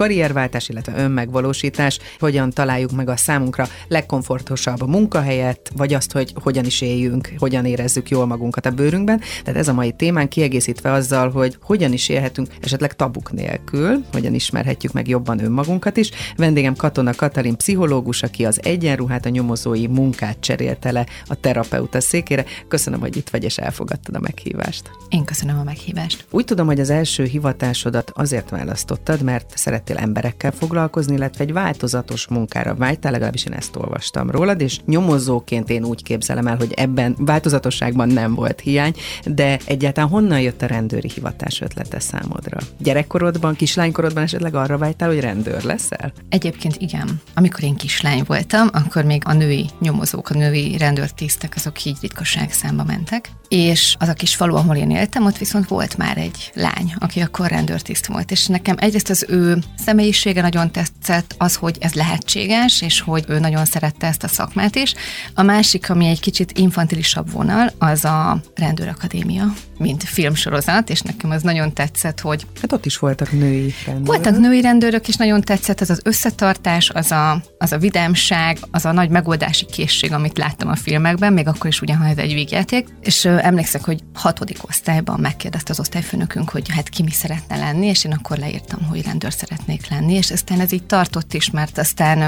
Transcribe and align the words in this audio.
karrierváltás, 0.00 0.68
illetve 0.68 0.92
önmegvalósítás, 0.96 1.98
hogyan 2.18 2.50
találjuk 2.50 2.90
meg 2.90 3.08
a 3.08 3.16
számunkra 3.16 3.66
legkomfortosabb 3.88 4.88
munkahelyet, 4.88 5.70
vagy 5.76 5.94
azt, 5.94 6.12
hogy 6.12 6.32
hogyan 6.42 6.64
is 6.64 6.80
éljünk, 6.80 7.28
hogyan 7.38 7.64
érezzük 7.64 8.08
jól 8.08 8.26
magunkat 8.26 8.66
a 8.66 8.70
bőrünkben. 8.70 9.20
Tehát 9.44 9.60
ez 9.60 9.68
a 9.68 9.72
mai 9.72 9.92
témán 9.92 10.28
kiegészítve 10.28 10.92
azzal, 10.92 11.30
hogy 11.30 11.56
hogyan 11.62 11.92
is 11.92 12.08
élhetünk 12.08 12.48
esetleg 12.60 12.96
tabuk 12.96 13.32
nélkül, 13.32 14.04
hogyan 14.12 14.34
ismerhetjük 14.34 14.92
meg 14.92 15.08
jobban 15.08 15.44
önmagunkat 15.44 15.96
is. 15.96 16.10
Vendégem 16.36 16.74
Katona 16.74 17.14
Katalin 17.14 17.56
pszichológus, 17.56 18.22
aki 18.22 18.44
az 18.44 18.60
egyenruhát, 18.62 19.26
a 19.26 19.28
nyomozói 19.28 19.86
munkát 19.86 20.40
cserélte 20.40 20.92
le 20.92 21.06
a 21.26 21.34
terapeuta 21.34 22.00
székére. 22.00 22.44
Köszönöm, 22.68 23.00
hogy 23.00 23.16
itt 23.16 23.30
vagy 23.30 23.44
és 23.44 23.58
elfogadtad 23.58 24.14
a 24.14 24.20
meghívást. 24.20 24.90
Én 25.08 25.24
köszönöm 25.24 25.58
a 25.58 25.64
meghívást. 25.64 26.24
Úgy 26.30 26.44
tudom, 26.44 26.66
hogy 26.66 26.80
az 26.80 26.90
első 26.90 27.24
hivatásodat 27.24 28.10
azért 28.14 28.50
választottad, 28.50 29.22
mert 29.22 29.52
szeret 29.56 29.88
szerettél 29.90 30.08
emberekkel 30.08 30.52
foglalkozni, 30.52 31.14
illetve 31.14 31.44
egy 31.44 31.52
változatos 31.52 32.28
munkára 32.28 32.74
vágytál, 32.74 33.12
legalábbis 33.12 33.44
én 33.44 33.52
ezt 33.52 33.76
olvastam 33.76 34.30
rólad, 34.30 34.60
és 34.60 34.78
nyomozóként 34.86 35.70
én 35.70 35.84
úgy 35.84 36.02
képzelem 36.02 36.46
el, 36.46 36.56
hogy 36.56 36.72
ebben 36.72 37.16
változatosságban 37.18 38.08
nem 38.08 38.34
volt 38.34 38.60
hiány, 38.60 38.94
de 39.24 39.58
egyáltalán 39.64 40.10
honnan 40.10 40.40
jött 40.40 40.62
a 40.62 40.66
rendőri 40.66 41.10
hivatás 41.14 41.60
ötlete 41.60 42.00
számodra? 42.00 42.58
Gyerekkorodban, 42.78 43.54
kislánykorodban 43.54 44.22
esetleg 44.22 44.54
arra 44.54 44.78
vágytál, 44.78 45.08
hogy 45.08 45.20
rendőr 45.20 45.62
leszel? 45.62 46.12
Egyébként 46.28 46.76
igen. 46.78 47.20
Amikor 47.34 47.62
én 47.62 47.76
kislány 47.76 48.22
voltam, 48.26 48.68
akkor 48.72 49.04
még 49.04 49.22
a 49.24 49.32
női 49.32 49.70
nyomozók, 49.80 50.30
a 50.30 50.34
női 50.34 50.76
rendőrtisztek, 50.76 51.52
azok 51.56 51.84
így 51.84 51.96
ritkaság 52.00 52.52
számba 52.52 52.84
mentek. 52.84 53.30
És 53.50 53.96
az 53.98 54.08
a 54.08 54.12
kis 54.12 54.36
falu, 54.36 54.54
ahol 54.54 54.76
én 54.76 54.90
éltem, 54.90 55.24
ott 55.24 55.38
viszont 55.38 55.68
volt 55.68 55.96
már 55.96 56.18
egy 56.18 56.50
lány, 56.54 56.94
aki 56.98 57.20
akkor 57.20 57.48
rendőrtiszt 57.48 58.06
volt. 58.06 58.30
És 58.30 58.46
nekem 58.46 58.76
egyrészt 58.78 59.10
az 59.10 59.26
ő 59.28 59.58
személyisége 59.84 60.40
nagyon 60.40 60.70
tetszett, 60.70 61.34
az, 61.38 61.54
hogy 61.54 61.76
ez 61.80 61.92
lehetséges, 61.92 62.82
és 62.82 63.00
hogy 63.00 63.24
ő 63.28 63.38
nagyon 63.38 63.64
szerette 63.64 64.06
ezt 64.06 64.22
a 64.22 64.28
szakmát 64.28 64.76
is. 64.76 64.94
A 65.34 65.42
másik, 65.42 65.90
ami 65.90 66.06
egy 66.06 66.20
kicsit 66.20 66.58
infantilisabb 66.58 67.32
vonal, 67.32 67.72
az 67.78 68.04
a 68.04 68.40
rendőrakadémia, 68.54 69.52
mint 69.78 70.04
filmsorozat, 70.04 70.90
és 70.90 71.00
nekem 71.00 71.30
az 71.30 71.42
nagyon 71.42 71.72
tetszett, 71.72 72.20
hogy... 72.20 72.46
Hát 72.60 72.72
ott 72.72 72.86
is 72.86 72.98
voltak 72.98 73.32
női 73.32 73.74
rendőrök. 73.86 74.06
Voltak 74.06 74.38
női 74.38 74.60
rendőrök, 74.60 75.08
és 75.08 75.16
nagyon 75.16 75.40
tetszett 75.40 75.80
az 75.80 75.90
az 75.90 76.00
összetartás, 76.04 76.90
az 76.90 77.10
a, 77.10 77.42
az 77.58 77.72
a 77.72 77.78
vidámság, 77.78 78.58
az 78.70 78.84
a 78.84 78.92
nagy 78.92 79.10
megoldási 79.10 79.66
készség, 79.66 80.12
amit 80.12 80.38
láttam 80.38 80.68
a 80.68 80.76
filmekben, 80.76 81.32
még 81.32 81.46
akkor 81.48 81.66
is 81.66 81.80
ugyan, 81.80 82.02
ez 82.02 82.16
egy 82.16 82.34
vígjáték. 82.34 82.88
És 83.00 83.24
ö, 83.24 83.38
emlékszek, 83.38 83.84
hogy 83.84 84.00
hatodik 84.14 84.68
osztályban 84.68 85.20
megkérdezte 85.20 85.72
az 85.72 85.80
osztályfőnökünk, 85.80 86.50
hogy 86.50 86.68
hát 86.68 86.88
ki 86.88 87.02
mi 87.02 87.10
szeretne 87.10 87.56
lenni, 87.56 87.86
és 87.86 88.04
én 88.04 88.12
akkor 88.12 88.38
leírtam, 88.38 88.82
hogy 88.88 89.02
rendőr 89.02 89.32
szeretnék 89.32 89.69
lenni, 89.88 90.14
és 90.14 90.30
aztán 90.30 90.60
ez 90.60 90.72
így 90.72 90.84
tartott 90.84 91.34
is, 91.34 91.50
mert 91.50 91.78
aztán 91.78 92.18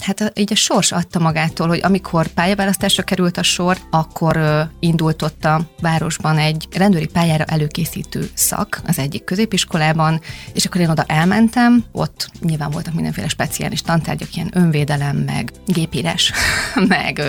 hát 0.00 0.32
így 0.34 0.52
a 0.52 0.56
sors 0.56 0.92
adta 0.92 1.18
magától, 1.18 1.68
hogy 1.68 1.80
amikor 1.82 2.26
pályaválasztásra 2.26 3.02
került 3.02 3.36
a 3.36 3.42
sor, 3.42 3.78
akkor 3.90 4.40
indult 4.80 5.22
ott 5.22 5.44
a 5.44 5.70
városban 5.80 6.38
egy 6.38 6.68
rendőri 6.70 7.06
pályára 7.06 7.44
előkészítő 7.44 8.30
szak 8.34 8.80
az 8.86 8.98
egyik 8.98 9.24
középiskolában, 9.24 10.20
és 10.52 10.64
akkor 10.64 10.80
én 10.80 10.88
oda 10.88 11.04
elmentem, 11.06 11.84
ott 11.92 12.30
nyilván 12.40 12.70
voltak 12.70 12.94
mindenféle 12.94 13.28
speciális 13.28 13.82
tantárgyak, 13.82 14.34
ilyen 14.36 14.50
önvédelem, 14.52 15.16
meg 15.16 15.52
gépírás, 15.66 16.32
meg 16.88 17.22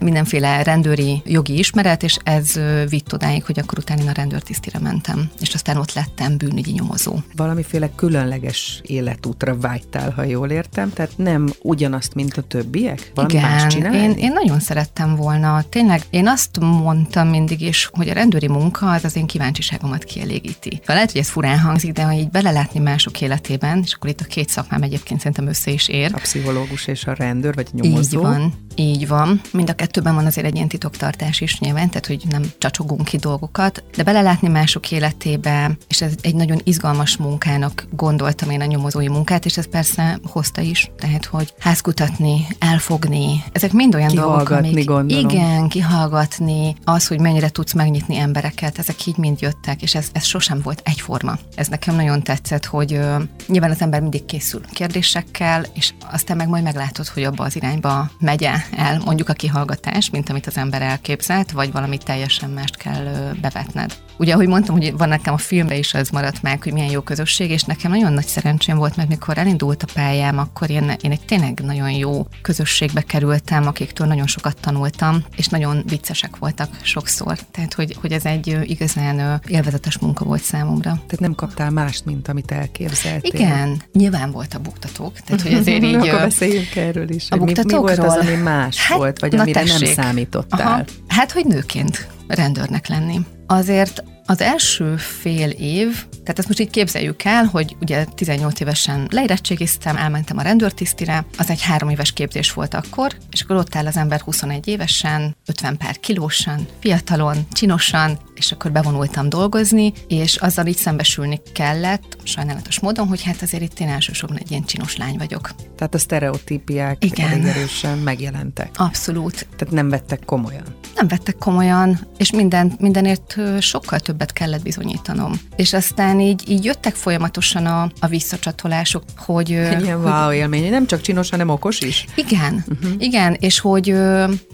mindenféle 0.00 0.62
rendőri 0.62 1.22
jogi 1.24 1.58
ismeret, 1.58 2.02
és 2.02 2.16
ez 2.24 2.52
vitt 2.88 3.12
odáig, 3.12 3.44
hogy 3.44 3.58
akkor 3.58 3.78
utána 3.78 4.10
a 4.10 4.12
rendőrtisztire 4.12 4.78
mentem, 4.78 5.30
és 5.40 5.54
aztán 5.54 5.76
ott 5.76 5.92
lettem 5.92 6.36
bűnügyi 6.36 6.72
nyomozó. 6.72 7.16
Valamiféle 7.36 7.90
különleges 7.94 8.80
életútra 8.96 9.56
vágytál, 9.56 10.10
ha 10.10 10.22
jól 10.22 10.50
értem, 10.50 10.92
tehát 10.92 11.12
nem 11.16 11.48
ugyanazt, 11.62 12.14
mint 12.14 12.36
a 12.36 12.42
többiek? 12.42 13.10
Valami 13.14 13.34
Igen, 13.34 13.50
más 13.50 13.74
én, 13.74 14.10
én 14.10 14.32
nagyon 14.32 14.60
szerettem 14.60 15.16
volna. 15.16 15.62
Tényleg, 15.68 16.02
én 16.10 16.28
azt 16.28 16.60
mondtam 16.60 17.28
mindig 17.28 17.60
is, 17.60 17.90
hogy 17.92 18.08
a 18.08 18.12
rendőri 18.12 18.48
munka 18.48 18.90
az 18.90 19.04
az 19.04 19.16
én 19.16 19.26
kíváncsiságomat 19.26 20.04
kielégíti. 20.04 20.80
Lehet, 20.86 21.12
hogy 21.12 21.20
ez 21.20 21.28
furán 21.28 21.58
hangzik, 21.58 21.92
de 21.92 22.02
ha 22.02 22.12
így 22.12 22.30
belelátni 22.30 22.80
mások 22.80 23.20
életében, 23.20 23.80
és 23.84 23.94
akkor 23.94 24.10
itt 24.10 24.20
a 24.20 24.24
két 24.24 24.48
szakmám 24.48 24.82
egyébként 24.82 25.18
szerintem 25.18 25.48
össze 25.48 25.70
is 25.70 25.88
ér. 25.88 26.10
A 26.14 26.18
pszichológus 26.18 26.86
és 26.86 27.04
a 27.04 27.12
rendőr, 27.12 27.54
vagy 27.54 27.68
a 27.72 27.76
nyomozó. 27.80 28.18
Így 28.18 28.24
van, 28.24 28.52
így 28.74 29.08
van. 29.08 29.40
Mind 29.52 29.70
a 29.70 29.74
kettőben 29.74 30.14
van 30.14 30.26
azért 30.26 30.46
egy 30.46 30.54
ilyen 30.54 30.68
titoktartás 30.68 31.40
is 31.40 31.58
nyilván, 31.58 31.88
tehát 31.88 32.06
hogy 32.06 32.22
nem 32.30 32.42
csacsogunk 32.58 33.04
ki 33.04 33.16
dolgokat, 33.16 33.84
de 33.96 34.02
belelátni 34.02 34.48
mások 34.48 34.90
életébe, 34.90 35.76
és 35.88 36.02
ez 36.02 36.12
egy 36.20 36.34
nagyon 36.34 36.60
izgalmas 36.64 37.16
munkának 37.16 37.86
gondoltam 37.90 38.50
én 38.50 38.60
a 38.60 38.64
nyomozói 38.86 39.14
munkát, 39.16 39.44
és 39.44 39.56
ez 39.56 39.68
persze 39.68 40.18
hozta 40.22 40.60
is, 40.60 40.90
tehát 40.98 41.24
hogy 41.24 41.54
házkutatni, 41.58 42.46
elfogni, 42.58 43.44
ezek 43.52 43.72
mind 43.72 43.94
olyan 43.94 44.14
dolgok, 44.14 44.50
amik... 44.50 44.86
gondolom. 44.86 45.30
Igen, 45.30 45.68
kihallgatni, 45.68 46.76
az, 46.84 47.06
hogy 47.06 47.20
mennyire 47.20 47.48
tudsz 47.48 47.72
megnyitni 47.72 48.16
embereket, 48.16 48.78
ezek 48.78 49.06
így 49.06 49.16
mind 49.16 49.40
jöttek, 49.40 49.82
és 49.82 49.94
ez, 49.94 50.08
ez 50.12 50.24
sosem 50.24 50.60
volt 50.62 50.80
egyforma. 50.84 51.38
Ez 51.54 51.68
nekem 51.68 51.94
nagyon 51.94 52.22
tetszett, 52.22 52.64
hogy 52.64 52.92
uh, 52.92 53.22
nyilván 53.46 53.70
az 53.70 53.80
ember 53.80 54.00
mindig 54.00 54.24
készül 54.24 54.60
kérdésekkel, 54.72 55.64
és 55.74 55.92
aztán 56.10 56.36
meg 56.36 56.48
majd 56.48 56.62
meglátod, 56.62 57.06
hogy 57.06 57.22
abba 57.22 57.44
az 57.44 57.56
irányba 57.56 58.10
megy 58.20 58.48
el 58.76 59.00
mondjuk 59.04 59.28
a 59.28 59.32
kihallgatás, 59.32 60.10
mint 60.10 60.28
amit 60.28 60.46
az 60.46 60.56
ember 60.56 60.82
elképzelt, 60.82 61.50
vagy 61.50 61.72
valami 61.72 61.98
teljesen 61.98 62.50
mást 62.50 62.76
kell 62.76 63.04
uh, 63.04 63.40
bevetned. 63.40 63.96
Ugye, 64.18 64.32
ahogy 64.32 64.48
mondtam, 64.48 64.76
hogy 64.76 64.96
van 64.96 65.08
nekem 65.08 65.34
a 65.34 65.38
filmre 65.38 65.76
is 65.76 65.94
az 65.94 66.10
maradt 66.10 66.42
meg, 66.42 66.62
hogy 66.62 66.72
milyen 66.72 66.90
jó 66.90 67.00
közösség, 67.00 67.50
és 67.50 67.62
nekem 67.62 67.90
nagyon 67.90 68.12
nagy 68.12 68.26
szerencsém 68.26 68.75
volt, 68.76 68.96
mert 68.96 69.08
mikor 69.08 69.38
elindult 69.38 69.82
a 69.82 69.92
pályám, 69.94 70.38
akkor 70.38 70.70
én, 70.70 70.94
én 71.00 71.10
egy 71.10 71.24
tényleg 71.24 71.60
nagyon 71.64 71.90
jó 71.90 72.26
közösségbe 72.42 73.00
kerültem, 73.00 73.66
akiktől 73.66 74.06
nagyon 74.06 74.26
sokat 74.26 74.56
tanultam, 74.60 75.24
és 75.36 75.46
nagyon 75.46 75.82
viccesek 75.86 76.36
voltak 76.36 76.68
sokszor. 76.82 77.38
Tehát, 77.50 77.74
hogy, 77.74 77.96
hogy 78.00 78.12
ez 78.12 78.24
egy 78.24 78.58
igazán 78.62 79.40
élvezetes 79.46 79.98
munka 79.98 80.24
volt 80.24 80.42
számomra. 80.42 80.90
Tehát 80.90 81.20
nem 81.20 81.34
kaptál 81.34 81.70
mást, 81.70 82.04
mint 82.04 82.28
amit 82.28 82.50
elképzeltél. 82.50 83.30
Igen, 83.34 83.82
nyilván 83.92 84.30
volt 84.30 84.54
a 84.54 84.58
buktatók. 84.58 85.20
Tehát, 85.20 85.42
hogy 85.42 85.54
azért 85.54 85.82
így... 85.90 85.94
Akkor 85.94 86.20
beszéljünk 86.20 86.76
erről 86.76 87.10
is. 87.10 87.30
A 87.30 87.36
mi, 87.36 87.52
mi 87.62 87.74
volt 87.74 87.98
az, 87.98 88.16
ami 88.16 88.34
más 88.34 88.86
hát, 88.86 88.98
volt, 88.98 89.20
vagy 89.20 89.34
amire 89.36 89.60
tessék. 89.60 89.96
nem 89.96 90.04
számítottál? 90.04 90.66
Aha. 90.66 90.84
Hát, 91.08 91.32
hogy 91.32 91.46
nőként 91.46 92.08
rendőrnek 92.26 92.88
lenni. 92.88 93.20
Azért 93.46 94.04
az 94.26 94.40
első 94.40 94.96
fél 94.96 95.50
év, 95.50 96.04
tehát 96.10 96.38
ezt 96.38 96.48
most 96.48 96.60
így 96.60 96.70
képzeljük 96.70 97.22
el, 97.22 97.44
hogy 97.44 97.76
ugye 97.80 98.04
18 98.04 98.60
évesen 98.60 99.08
leérettségiztem, 99.10 99.96
elmentem 99.96 100.38
a 100.38 100.42
rendőrtisztire, 100.42 101.26
az 101.38 101.50
egy 101.50 101.62
három 101.62 101.88
éves 101.88 102.12
képzés 102.12 102.52
volt 102.52 102.74
akkor, 102.74 103.12
és 103.30 103.40
akkor 103.40 103.56
ott 103.56 103.76
áll 103.76 103.86
az 103.86 103.96
ember 103.96 104.20
21 104.20 104.68
évesen, 104.68 105.36
50 105.46 105.76
pár 105.76 105.98
kilósan, 105.98 106.66
fiatalon, 106.78 107.36
csinosan, 107.52 108.18
és 108.34 108.52
akkor 108.52 108.72
bevonultam 108.72 109.28
dolgozni, 109.28 109.92
és 110.08 110.36
azzal 110.36 110.66
így 110.66 110.76
szembesülni 110.76 111.40
kellett, 111.52 112.16
sajnálatos 112.22 112.80
módon, 112.80 113.06
hogy 113.06 113.22
hát 113.22 113.42
azért 113.42 113.62
itt 113.62 113.80
én 113.80 113.88
elsősorban 113.88 114.38
egy 114.38 114.50
ilyen 114.50 114.64
csinos 114.64 114.96
lány 114.96 115.16
vagyok. 115.16 115.50
Tehát 115.76 115.94
a 115.94 115.98
sztereotípiák 115.98 117.04
Igen. 117.04 117.30
elég 117.30 117.44
erősen 117.44 117.98
megjelentek. 117.98 118.70
Abszolút. 118.74 119.46
Tehát 119.56 119.74
nem 119.74 119.88
vettek 119.88 120.24
komolyan. 120.24 120.64
Nem 120.94 121.08
vettek 121.08 121.36
komolyan, 121.36 122.06
és 122.16 122.30
minden, 122.30 122.72
mindenért 122.78 123.36
sokkal 123.60 123.98
többet 124.16 124.32
kellett 124.32 124.62
bizonyítanom. 124.62 125.32
És 125.56 125.72
aztán 125.72 126.20
így, 126.20 126.50
így 126.50 126.64
jöttek 126.64 126.94
folyamatosan 126.94 127.66
a, 127.66 127.90
a 128.00 128.06
visszacsatolások, 128.06 129.02
hogy... 129.16 129.48
Ilyen 129.48 129.80
hogy, 129.80 130.10
wow 130.10 130.32
élmény, 130.32 130.70
nem 130.70 130.86
csak 130.86 131.00
csinos, 131.00 131.30
hanem 131.30 131.48
okos 131.48 131.80
is. 131.80 132.06
Igen, 132.14 132.64
uh-huh. 132.68 132.92
igen, 132.98 133.36
és 133.40 133.58
hogy 133.58 133.84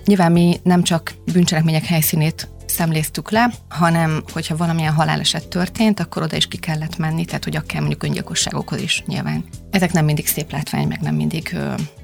nyilván 0.05 0.32
mi 0.32 0.61
nem 0.62 0.82
csak 0.82 1.14
bűncselekmények 1.32 1.85
helyszínét 1.85 2.49
szemléztük 2.67 3.31
le, 3.31 3.53
hanem 3.69 4.23
hogyha 4.32 4.56
valamilyen 4.56 4.93
haláleset 4.93 5.49
történt, 5.49 6.00
akkor 6.00 6.23
oda 6.23 6.37
is 6.37 6.47
ki 6.47 6.56
kellett 6.56 6.97
menni, 6.97 7.25
tehát 7.25 7.44
hogy 7.44 7.56
akár 7.56 7.81
mondjuk 7.81 8.03
öngyilkosságokhoz 8.03 8.81
is 8.81 9.03
nyilván. 9.06 9.44
Ezek 9.70 9.93
nem 9.93 10.05
mindig 10.05 10.26
szép 10.26 10.53
látvány, 10.53 10.87
meg 10.87 11.00
nem 11.00 11.15
mindig 11.15 11.56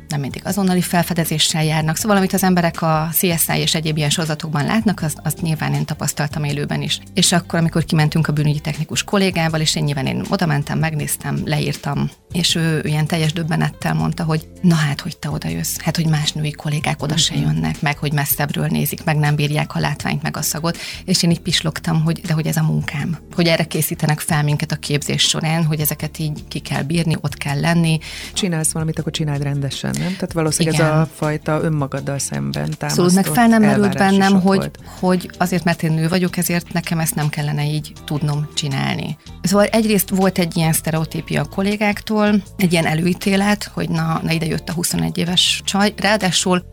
nem 0.08 0.20
mindig 0.20 0.42
azonnali 0.44 0.80
felfedezéssel 0.80 1.64
járnak. 1.64 1.96
Szóval, 1.96 2.16
amit 2.16 2.32
az 2.32 2.42
emberek 2.42 2.82
a 2.82 3.08
CSI 3.12 3.58
és 3.58 3.74
egyéb 3.74 3.96
ilyen 3.96 4.10
sorozatokban 4.10 4.64
látnak, 4.64 5.02
azt, 5.02 5.18
azt 5.22 5.40
nyilván 5.40 5.74
én 5.74 5.84
tapasztaltam 5.84 6.44
élőben 6.44 6.82
is. 6.82 7.00
És 7.14 7.32
akkor, 7.32 7.58
amikor 7.58 7.84
kimentünk 7.84 8.28
a 8.28 8.32
bűnügyi 8.32 8.60
technikus 8.60 9.02
kollégával, 9.02 9.60
és 9.60 9.76
én 9.76 9.84
nyilván 9.84 10.06
én 10.06 10.24
oda 10.28 10.46
mentem, 10.46 10.78
megnéztem, 10.78 11.40
leírtam, 11.44 12.10
és 12.32 12.54
ő, 12.54 12.80
ő 12.84 12.88
ilyen 12.88 13.06
teljes 13.06 13.32
döbbenettel 13.32 13.94
mondta, 13.94 14.24
hogy 14.24 14.48
na 14.60 14.74
hát, 14.74 15.00
hogy 15.00 15.16
te 15.16 15.30
oda 15.30 15.48
jössz, 15.48 15.76
hát, 15.78 15.96
hogy 15.96 16.06
más 16.06 16.32
női 16.32 16.50
kollégák 16.50 17.02
oda 17.02 17.16
se 17.16 17.34
mhm. 17.34 17.42
jönnek, 17.42 17.80
meg 17.80 17.98
hogy 17.98 18.12
messzebbről 18.12 18.66
nézik, 18.66 19.04
meg 19.04 19.16
nem 19.16 19.34
bírják 19.34 19.74
a 19.74 19.78
látványt, 19.78 20.22
meg 20.22 20.36
a 20.36 20.42
szagot, 20.42 20.78
és 21.04 21.22
én 21.22 21.30
így 21.30 21.40
pislogtam, 21.40 22.02
hogy 22.02 22.20
de 22.20 22.32
hogy 22.32 22.46
ez 22.46 22.56
a 22.56 22.62
munkám, 22.62 23.18
hogy 23.34 23.46
erre 23.46 23.64
készítenek 23.64 24.20
fel 24.20 24.42
minket 24.42 24.72
a 24.72 24.76
képzés 24.76 25.22
során, 25.22 25.64
hogy 25.64 25.80
ezeket 25.80 26.18
így 26.18 26.44
ki 26.48 26.58
kell 26.58 26.82
bírni, 26.82 27.16
ott 27.20 27.36
kell 27.36 27.60
lenni. 27.60 27.98
Csinálsz 28.32 28.72
valamit, 28.72 28.98
akkor 28.98 29.12
csináld 29.12 29.42
rendesen, 29.42 29.94
nem? 29.98 30.12
Tehát 30.12 30.32
valószínűleg 30.32 30.80
Igen. 30.80 30.92
ez 30.92 30.98
a 30.98 31.08
fajta 31.14 31.60
önmagaddal 31.62 32.18
szemben 32.18 32.70
támasztott 32.78 33.08
Szóval 33.08 33.12
meg 33.12 33.24
fel 33.24 33.46
nem 33.46 33.62
merült 33.62 33.94
bennem, 33.94 34.40
hogy, 34.40 34.70
hogy 35.00 35.30
azért, 35.38 35.64
mert 35.64 35.82
én 35.82 35.92
nő 35.92 36.08
vagyok, 36.08 36.36
ezért 36.36 36.72
nekem 36.72 36.98
ezt 36.98 37.14
nem 37.14 37.28
kellene 37.28 37.64
így 37.64 37.92
tudnom 38.04 38.48
csinálni. 38.54 39.16
Szóval 39.42 39.66
egyrészt 39.66 40.08
volt 40.08 40.38
egy 40.38 40.56
ilyen 40.56 40.72
sztereotípia 40.72 41.42
a 41.42 41.44
kollégáktól, 41.44 42.42
egy 42.56 42.72
ilyen 42.72 42.86
előítélet, 42.86 43.70
hogy 43.74 43.88
na, 43.88 44.20
na 44.22 44.32
ide 44.32 44.46
jött 44.46 44.68
a 44.68 44.72
21 44.72 45.18
éves 45.18 45.62
csaj. 45.64 45.94
Ráadásul 45.96 46.64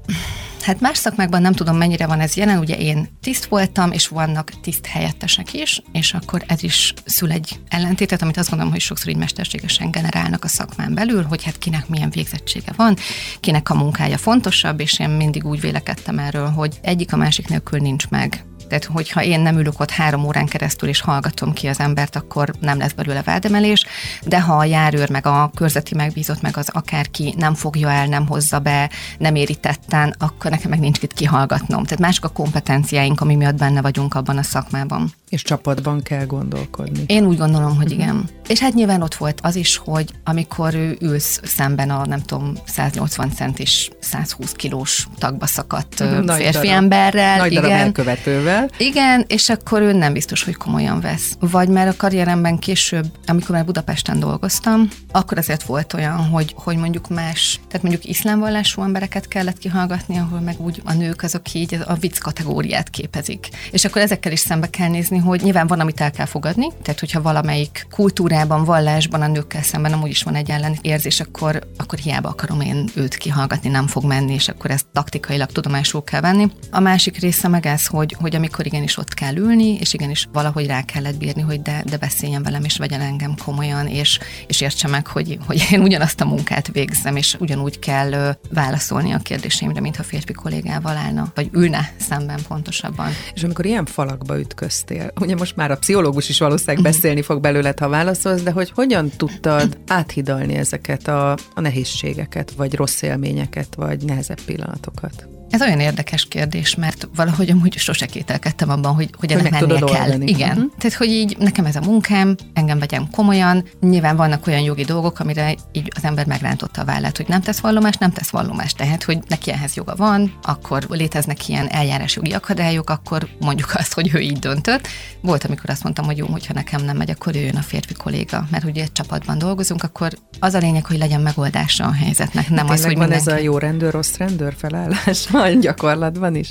Hát 0.65 0.79
más 0.79 0.97
szakmákban 0.97 1.41
nem 1.41 1.53
tudom, 1.53 1.77
mennyire 1.77 2.07
van 2.07 2.19
ez 2.19 2.35
jelen, 2.35 2.57
ugye 2.57 2.75
én 2.75 3.09
tiszt 3.21 3.45
voltam, 3.45 3.91
és 3.91 4.07
vannak 4.07 4.49
tiszt 4.61 4.85
helyettesek 4.85 5.53
is, 5.53 5.81
és 5.91 6.13
akkor 6.13 6.43
ez 6.47 6.63
is 6.63 6.93
szül 7.05 7.31
egy 7.31 7.59
ellentétet, 7.67 8.21
amit 8.21 8.37
azt 8.37 8.49
gondolom, 8.49 8.73
hogy 8.73 8.81
sokszor 8.81 9.09
így 9.09 9.17
mesterségesen 9.17 9.91
generálnak 9.91 10.43
a 10.43 10.47
szakmán 10.47 10.93
belül, 10.93 11.23
hogy 11.23 11.43
hát 11.43 11.57
kinek 11.57 11.87
milyen 11.87 12.09
végzettsége 12.09 12.71
van, 12.75 12.95
kinek 13.39 13.69
a 13.69 13.75
munkája 13.75 14.17
fontosabb, 14.17 14.79
és 14.79 14.99
én 14.99 15.09
mindig 15.09 15.45
úgy 15.45 15.61
vélekedtem 15.61 16.19
erről, 16.19 16.49
hogy 16.49 16.79
egyik 16.81 17.13
a 17.13 17.17
másik 17.17 17.47
nélkül 17.47 17.79
nincs 17.79 18.07
meg. 18.07 18.45
Tehát, 18.67 18.85
hogyha 18.85 19.23
én 19.23 19.39
nem 19.39 19.57
ülök 19.57 19.79
ott 19.79 19.91
három 19.91 20.25
órán 20.25 20.45
keresztül 20.45 20.89
és 20.89 21.01
hallgatom 21.01 21.53
ki 21.53 21.67
az 21.67 21.79
embert, 21.79 22.15
akkor 22.15 22.53
nem 22.59 22.77
lesz 22.77 22.91
belőle 22.91 23.21
vádemelés, 23.21 23.85
de 24.25 24.41
ha 24.41 24.57
a 24.57 24.63
járőr, 24.65 25.09
meg 25.09 25.25
a 25.25 25.51
körzeti 25.55 25.95
megbízott, 25.95 26.41
meg 26.41 26.57
az 26.57 26.69
akárki 26.71 27.33
nem 27.37 27.53
fogja 27.53 27.89
el, 27.89 28.05
nem 28.05 28.27
hozza 28.27 28.59
be, 28.59 28.89
nem 29.17 29.35
éri 29.35 29.55
tetten, 29.55 30.15
akkor 30.19 30.51
nekem 30.51 30.69
meg 30.69 30.79
nincs 30.79 31.01
itt 31.01 31.13
kihallgatnom. 31.13 31.83
Tehát 31.83 31.99
mások 31.99 32.23
a 32.25 32.29
kompetenciáink, 32.29 33.21
ami 33.21 33.35
miatt 33.35 33.55
benne 33.55 33.81
vagyunk 33.81 34.13
abban 34.13 34.37
a 34.37 34.43
szakmában. 34.43 35.13
És 35.29 35.41
csapatban 35.41 36.01
kell 36.01 36.25
gondolkodni. 36.25 37.03
Én 37.07 37.25
úgy 37.25 37.37
gondolom, 37.37 37.75
hogy 37.75 37.91
igen. 37.91 38.29
És 38.47 38.59
hát 38.59 38.73
nyilván 38.73 39.01
ott 39.01 39.15
volt 39.15 39.39
az 39.43 39.55
is, 39.55 39.77
hogy 39.77 40.09
amikor 40.23 40.73
ő 40.73 40.97
ülsz 41.01 41.39
szemben 41.43 41.89
a 41.89 42.05
nem 42.05 42.21
tudom 42.21 42.53
180 42.65 43.31
cent 43.31 43.59
és 43.59 43.89
120 43.99 44.51
kilós 44.51 45.07
tagba 45.17 45.45
szakadt 45.45 45.99
Nagy 46.23 46.41
férfi 46.41 46.51
darab. 46.67 46.83
emberrel. 46.83 47.37
Nagy 47.37 47.51
igen. 47.51 47.71
elkövetővel. 47.71 48.54
Igen, 48.77 49.25
és 49.27 49.49
akkor 49.49 49.81
ő 49.81 49.93
nem 49.93 50.13
biztos, 50.13 50.43
hogy 50.43 50.55
komolyan 50.55 50.99
vesz. 50.99 51.37
Vagy 51.39 51.69
már 51.69 51.87
a 51.87 51.95
karrieremben 51.97 52.57
később, 52.57 53.05
amikor 53.25 53.55
már 53.55 53.65
Budapesten 53.65 54.19
dolgoztam, 54.19 54.89
akkor 55.11 55.37
azért 55.37 55.63
volt 55.63 55.93
olyan, 55.93 56.17
hogy, 56.17 56.53
hogy 56.57 56.77
mondjuk 56.77 57.09
más, 57.09 57.59
tehát 57.67 57.81
mondjuk 57.81 58.05
iszlámvallású 58.05 58.81
embereket 58.81 59.27
kellett 59.27 59.57
kihallgatni, 59.57 60.17
ahol 60.17 60.39
meg 60.39 60.59
úgy 60.59 60.81
a 60.85 60.93
nők 60.93 61.23
azok 61.23 61.53
így 61.53 61.79
a 61.85 61.93
vicc 61.93 62.17
kategóriát 62.17 62.89
képezik. 62.89 63.49
És 63.71 63.85
akkor 63.85 64.01
ezekkel 64.01 64.31
is 64.31 64.39
szembe 64.39 64.69
kell 64.69 64.89
nézni, 64.89 65.17
hogy 65.17 65.41
nyilván 65.41 65.67
van, 65.67 65.79
amit 65.79 66.01
el 66.01 66.11
kell 66.11 66.25
fogadni, 66.25 66.67
tehát 66.81 66.99
hogyha 66.99 67.21
valamelyik 67.21 67.87
kultúrában, 67.91 68.63
vallásban 68.63 69.21
a 69.21 69.27
nőkkel 69.27 69.63
szemben 69.63 69.93
amúgy 69.93 70.09
is 70.09 70.23
van 70.23 70.35
egy 70.35 70.49
ellen 70.49 70.77
érzés, 70.81 71.19
akkor, 71.19 71.67
akkor 71.77 71.99
hiába 71.99 72.29
akarom 72.29 72.61
én 72.61 72.89
őt 72.95 73.15
kihallgatni, 73.15 73.69
nem 73.69 73.87
fog 73.87 74.03
menni, 74.03 74.33
és 74.33 74.47
akkor 74.47 74.71
ezt 74.71 74.85
taktikailag 74.93 75.51
tudomásul 75.51 76.03
kell 76.03 76.21
venni. 76.21 76.51
A 76.71 76.79
másik 76.79 77.19
része 77.19 77.47
meg 77.47 77.65
ez, 77.65 77.85
hogy, 77.85 78.15
hogy 78.19 78.35
amikor 78.45 78.65
igenis 78.65 78.97
ott 78.97 79.13
kell 79.13 79.35
ülni, 79.35 79.77
és 79.79 79.93
igenis 79.93 80.27
valahogy 80.33 80.65
rá 80.65 80.81
kellett 80.81 81.17
bírni, 81.17 81.41
hogy 81.41 81.61
de, 81.61 81.83
de 81.85 81.97
beszéljen 81.97 82.43
velem, 82.43 82.63
és 82.63 82.77
vegyen 82.77 83.01
engem 83.01 83.35
komolyan, 83.45 83.87
és, 83.87 84.19
és 84.47 84.61
értse 84.61 84.87
meg, 84.87 85.07
hogy, 85.07 85.37
hogy 85.45 85.67
én 85.71 85.81
ugyanazt 85.81 86.21
a 86.21 86.25
munkát 86.25 86.67
végzem, 86.71 87.15
és 87.15 87.35
ugyanúgy 87.39 87.79
kell 87.79 88.35
válaszolni 88.49 89.11
a 89.11 89.17
kérdéseimre, 89.17 89.79
mintha 89.79 90.03
férfi 90.03 90.33
kollégával 90.33 90.97
állna, 90.97 91.31
vagy 91.35 91.49
ülne 91.51 91.93
szemben 91.97 92.39
pontosabban. 92.47 93.09
És 93.33 93.43
amikor 93.43 93.65
ilyen 93.65 93.85
falakba 93.85 94.39
ütköztél, 94.39 95.11
ugye 95.19 95.35
most 95.35 95.55
már 95.55 95.71
a 95.71 95.77
pszichológus 95.77 96.29
is 96.29 96.39
valószínűleg 96.39 96.81
mhm. 96.81 96.91
beszélni 96.91 97.21
fog 97.21 97.41
belőled, 97.41 97.79
ha 97.79 97.89
válaszolsz, 97.89 98.41
de 98.41 98.51
hogy 98.51 98.71
hogyan 98.75 99.09
tudtad 99.17 99.77
áthidalni 99.87 100.55
ezeket 100.55 101.07
a, 101.07 101.31
a 101.31 101.61
nehézségeket, 101.61 102.51
vagy 102.51 102.73
rossz 102.73 103.01
élményeket, 103.01 103.75
vagy 103.75 104.03
nehezebb 104.03 104.41
pillanatokat? 104.41 105.34
Ez 105.55 105.61
olyan 105.61 105.79
érdekes 105.79 106.25
kérdés, 106.25 106.75
mert 106.75 107.07
valahogy 107.15 107.49
amúgy 107.49 107.77
sose 107.77 108.05
kételkedtem 108.05 108.69
abban, 108.69 108.93
hogy, 108.93 109.09
hogy 109.17 109.31
ennek 109.31 109.55
hogy 109.55 109.67
mennie 109.67 109.85
kell. 109.93 110.03
Oldani. 110.03 110.25
Igen. 110.25 110.49
Uh-huh. 110.49 110.71
Tehát, 110.77 110.97
hogy 110.97 111.07
így 111.07 111.37
nekem 111.39 111.65
ez 111.65 111.75
a 111.75 111.81
munkám, 111.81 112.35
engem 112.53 112.79
vegyem 112.79 113.09
komolyan. 113.11 113.63
Nyilván 113.81 114.15
vannak 114.15 114.47
olyan 114.47 114.59
jogi 114.59 114.83
dolgok, 114.83 115.19
amire 115.19 115.55
így 115.71 115.91
az 115.95 116.03
ember 116.03 116.25
megrántotta 116.25 116.81
a 116.81 116.85
vállát, 116.85 117.17
hogy 117.17 117.27
nem 117.27 117.41
tesz 117.41 117.59
vallomást, 117.59 117.99
nem 117.99 118.11
tesz 118.11 118.29
vallomást. 118.29 118.77
Tehát, 118.77 119.03
hogy 119.03 119.19
neki 119.27 119.51
ehhez 119.51 119.75
joga 119.75 119.95
van, 119.95 120.33
akkor 120.41 120.85
léteznek 120.89 121.47
ilyen 121.47 121.67
eljárásjogi 121.67 122.33
akadályok, 122.33 122.89
akkor 122.89 123.27
mondjuk 123.39 123.73
azt, 123.73 123.93
hogy 123.93 124.09
ő 124.13 124.19
így 124.19 124.39
döntött. 124.39 124.87
Volt, 125.21 125.43
amikor 125.43 125.69
azt 125.69 125.83
mondtam, 125.83 126.05
hogy 126.05 126.17
jó, 126.17 126.25
hogyha 126.25 126.53
nekem 126.53 126.83
nem 126.83 126.97
megy, 126.97 127.09
akkor 127.09 127.35
jöjjön 127.35 127.55
a 127.55 127.61
férfi 127.61 127.93
kolléga, 127.93 128.47
mert 128.51 128.63
ugye 128.63 128.81
egy 128.81 128.91
csapatban 128.91 129.37
dolgozunk, 129.37 129.83
akkor 129.83 130.11
az 130.39 130.53
a 130.53 130.57
lényeg, 130.57 130.85
hogy 130.85 130.97
legyen 130.97 131.21
megoldása 131.21 131.85
a 131.85 131.93
helyzetnek, 131.93 132.49
nem 132.49 132.69
az, 132.69 132.83
hogy 132.83 132.97
van 132.97 133.07
mindenki... 133.07 133.29
ez 133.29 133.37
a 133.39 133.43
jó 133.43 133.57
rendőr, 133.57 133.91
rossz 133.91 134.15
rendőr 134.17 134.53
felállás 134.57 135.27
gyakorlatban 135.53 136.35
is, 136.35 136.49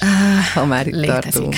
ha 0.54 0.64
már 0.64 0.86
itt 0.86 0.94
Létezik. 0.94 1.22
tartunk. 1.22 1.54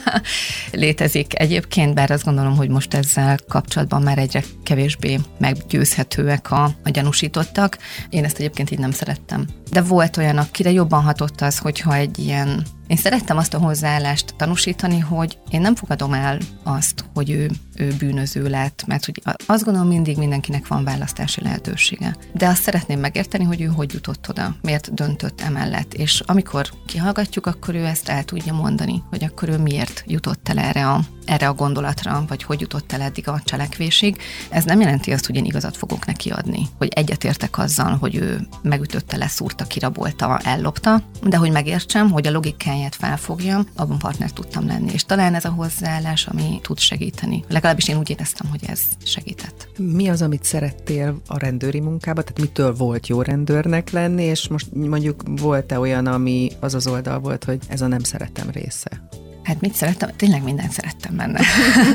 Létezik 0.72 1.38
egyébként, 1.38 1.94
bár 1.94 2.10
azt 2.10 2.24
gondolom, 2.24 2.56
hogy 2.56 2.68
most 2.68 2.94
ezzel 2.94 3.38
kapcsolatban 3.48 4.02
már 4.02 4.18
egyre 4.18 4.42
kevésbé 4.62 5.20
meggyőzhetőek 5.38 6.50
a, 6.50 6.64
a 6.64 6.90
gyanúsítottak. 6.90 7.78
Én 8.10 8.24
ezt 8.24 8.38
egyébként 8.38 8.70
így 8.70 8.78
nem 8.78 8.90
szerettem. 8.90 9.46
De 9.70 9.82
volt 9.82 10.16
olyan, 10.16 10.38
akire 10.38 10.70
jobban 10.70 11.02
hatott 11.02 11.40
az, 11.40 11.58
hogyha 11.58 11.94
egy 11.94 12.18
ilyen 12.18 12.66
én 12.90 12.96
szerettem 12.96 13.36
azt 13.36 13.54
a 13.54 13.58
hozzáállást 13.58 14.34
tanúsítani, 14.36 14.98
hogy 14.98 15.38
én 15.50 15.60
nem 15.60 15.74
fogadom 15.74 16.12
el 16.12 16.38
azt, 16.62 17.04
hogy 17.14 17.30
ő, 17.30 17.50
ő 17.76 17.94
bűnöző 17.98 18.48
lett, 18.48 18.84
mert 18.86 19.04
hogy 19.04 19.22
azt 19.46 19.64
gondolom 19.64 19.88
mindig 19.88 20.16
mindenkinek 20.16 20.66
van 20.66 20.84
választási 20.84 21.42
lehetősége. 21.42 22.16
De 22.32 22.46
azt 22.48 22.62
szeretném 22.62 23.00
megérteni, 23.00 23.44
hogy 23.44 23.60
ő 23.60 23.66
hogy 23.66 23.92
jutott 23.92 24.28
oda, 24.28 24.56
miért 24.62 24.94
döntött 24.94 25.40
emellett. 25.40 25.94
És 25.94 26.22
amikor 26.26 26.70
kihallgatjuk, 26.86 27.46
akkor 27.46 27.74
ő 27.74 27.84
ezt 27.84 28.08
el 28.08 28.24
tudja 28.24 28.52
mondani, 28.54 29.02
hogy 29.10 29.24
akkor 29.24 29.48
ő 29.48 29.58
miért 29.58 30.02
jutott 30.06 30.48
el 30.48 30.58
erre 30.58 30.88
a, 30.88 31.00
erre 31.30 31.48
a 31.48 31.54
gondolatra, 31.54 32.24
vagy 32.28 32.42
hogy 32.42 32.60
jutott 32.60 32.92
el 32.92 33.00
eddig 33.00 33.28
a 33.28 33.40
cselekvésig. 33.44 34.16
Ez 34.48 34.64
nem 34.64 34.80
jelenti 34.80 35.12
azt, 35.12 35.26
hogy 35.26 35.36
én 35.36 35.44
igazat 35.44 35.76
fogok 35.76 36.06
neki 36.06 36.30
adni, 36.30 36.66
hogy 36.78 36.88
egyetértek 36.88 37.58
azzal, 37.58 37.96
hogy 38.00 38.16
ő 38.16 38.48
megütötte, 38.62 39.16
leszúrta, 39.16 39.64
kirabolta, 39.64 40.38
ellopta, 40.38 41.02
de 41.22 41.36
hogy 41.36 41.50
megértsem, 41.50 42.10
hogy 42.10 42.26
a 42.26 42.30
logikája 42.30 42.78
témáját 42.80 42.94
felfogjam, 42.94 43.66
abban 43.76 43.98
partner 43.98 44.30
tudtam 44.30 44.66
lenni. 44.66 44.92
És 44.92 45.04
talán 45.04 45.34
ez 45.34 45.44
a 45.44 45.50
hozzáállás, 45.50 46.26
ami 46.26 46.60
tud 46.62 46.78
segíteni. 46.78 47.44
Legalábbis 47.48 47.88
én 47.88 47.98
úgy 47.98 48.10
éreztem, 48.10 48.50
hogy 48.50 48.60
ez 48.66 48.80
segített. 49.04 49.68
Mi 49.76 50.08
az, 50.08 50.22
amit 50.22 50.44
szerettél 50.44 51.20
a 51.26 51.38
rendőri 51.38 51.80
munkában? 51.80 52.24
Tehát 52.24 52.40
mitől 52.40 52.74
volt 52.74 53.06
jó 53.06 53.22
rendőrnek 53.22 53.90
lenni, 53.90 54.22
és 54.22 54.48
most 54.48 54.74
mondjuk 54.74 55.22
volt-e 55.40 55.78
olyan, 55.78 56.06
ami 56.06 56.50
az 56.60 56.74
az 56.74 56.86
oldal 56.86 57.18
volt, 57.18 57.44
hogy 57.44 57.58
ez 57.68 57.80
a 57.80 57.86
nem 57.86 58.02
szeretem 58.02 58.50
része? 58.50 59.08
Hát 59.42 59.60
mit 59.60 59.74
szerettem? 59.74 60.10
Tényleg 60.16 60.42
mindent 60.42 60.72
szerettem 60.72 61.16
benne. 61.16 61.40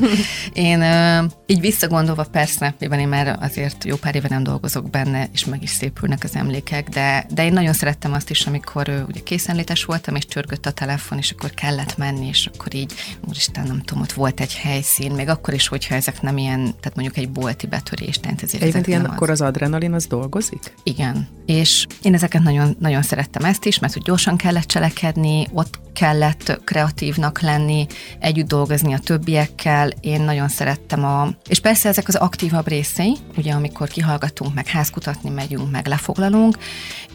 én 0.53 0.83
így 1.45 1.59
visszagondolva 1.59 2.23
persze, 2.23 2.75
mivel 2.79 2.99
én 2.99 3.07
már 3.07 3.37
azért 3.41 3.83
jó 3.83 3.95
pár 3.95 4.15
éve 4.15 4.27
nem 4.29 4.43
dolgozok 4.43 4.89
benne, 4.89 5.29
és 5.33 5.45
meg 5.45 5.63
is 5.63 5.69
szépülnek 5.69 6.23
az 6.23 6.35
emlékek, 6.35 6.89
de, 6.89 7.25
de 7.29 7.45
én 7.45 7.53
nagyon 7.53 7.73
szerettem 7.73 8.13
azt 8.13 8.29
is, 8.29 8.45
amikor 8.45 9.05
ugye 9.07 9.19
készenlétes 9.23 9.83
voltam, 9.83 10.15
és 10.15 10.25
csörgött 10.25 10.65
a 10.65 10.71
telefon, 10.71 11.17
és 11.17 11.31
akkor 11.31 11.49
kellett 11.49 11.97
menni, 11.97 12.27
és 12.27 12.49
akkor 12.53 12.75
így, 12.75 12.93
úristen, 13.27 13.67
nem 13.67 13.81
tudom, 13.81 14.03
ott 14.03 14.11
volt 14.11 14.39
egy 14.39 14.55
helyszín, 14.55 15.11
még 15.11 15.29
akkor 15.29 15.53
is, 15.53 15.67
hogyha 15.67 15.95
ezek 15.95 16.21
nem 16.21 16.37
ilyen, 16.37 16.59
tehát 16.59 16.95
mondjuk 16.95 17.17
egy 17.17 17.29
bolti 17.29 17.67
betörés, 17.67 18.19
tehát 18.19 18.43
ezért 18.43 18.61
Egyébként 18.63 18.87
ilyen, 18.87 19.05
akkor 19.05 19.29
az 19.29 19.41
adrenalin 19.41 19.93
az 19.93 20.05
dolgozik? 20.05 20.73
Igen. 20.83 21.27
És 21.45 21.85
én 22.01 22.13
ezeket 22.13 22.43
nagyon, 22.43 22.75
nagyon 22.79 23.01
szerettem 23.01 23.43
ezt 23.43 23.65
is, 23.65 23.79
mert 23.79 23.93
hogy 23.93 24.01
gyorsan 24.01 24.37
kellett 24.37 24.65
cselekedni, 24.65 25.47
ott 25.51 25.79
kellett 25.95 26.59
kreatívnak 26.63 27.41
lenni, 27.41 27.87
együtt 28.19 28.47
dolgozni 28.47 28.93
a 28.93 28.99
többiekkel. 28.99 29.89
Én 29.99 30.21
nagyon 30.21 30.47
szerettem 30.47 31.05
a... 31.05 31.27
És 31.47 31.59
persze 31.59 31.89
ezek 31.89 32.07
az 32.07 32.15
aktívabb 32.15 32.67
részei, 32.67 33.17
ugye 33.37 33.53
amikor 33.53 33.87
kihallgatunk, 33.87 34.53
meg 34.53 34.67
házkutatni 34.67 35.29
megyünk, 35.29 35.71
meg 35.71 35.87
lefoglalunk, 35.87 36.57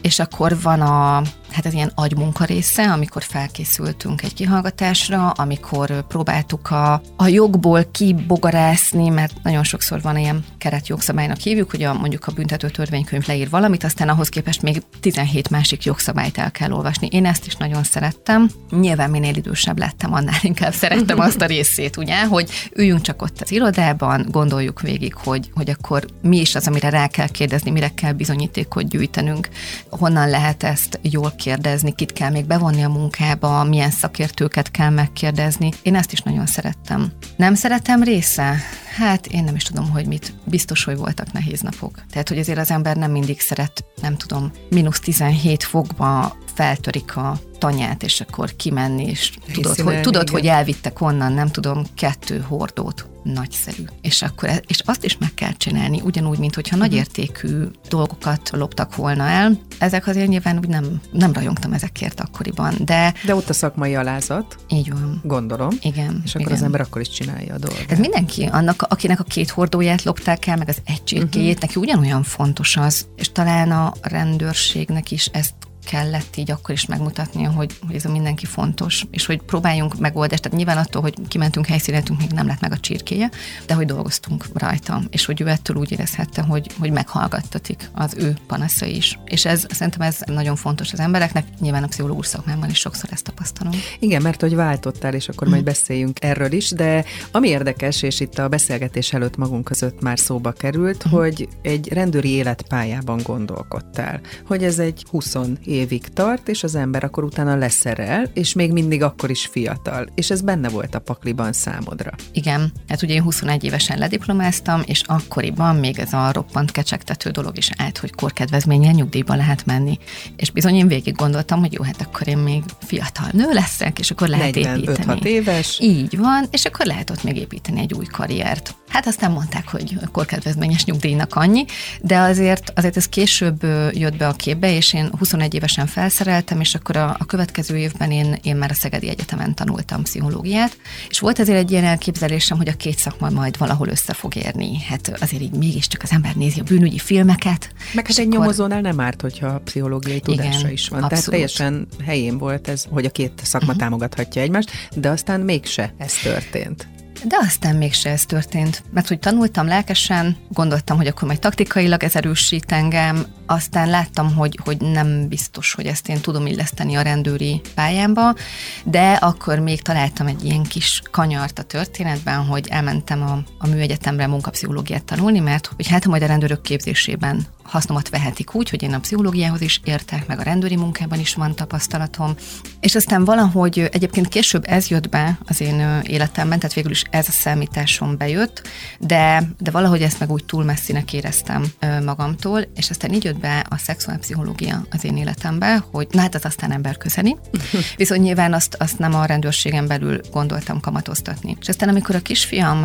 és 0.01 0.19
akkor 0.19 0.61
van 0.61 0.81
a, 0.81 1.21
hát 1.51 1.65
ez 1.65 1.73
ilyen 1.73 1.91
agymunka 1.95 2.45
része, 2.45 2.91
amikor 2.91 3.23
felkészültünk 3.23 4.23
egy 4.23 4.33
kihallgatásra, 4.33 5.29
amikor 5.29 6.07
próbáltuk 6.07 6.71
a, 6.71 7.01
a 7.15 7.27
jogból 7.27 7.85
kibogarászni, 7.91 9.09
mert 9.09 9.33
nagyon 9.43 9.63
sokszor 9.63 10.01
van 10.01 10.17
ilyen 10.17 10.45
keretjogszabálynak 10.57 11.37
hívjuk, 11.37 11.71
hogy 11.71 11.83
a, 11.83 11.93
mondjuk 11.93 12.27
a 12.27 12.31
büntető 12.31 12.69
törvénykönyv 12.69 13.27
leír 13.27 13.49
valamit, 13.49 13.83
aztán 13.83 14.09
ahhoz 14.09 14.29
képest 14.29 14.61
még 14.61 14.81
17 14.99 15.49
másik 15.49 15.83
jogszabályt 15.83 16.37
el 16.37 16.51
kell 16.51 16.71
olvasni. 16.71 17.07
Én 17.11 17.25
ezt 17.25 17.45
is 17.45 17.55
nagyon 17.55 17.83
szerettem. 17.83 18.49
Nyilván 18.69 19.09
minél 19.09 19.35
idősebb 19.35 19.77
lettem, 19.77 20.13
annál 20.13 20.39
inkább 20.41 20.73
szerettem 20.73 21.19
azt 21.29 21.41
a 21.41 21.45
részét, 21.45 21.97
ugye, 21.97 22.25
hogy 22.25 22.49
üljünk 22.75 23.01
csak 23.01 23.21
ott 23.21 23.41
az 23.41 23.51
irodában, 23.51 24.25
gondoljuk 24.29 24.81
végig, 24.81 25.13
hogy, 25.13 25.49
hogy 25.55 25.69
akkor 25.69 26.05
mi 26.21 26.39
is 26.39 26.55
az, 26.55 26.67
amire 26.67 26.89
rá 26.89 27.07
kell 27.07 27.27
kérdezni, 27.27 27.71
mire 27.71 27.89
kell 27.89 28.11
bizonyítékot 28.11 28.89
gyűjtenünk, 28.89 29.49
honnan 29.89 30.29
lehet 30.29 30.63
ezt 30.63 30.99
jól 31.01 31.33
kérdezni, 31.41 31.95
kit 31.95 32.13
kell 32.13 32.31
még 32.31 32.45
bevonni 32.45 32.83
a 32.83 32.89
munkába, 32.89 33.63
milyen 33.63 33.89
szakértőket 33.89 34.71
kell 34.71 34.89
megkérdezni. 34.89 35.71
Én 35.81 35.95
ezt 35.95 36.11
is 36.11 36.21
nagyon 36.21 36.45
szerettem. 36.45 37.11
Nem 37.35 37.55
szeretem 37.55 38.03
része? 38.03 38.55
Hát 38.97 39.27
én 39.27 39.43
nem 39.43 39.55
is 39.55 39.63
tudom, 39.63 39.89
hogy 39.89 40.05
mit. 40.05 40.33
Biztos, 40.43 40.83
hogy 40.83 40.97
voltak 40.97 41.31
nehéz 41.31 41.61
napok. 41.61 42.05
Tehát, 42.11 42.27
hogy 42.27 42.37
azért 42.37 42.57
az 42.59 42.71
ember 42.71 42.95
nem 42.95 43.11
mindig 43.11 43.39
szeret, 43.39 43.85
nem 44.01 44.17
tudom, 44.17 44.51
mínusz 44.69 44.99
17 44.99 45.63
fokba 45.63 46.37
feltörik 46.53 47.17
a 47.17 47.39
tanyát, 47.61 48.03
és 48.03 48.21
akkor 48.21 48.55
kimenni, 48.55 49.05
és 49.05 49.31
tudod, 49.53 49.79
hogy, 49.79 50.01
tudod 50.01 50.29
hogy 50.29 50.45
elvittek 50.45 51.01
onnan, 51.01 51.33
nem 51.33 51.47
tudom, 51.47 51.83
kettő 51.95 52.45
hordót. 52.47 53.09
Nagyszerű. 53.23 53.83
És 54.01 54.21
akkor 54.21 54.49
e- 54.49 54.61
és 54.67 54.79
azt 54.85 55.03
is 55.05 55.17
meg 55.17 55.33
kell 55.33 55.51
csinálni, 55.57 56.01
ugyanúgy, 56.01 56.39
mint 56.39 56.55
hogyha 56.55 56.75
uh-huh. 56.75 56.91
nagyértékű 56.91 57.63
dolgokat 57.89 58.49
loptak 58.53 58.95
volna 58.95 59.27
el. 59.27 59.59
Ezek 59.77 60.07
azért 60.07 60.27
nyilván 60.27 60.57
úgy 60.57 60.67
nem, 60.67 61.01
nem 61.11 61.33
rajongtam 61.33 61.73
ezekért 61.73 62.19
akkoriban, 62.19 62.73
de... 62.85 63.13
De 63.25 63.35
ott 63.35 63.49
a 63.49 63.53
szakmai 63.53 63.95
alázat. 63.95 64.57
Így 64.67 64.91
van. 64.91 65.21
Gondolom. 65.23 65.69
Igen. 65.81 66.21
És 66.25 66.35
akkor 66.35 66.47
igen. 66.47 66.57
az 66.57 66.63
ember 66.63 66.81
akkor 66.81 67.01
is 67.01 67.09
csinálja 67.09 67.53
a 67.53 67.57
dolgot. 67.57 67.85
Ez 67.87 67.99
mindenki, 67.99 68.45
annak, 68.45 68.81
akinek 68.81 69.19
a 69.19 69.23
két 69.23 69.49
hordóját 69.49 70.03
lopták 70.03 70.47
el, 70.47 70.57
meg 70.57 70.69
az 70.69 70.81
egy 70.85 71.03
csirkéjét, 71.03 71.55
uh-huh. 71.55 71.61
neki 71.61 71.79
ugyanolyan 71.79 72.23
fontos 72.23 72.77
az, 72.77 73.07
és 73.15 73.31
talán 73.31 73.71
a 73.71 73.93
rendőrségnek 74.01 75.11
is 75.11 75.25
ezt 75.25 75.53
kellett 75.85 76.35
így 76.35 76.51
akkor 76.51 76.73
is 76.73 76.85
megmutatnia, 76.85 77.49
hogy, 77.49 77.77
hogy 77.87 77.95
ez 77.95 78.05
a 78.05 78.11
mindenki 78.11 78.45
fontos, 78.45 79.05
és 79.11 79.25
hogy 79.25 79.41
próbáljunk 79.41 79.99
megoldást. 79.99 80.41
Tehát 80.41 80.57
nyilván 80.57 80.77
attól, 80.77 81.01
hogy 81.01 81.15
kimentünk 81.27 81.65
helyszínetünk, 81.65 82.19
még 82.19 82.31
nem 82.31 82.47
lett 82.47 82.59
meg 82.59 82.71
a 82.71 82.79
csirkéje, 82.79 83.29
de 83.65 83.73
hogy 83.73 83.85
dolgoztunk 83.85 84.45
rajta, 84.53 85.01
és 85.09 85.25
hogy 85.25 85.41
ő 85.41 85.47
ettől 85.47 85.77
úgy 85.77 85.91
érezhette, 85.91 86.41
hogy, 86.41 86.71
hogy 86.79 86.91
meghallgattatik 86.91 87.89
az 87.93 88.13
ő 88.17 88.35
panaszai 88.47 88.95
is. 88.95 89.19
És 89.25 89.45
ez 89.45 89.65
szerintem 89.69 90.01
ez 90.01 90.17
nagyon 90.25 90.55
fontos 90.55 90.93
az 90.93 90.99
embereknek, 90.99 91.45
nyilván 91.59 91.83
a 91.83 91.87
pszichológus 91.87 92.27
szakmában 92.27 92.69
is 92.69 92.77
sokszor 92.77 93.09
ezt 93.11 93.23
tapasztalom. 93.23 93.73
Igen, 93.99 94.21
mert 94.21 94.41
hogy 94.41 94.55
váltottál, 94.55 95.13
és 95.13 95.29
akkor 95.29 95.47
mm. 95.47 95.51
majd 95.51 95.63
beszéljünk 95.63 96.17
erről 96.23 96.51
is, 96.51 96.69
de 96.69 97.05
ami 97.31 97.47
érdekes, 97.47 98.01
és 98.01 98.19
itt 98.19 98.37
a 98.37 98.47
beszélgetés 98.47 99.13
előtt 99.13 99.37
magunk 99.37 99.63
között 99.63 100.01
már 100.01 100.19
szóba 100.19 100.51
került, 100.51 101.07
mm. 101.07 101.11
hogy 101.11 101.47
egy 101.61 101.93
rendőri 101.93 102.29
életpályában 102.29 103.19
gondolkodtál, 103.23 104.21
hogy 104.45 104.63
ez 104.63 104.79
egy 104.79 105.05
20 105.09 105.35
évig 105.71 106.07
tart, 106.13 106.47
és 106.47 106.63
az 106.63 106.75
ember 106.75 107.03
akkor 107.03 107.23
utána 107.23 107.55
leszerel, 107.55 108.29
és 108.33 108.53
még 108.53 108.71
mindig 108.71 109.03
akkor 109.03 109.29
is 109.29 109.45
fiatal. 109.45 110.07
És 110.15 110.29
ez 110.29 110.41
benne 110.41 110.69
volt 110.69 110.95
a 110.95 110.99
pakliban 110.99 111.53
számodra. 111.53 112.11
Igen, 112.31 112.71
hát 112.87 113.01
ugye 113.01 113.13
én 113.13 113.21
21 113.21 113.63
évesen 113.63 113.97
lediplomáztam, 113.97 114.81
és 114.85 115.01
akkoriban 115.05 115.75
még 115.75 115.99
ez 115.99 116.13
a 116.13 116.31
roppant 116.31 116.71
kecsegtető 116.71 117.29
dolog 117.29 117.57
is 117.57 117.69
állt, 117.77 117.97
hogy 117.97 118.11
korkedvezményen 118.11 118.93
nyugdíjba 118.93 119.35
lehet 119.35 119.65
menni. 119.65 119.97
És 120.35 120.49
bizony 120.51 120.75
én 120.75 120.87
végig 120.87 121.15
gondoltam, 121.15 121.59
hogy 121.59 121.73
jó, 121.73 121.83
hát 121.83 122.01
akkor 122.01 122.27
én 122.27 122.37
még 122.37 122.63
fiatal 122.79 123.27
nő 123.31 123.49
leszek, 123.51 123.99
és 123.99 124.11
akkor 124.11 124.27
lehet 124.27 124.55
45 124.55 124.97
építeni. 124.97 125.29
éves. 125.29 125.79
Így 125.81 126.17
van, 126.17 126.45
és 126.51 126.65
akkor 126.65 126.85
lehet 126.85 127.09
ott 127.09 127.23
még 127.23 127.37
építeni 127.37 127.79
egy 127.79 127.93
új 127.93 128.05
karriert. 128.05 128.75
Hát 128.87 129.07
aztán 129.07 129.31
mondták, 129.31 129.67
hogy 129.67 129.97
korkedvezményes 130.11 130.85
nyugdíjnak 130.85 131.35
annyi, 131.35 131.65
de 132.01 132.17
azért, 132.17 132.71
azért 132.75 132.97
ez 132.97 133.05
később 133.05 133.63
jött 133.91 134.17
be 134.17 134.27
a 134.27 134.33
képbe, 134.33 134.75
és 134.75 134.93
én 134.93 135.09
21 135.19 135.59
évesen 135.61 135.87
felszereltem, 135.87 136.59
és 136.59 136.75
akkor 136.75 136.95
a, 136.95 137.15
a 137.19 137.25
következő 137.25 137.77
évben 137.77 138.11
én, 138.11 138.37
én 138.43 138.55
már 138.55 138.71
a 138.71 138.73
Szegedi 138.73 139.09
Egyetemen 139.09 139.55
tanultam 139.55 140.03
pszichológiát, 140.03 140.77
és 141.09 141.19
volt 141.19 141.39
azért 141.39 141.57
egy 141.57 141.71
ilyen 141.71 141.83
elképzelésem, 141.83 142.57
hogy 142.57 142.67
a 142.67 142.73
két 142.73 142.97
szakma 142.97 143.29
majd 143.29 143.57
valahol 143.57 143.87
össze 143.87 144.13
fog 144.13 144.35
érni. 144.35 144.83
Hát 144.83 145.17
azért 145.19 145.41
így 145.41 145.51
mégiscsak 145.51 146.03
az 146.03 146.11
ember 146.11 146.35
nézi 146.35 146.59
a 146.59 146.63
bűnügyi 146.63 146.97
filmeket. 146.97 147.73
Meg 147.93 148.07
hát 148.07 148.17
egy 148.17 148.25
akkor... 148.25 148.39
nyomozónál 148.39 148.81
nem 148.81 148.99
árt, 148.99 149.21
hogyha 149.21 149.47
a 149.47 149.59
pszichológiai 149.59 150.19
tudása 150.19 150.59
Igen, 150.59 150.71
is 150.71 150.87
van. 150.87 151.03
Abszolút. 151.03 151.09
Tehát 151.09 151.29
teljesen 151.29 151.87
helyén 152.05 152.37
volt 152.37 152.67
ez, 152.67 152.85
hogy 152.89 153.05
a 153.05 153.09
két 153.09 153.41
szakma 153.43 153.67
uh-huh. 153.67 153.81
támogathatja 153.81 154.41
egymást, 154.41 154.71
de 154.95 155.09
aztán 155.09 155.41
mégse 155.41 155.93
ez 155.97 156.13
történt. 156.13 156.87
De 157.23 157.37
aztán 157.39 157.75
mégse 157.75 158.09
ez 158.09 158.25
történt, 158.25 158.83
mert 158.91 159.07
hogy 159.07 159.19
tanultam 159.19 159.67
lelkesen, 159.67 160.37
gondoltam, 160.49 160.97
hogy 160.97 161.07
akkor 161.07 161.27
majd 161.27 161.39
taktikailag 161.39 162.03
ez 162.03 162.15
erősít 162.15 162.71
engem, 162.71 163.25
aztán 163.51 163.89
láttam, 163.89 164.33
hogy, 164.35 164.59
hogy 164.63 164.77
nem 164.77 165.27
biztos, 165.27 165.73
hogy 165.73 165.85
ezt 165.85 166.09
én 166.09 166.21
tudom 166.21 166.45
illeszteni 166.45 166.95
a 166.95 167.01
rendőri 167.01 167.61
pályámba, 167.75 168.35
de 168.83 169.11
akkor 169.11 169.59
még 169.59 169.81
találtam 169.81 170.27
egy 170.27 170.45
ilyen 170.45 170.63
kis 170.63 171.01
kanyart 171.11 171.59
a 171.59 171.63
történetben, 171.63 172.45
hogy 172.45 172.67
elmentem 172.69 173.21
a, 173.21 173.43
a 173.57 173.67
műegyetemre 173.67 174.27
munkapszichológiát 174.27 175.03
tanulni, 175.03 175.39
mert 175.39 175.71
hogy 175.75 175.87
hát 175.87 176.05
majd 176.05 176.23
a 176.23 176.25
rendőrök 176.25 176.61
képzésében 176.61 177.45
hasznomat 177.71 178.09
vehetik 178.09 178.55
úgy, 178.55 178.69
hogy 178.69 178.83
én 178.83 178.93
a 178.93 178.99
pszichológiához 178.99 179.61
is 179.61 179.81
értek, 179.83 180.27
meg 180.27 180.39
a 180.39 180.43
rendőri 180.43 180.75
munkában 180.75 181.19
is 181.19 181.33
van 181.33 181.55
tapasztalatom. 181.55 182.35
És 182.79 182.95
aztán 182.95 183.25
valahogy 183.25 183.89
egyébként 183.91 184.27
később 184.27 184.63
ez 184.67 184.87
jött 184.87 185.09
be 185.09 185.37
az 185.45 185.61
én 185.61 186.01
életemben, 186.03 186.59
tehát 186.59 186.75
végül 186.75 186.91
is 186.91 187.03
ez 187.09 187.27
a 187.27 187.31
számításom 187.31 188.17
bejött, 188.17 188.67
de, 188.99 189.43
de 189.59 189.71
valahogy 189.71 190.01
ezt 190.01 190.19
meg 190.19 190.31
úgy 190.31 190.45
túl 190.45 190.63
messzinek 190.63 191.13
éreztem 191.13 191.65
magamtól, 192.05 192.61
és 192.75 192.89
aztán 192.89 193.13
így 193.13 193.23
jött 193.23 193.39
be 193.41 193.65
a 193.69 193.77
szexuálpszichológia 193.77 194.85
az 194.91 195.05
én 195.05 195.17
életembe, 195.17 195.83
hogy 195.91 196.07
na 196.11 196.21
hát 196.21 196.35
az 196.35 196.45
aztán 196.45 196.71
ember 196.71 196.97
közeni. 196.97 197.37
Viszont 197.97 198.21
nyilván 198.21 198.53
azt, 198.53 198.75
azt 198.79 198.99
nem 198.99 199.13
a 199.13 199.25
rendőrségen 199.25 199.87
belül 199.87 200.19
gondoltam 200.31 200.79
kamatoztatni. 200.79 201.57
És 201.61 201.67
aztán 201.67 201.89
amikor 201.89 202.15
a 202.15 202.19
kisfiam, 202.19 202.77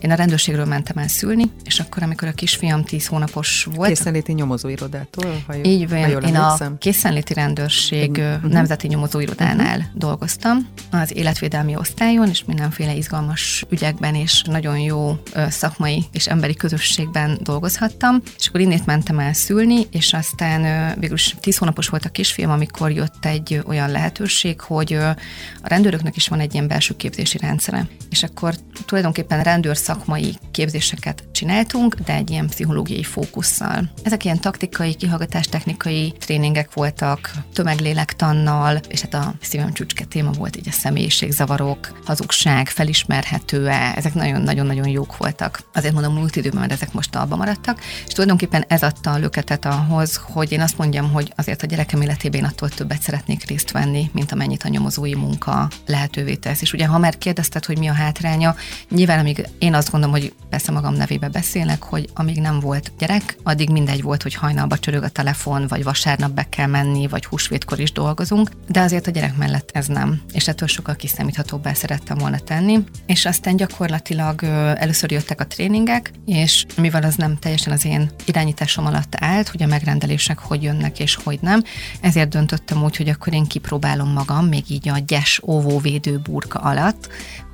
én 0.00 0.10
a 0.10 0.14
rendőrségről 0.14 0.64
mentem 0.64 0.96
el 0.96 1.08
szülni, 1.08 1.50
és 1.64 1.80
akkor 1.80 2.02
amikor 2.02 2.28
a 2.28 2.32
kisfiam 2.32 2.84
10 2.84 3.06
hónapos 3.06 3.68
volt. 3.74 3.88
Készenléti 3.88 4.32
nyomozóirodától? 4.32 5.42
Ha 5.46 5.54
így 5.62 5.88
van, 5.88 5.98
én 5.98 6.04
emlékszem. 6.04 6.72
a 6.72 6.78
készenléti 6.78 7.34
rendőrség 7.34 8.10
uh-huh. 8.10 8.50
nemzeti 8.50 8.86
nyomozóirodánál 8.86 9.78
uh-huh. 9.78 9.92
dolgoztam, 9.94 10.68
az 10.90 11.16
életvédelmi 11.16 11.76
osztályon, 11.76 12.28
és 12.28 12.44
mindenféle 12.44 12.94
izgalmas 12.94 13.64
ügyekben 13.70 14.14
és 14.14 14.42
nagyon 14.42 14.78
jó 14.78 15.18
szakmai 15.48 16.04
és 16.12 16.26
emberi 16.26 16.54
közösségben 16.54 17.38
dolgozhattam, 17.42 18.22
és 18.38 18.48
akkor 18.48 18.60
innét 18.60 18.86
mentem 18.86 19.18
el 19.18 19.32
szülni, 19.32 19.86
és 19.90 20.12
aztán 20.12 20.94
végülis 20.98 21.36
tíz 21.40 21.56
hónapos 21.56 21.88
volt 21.88 22.04
a 22.04 22.08
kisfiam, 22.08 22.50
amikor 22.50 22.90
jött 22.90 23.24
egy 23.24 23.62
olyan 23.66 23.90
lehetőség, 23.90 24.60
hogy 24.60 24.92
a 24.92 25.16
rendőröknek 25.62 26.16
is 26.16 26.28
van 26.28 26.40
egy 26.40 26.54
ilyen 26.54 26.68
belső 26.68 26.96
képzési 26.96 27.38
rendszere. 27.38 27.88
És 28.10 28.22
akkor 28.22 28.54
tulajdonképpen 28.86 29.42
rendőr 29.42 29.76
szakmai 29.76 30.34
képzéseket 30.50 31.24
csináltunk, 31.38 31.94
de 31.94 32.14
egy 32.14 32.30
ilyen 32.30 32.46
pszichológiai 32.46 33.02
fókusszal. 33.02 33.90
Ezek 34.02 34.24
ilyen 34.24 34.40
taktikai, 34.40 34.94
kihallgatás 34.94 35.46
technikai 35.46 36.12
tréningek 36.18 36.72
voltak, 36.74 37.32
tömeglélektannal, 37.52 38.80
és 38.88 39.00
hát 39.00 39.14
a 39.14 39.34
szívem 39.40 39.72
csücske 39.72 40.04
téma 40.04 40.30
volt 40.30 40.56
így 40.56 40.68
a 40.68 40.72
személyiségzavarok, 40.72 42.02
hazugság, 42.04 42.68
felismerhető-e, 42.68 43.92
ezek 43.96 44.14
nagyon-nagyon-nagyon 44.14 44.88
jók 44.88 45.16
voltak. 45.16 45.62
Azért 45.74 45.94
mondom 45.94 46.14
múlt 46.14 46.36
időben, 46.36 46.60
mert 46.60 46.72
ezek 46.72 46.92
most 46.92 47.16
alba 47.16 47.36
maradtak, 47.36 47.80
és 48.06 48.12
tulajdonképpen 48.12 48.64
ez 48.68 48.82
adta 48.82 49.12
a 49.12 49.18
löketet 49.18 49.64
ahhoz, 49.64 50.20
hogy 50.22 50.52
én 50.52 50.60
azt 50.60 50.78
mondjam, 50.78 51.12
hogy 51.12 51.32
azért 51.36 51.62
a 51.62 51.66
gyerekem 51.66 52.00
életében 52.00 52.44
attól 52.44 52.68
többet 52.68 53.02
szeretnék 53.02 53.44
részt 53.44 53.70
venni, 53.70 54.10
mint 54.12 54.32
amennyit 54.32 54.62
a 54.62 54.68
nyomozói 54.68 55.14
munka 55.14 55.68
lehetővé 55.86 56.34
tesz. 56.34 56.62
És 56.62 56.72
ugye, 56.72 56.86
ha 56.86 56.98
már 56.98 57.18
kérdezted, 57.18 57.64
hogy 57.64 57.78
mi 57.78 57.88
a 57.88 57.92
hátránya, 57.92 58.56
nyilván 58.90 59.18
amíg 59.18 59.48
én 59.58 59.74
azt 59.74 59.90
gondolom, 59.90 60.14
hogy 60.14 60.32
persze 60.50 60.72
magam 60.72 60.94
nevébe 61.28 61.38
beszélek, 61.38 61.82
hogy 61.82 62.08
amíg 62.14 62.40
nem 62.40 62.60
volt 62.60 62.92
gyerek, 62.98 63.36
addig 63.42 63.70
mindegy 63.70 64.02
volt, 64.02 64.22
hogy 64.22 64.34
hajnalba 64.34 64.78
csörög 64.78 65.02
a 65.02 65.08
telefon, 65.08 65.66
vagy 65.66 65.82
vasárnap 65.82 66.30
be 66.30 66.48
kell 66.48 66.66
menni, 66.66 67.06
vagy 67.06 67.24
húsvétkor 67.24 67.78
is 67.78 67.92
dolgozunk, 67.92 68.50
de 68.68 68.80
azért 68.80 69.06
a 69.06 69.10
gyerek 69.10 69.36
mellett 69.36 69.70
ez 69.72 69.86
nem. 69.86 70.20
És 70.32 70.48
ettől 70.48 70.68
sokkal 70.68 70.96
kiszámíthatóbbá 70.96 71.72
szerettem 71.72 72.18
volna 72.18 72.38
tenni. 72.38 72.84
És 73.06 73.26
aztán 73.26 73.56
gyakorlatilag 73.56 74.42
először 74.78 75.10
jöttek 75.10 75.40
a 75.40 75.46
tréningek, 75.46 76.12
és 76.26 76.66
mivel 76.76 77.02
az 77.02 77.14
nem 77.14 77.38
teljesen 77.38 77.72
az 77.72 77.84
én 77.84 78.10
irányításom 78.24 78.86
alatt 78.86 79.14
állt, 79.18 79.48
hogy 79.48 79.62
a 79.62 79.66
megrendelések 79.66 80.38
hogy 80.38 80.62
jönnek 80.62 80.98
és 81.00 81.14
hogy 81.14 81.38
nem, 81.42 81.62
ezért 82.00 82.28
döntöttem 82.28 82.82
úgy, 82.82 82.96
hogy 82.96 83.08
akkor 83.08 83.32
én 83.32 83.46
kipróbálom 83.46 84.12
magam, 84.12 84.46
még 84.46 84.70
így 84.70 84.88
a 84.88 84.98
gyes 85.06 85.40
óvóvédő 85.44 86.18
burka 86.18 86.58
alatt, 86.58 87.08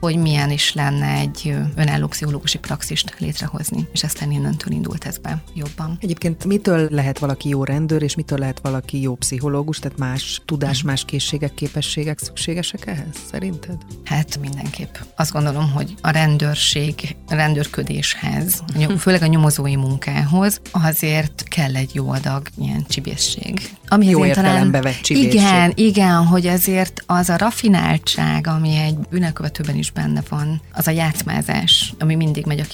hogy 0.05 0.17
milyen 0.17 0.51
is 0.51 0.73
lenne 0.73 1.07
egy 1.07 1.55
önálló 1.77 2.07
pszichológusi 2.07 2.59
praxist 2.59 3.15
létrehozni 3.19 3.64
dolgozni. 3.65 3.89
És 3.93 4.03
aztán 4.03 4.31
innentől 4.31 4.73
indult 4.73 5.05
ez 5.05 5.19
be 5.19 5.43
jobban. 5.55 5.97
Egyébként 6.01 6.45
mitől 6.45 6.89
lehet 6.91 7.19
valaki 7.19 7.49
jó 7.49 7.65
rendőr, 7.65 8.03
és 8.03 8.15
mitől 8.15 8.39
lehet 8.39 8.61
valaki 8.63 9.01
jó 9.01 9.15
pszichológus? 9.15 9.79
Tehát 9.79 9.99
más 9.99 10.43
tudás, 10.45 10.79
mhm. 10.79 10.87
más 10.87 11.05
készségek, 11.05 11.55
képességek 11.55 12.19
szükségesek 12.19 12.87
ehhez, 12.87 13.17
szerinted? 13.31 13.77
Hát 14.05 14.39
mindenképp. 14.41 14.95
Azt 15.17 15.33
gondolom, 15.33 15.71
hogy 15.71 15.95
a 16.01 16.11
rendőrség, 16.11 17.17
a 17.29 17.35
rendőrködéshez, 17.35 18.63
főleg 18.99 19.23
a 19.23 19.27
nyomozói 19.27 19.77
munkához 19.77 20.61
azért 20.71 21.43
kell 21.49 21.75
egy 21.75 21.95
jó 21.95 22.11
adag 22.11 22.49
ilyen 22.59 22.85
csibészség. 22.89 23.61
Ami 23.89 24.07
jó 24.07 24.25
értelembe 24.25 24.81
vett 24.81 25.01
csibészség. 25.01 25.33
Igen, 25.33 25.73
igen, 25.75 26.27
hogy 26.27 26.47
azért 26.47 27.03
az 27.07 27.29
a 27.29 27.37
rafináltság, 27.37 28.47
ami 28.47 28.77
egy 28.77 28.99
bűnelkövetőben 29.11 29.77
is 29.77 29.91
benne 29.91 30.23
van, 30.29 30.61
az 30.73 30.87
a 30.87 30.91
játszmázás, 30.91 31.95
ami 31.99 32.15
mindig 32.15 32.47
megy 32.47 32.61
a 32.61 32.65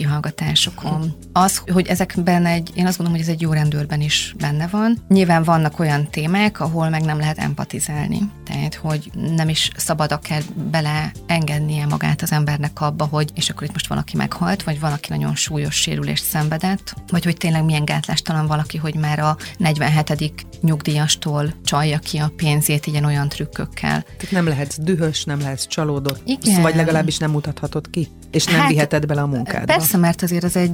kihallgatásokon. 0.81 1.15
Az, 1.33 1.63
hogy 1.73 1.87
ezekben 1.87 2.47
egy, 2.47 2.71
én 2.75 2.87
azt 2.87 2.97
gondolom, 2.97 3.21
hogy 3.21 3.29
ez 3.29 3.35
egy 3.35 3.41
jó 3.41 3.53
rendőrben 3.53 4.01
is 4.01 4.35
benne 4.39 4.67
van. 4.67 4.99
Nyilván 5.09 5.43
vannak 5.43 5.79
olyan 5.79 6.09
témák, 6.11 6.61
ahol 6.61 6.89
meg 6.89 7.05
nem 7.05 7.19
lehet 7.19 7.39
empatizálni. 7.39 8.19
Tehát, 8.45 8.75
hogy 8.75 9.11
nem 9.37 9.49
is 9.49 9.71
szabad 9.77 10.13
akár 10.13 10.43
bele 10.71 11.13
engednie 11.27 11.87
magát 11.87 12.23
az 12.23 12.33
embernek 12.33 12.81
abba, 12.81 13.05
hogy 13.05 13.31
és 13.35 13.51
akkor 13.51 13.63
itt 13.63 13.73
most 13.73 13.87
valaki 13.87 14.17
meghalt, 14.17 14.63
vagy 14.63 14.81
valaki 14.81 15.09
nagyon 15.11 15.35
súlyos 15.35 15.75
sérülést 15.75 16.25
szenvedett, 16.25 16.95
vagy 17.09 17.25
hogy 17.25 17.37
tényleg 17.37 17.65
milyen 17.65 17.85
gátlástalan 17.85 18.47
valaki, 18.47 18.77
hogy 18.77 18.95
már 18.95 19.19
a 19.19 19.37
47. 19.57 20.47
nyugdíjastól 20.61 21.55
csalja 21.65 21.99
ki 21.99 22.19
a 22.19 22.33
pénzét 22.37 22.87
ilyen 22.87 23.05
olyan 23.05 23.29
trükkökkel. 23.29 24.03
Tehát 24.03 24.31
nem 24.31 24.47
lehetsz 24.47 24.79
dühös, 24.79 25.25
nem 25.25 25.41
lehetsz 25.41 25.67
csalódott, 25.67 26.23
Igen. 26.25 26.63
vagy 26.63 26.75
legalábbis 26.75 27.19
nem 27.19 27.31
mutathatod 27.31 27.91
ki, 27.91 28.09
és 28.31 28.45
nem 28.45 28.61
hát, 28.61 28.69
viheted 28.69 29.07
bele 29.07 29.21
a 29.21 29.27
munkádba. 29.27 29.73
Persze, 29.73 29.97
mert 29.97 30.23
azért 30.23 30.45
az 30.45 30.57
egy, 30.57 30.70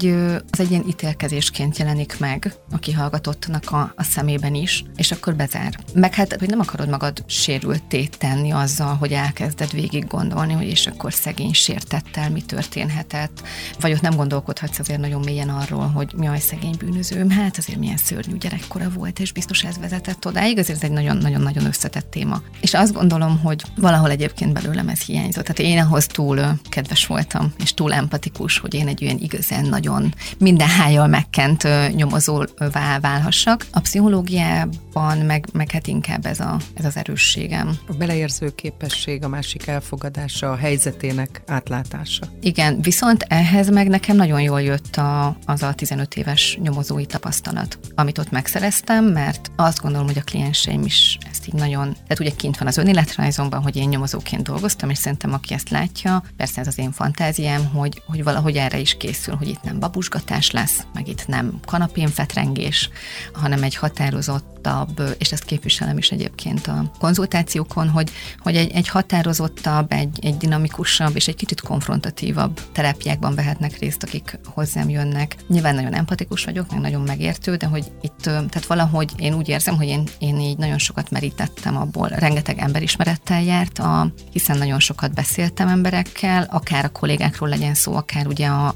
az 0.51 0.61
egy 0.61 0.71
ilyen 0.71 0.89
ítélkezésként 0.89 1.79
jelenik 1.79 2.19
meg 2.19 2.55
a 2.71 2.79
kihallgatottnak 2.79 3.71
a, 3.71 3.93
a 3.97 4.03
szemében 4.03 4.55
is, 4.55 4.85
és 4.97 5.13
akkor 5.13 5.35
bezár. 5.35 5.79
Meg 5.95 6.15
hát, 6.15 6.37
hogy 6.39 6.49
nem 6.49 6.61
akarod 6.61 6.89
magad 6.89 7.25
sérültét 7.27 8.19
tenni 8.19 8.51
azzal, 8.51 8.95
hogy 8.95 9.13
elkezded 9.13 9.73
végig 9.73 10.07
gondolni, 10.07 10.53
hogy 10.53 10.67
és 10.67 10.87
akkor 10.87 11.13
szegény 11.13 11.53
sértettel 11.53 12.31
mi 12.31 12.43
történhetett, 12.43 13.43
vagy 13.81 13.93
ott 13.93 14.01
nem 14.01 14.17
gondolkodhatsz 14.17 14.79
azért 14.79 15.01
nagyon 15.01 15.21
mélyen 15.21 15.49
arról, 15.49 15.87
hogy 15.87 16.13
mi 16.17 16.27
a 16.27 16.37
szegény 16.39 16.75
bűnözőm, 16.79 17.31
hát 17.31 17.59
azért 17.59 17.79
milyen 17.79 17.97
szörnyű 17.97 18.37
gyerekkora 18.37 18.91
volt, 18.91 19.19
és 19.19 19.33
biztos 19.33 19.65
ez 19.65 19.79
vezetett 19.79 20.27
odáig, 20.27 20.59
azért 20.59 20.79
ez 20.79 20.85
egy 20.85 20.95
nagyon-nagyon-nagyon 20.95 21.67
összetett 21.67 22.11
téma. 22.11 22.43
És 22.61 22.75
azt 22.75 22.93
gondolom, 22.93 23.39
hogy 23.39 23.63
valahol 23.77 24.11
egyébként 24.11 24.53
belőlem 24.53 24.89
ez 24.89 25.01
hiányzott. 25.01 25.45
Tehát 25.45 25.73
én 25.73 25.79
ahhoz 25.79 26.07
túl 26.07 26.41
kedves 26.69 27.07
voltam, 27.07 27.53
és 27.63 27.75
túl 27.75 27.93
empatikus, 27.93 28.59
hogy 28.59 28.75
én 28.75 28.89
egy 28.89 29.05
olyan 29.05 29.19
igazán 29.19 29.65
nagyon 29.87 30.15
minden 30.39 30.69
hájjal 30.69 31.07
megkent 31.07 31.69
nyomozóvá 31.95 32.99
válhassak. 33.01 33.67
A 33.73 33.81
pszichológiában 33.81 35.19
meg, 35.19 35.47
meg 35.53 35.71
hát 35.71 35.87
inkább 35.87 36.27
ez, 36.27 36.41
a, 36.41 36.57
ez 36.75 36.85
az 36.85 36.97
erősségem. 36.97 37.79
A 37.89 37.93
beleérző 37.93 38.55
képesség, 38.55 39.25
a 39.25 39.29
másik 39.29 39.67
elfogadása, 39.67 40.51
a 40.51 40.57
helyzetének 40.57 41.43
átlátása. 41.47 42.27
Igen, 42.41 42.81
viszont 42.81 43.23
ehhez 43.29 43.71
meg 43.71 43.89
nekem 43.89 44.17
nagyon 44.17 44.41
jól 44.41 44.63
jött 44.63 44.97
a, 44.97 45.37
az 45.45 45.63
a 45.63 45.73
15 45.73 46.15
éves 46.15 46.59
nyomozói 46.63 47.07
tapasztalat, 47.07 47.79
amit 47.95 48.19
ott 48.19 48.31
megszereztem, 48.31 49.05
mert 49.05 49.51
azt 49.57 49.81
gondolom, 49.81 50.07
hogy 50.07 50.19
a 50.19 50.25
klienseim 50.25 50.83
is 50.85 51.19
ezt 51.31 51.47
így 51.47 51.55
nagyon, 51.55 51.93
tehát 51.93 52.21
ugye 52.21 52.31
kint 52.37 52.59
van 52.59 52.69
az 52.69 52.77
önéletrajzomban, 52.77 53.63
hogy 53.63 53.77
én 53.77 53.89
nyomozóként 53.89 54.43
dolgoztam, 54.43 54.91
és 54.91 54.99
szerintem 54.99 55.33
aki 55.33 55.55
ezt 55.55 55.71
látja, 55.71 56.23
persze 56.37 56.61
ez 56.61 56.67
az 56.67 56.79
én 56.79 56.93
fantáziám, 56.93 57.65
hogy, 57.65 58.03
hogy 58.07 58.25
valahogy 58.25 58.57
erre 58.57 58.79
is 58.79 58.97
készül, 58.97 59.35
hogy 59.35 59.49
itt 59.49 59.63
nem 59.63 59.76
babusgatás 59.79 60.51
lesz, 60.51 60.87
meg 60.95 61.09
itt 61.09 61.27
nem 61.27 61.61
kanapén 61.67 62.09
fetrengés, 62.09 62.91
hanem 63.33 63.63
egy 63.63 63.77
határozottabb, 63.77 65.17
és 65.19 65.33
ezt 65.33 65.45
képviselem 65.45 65.99
is 65.99 66.11
egyébként 66.11 66.67
a 66.67 66.91
konzultációkon, 66.99 67.89
hogy, 67.89 68.11
hogy 68.39 68.57
egy, 68.57 68.71
egy 68.71 68.89
határozottabb, 68.89 69.93
egy, 69.93 70.19
egy 70.23 70.37
dinamikusabb 70.37 71.17
és 71.17 71.29
egy 71.29 71.37
kicsit 71.37 71.61
konfrontatívabb 71.61 72.61
terápiákban 72.73 73.35
vehetnek 73.35 73.79
részt, 73.79 74.03
akik 74.03 74.39
hozzám 74.45 74.89
jönnek. 74.89 75.37
Nyilván 75.49 75.75
nagyon 75.75 75.95
empatikus 75.95 76.45
vagyok, 76.45 76.71
meg 76.71 76.81
nagyon 76.81 77.03
megértő, 77.03 77.57
de 77.57 77.67
hogy 77.67 77.85
itt, 78.01 78.23
tehát 78.23 78.67
valahogy 78.67 79.13
én 79.17 79.35
úgy 79.35 79.49
érzem, 79.49 79.77
hogy 79.77 79.87
én, 79.87 80.03
én 80.19 80.41
így 80.41 80.57
nagyon 80.57 80.79
sokat 80.79 81.11
merítettem 81.11 81.77
abból, 81.77 82.09
rengeteg 82.09 82.59
emberismerettel 82.59 83.43
járt, 83.43 83.79
a, 83.79 84.13
hiszen 84.33 84.59
nagyon 84.59 84.79
sokat 84.79 85.15
beszéltem 85.15 85.69
emberekkel, 85.69 86.47
akár 86.51 86.85
a 86.85 86.89
kollégákról 86.89 87.49
legyen 87.49 87.75
szó, 87.75 87.95
akár 87.95 88.27
ugye 88.27 88.47
a 88.47 88.73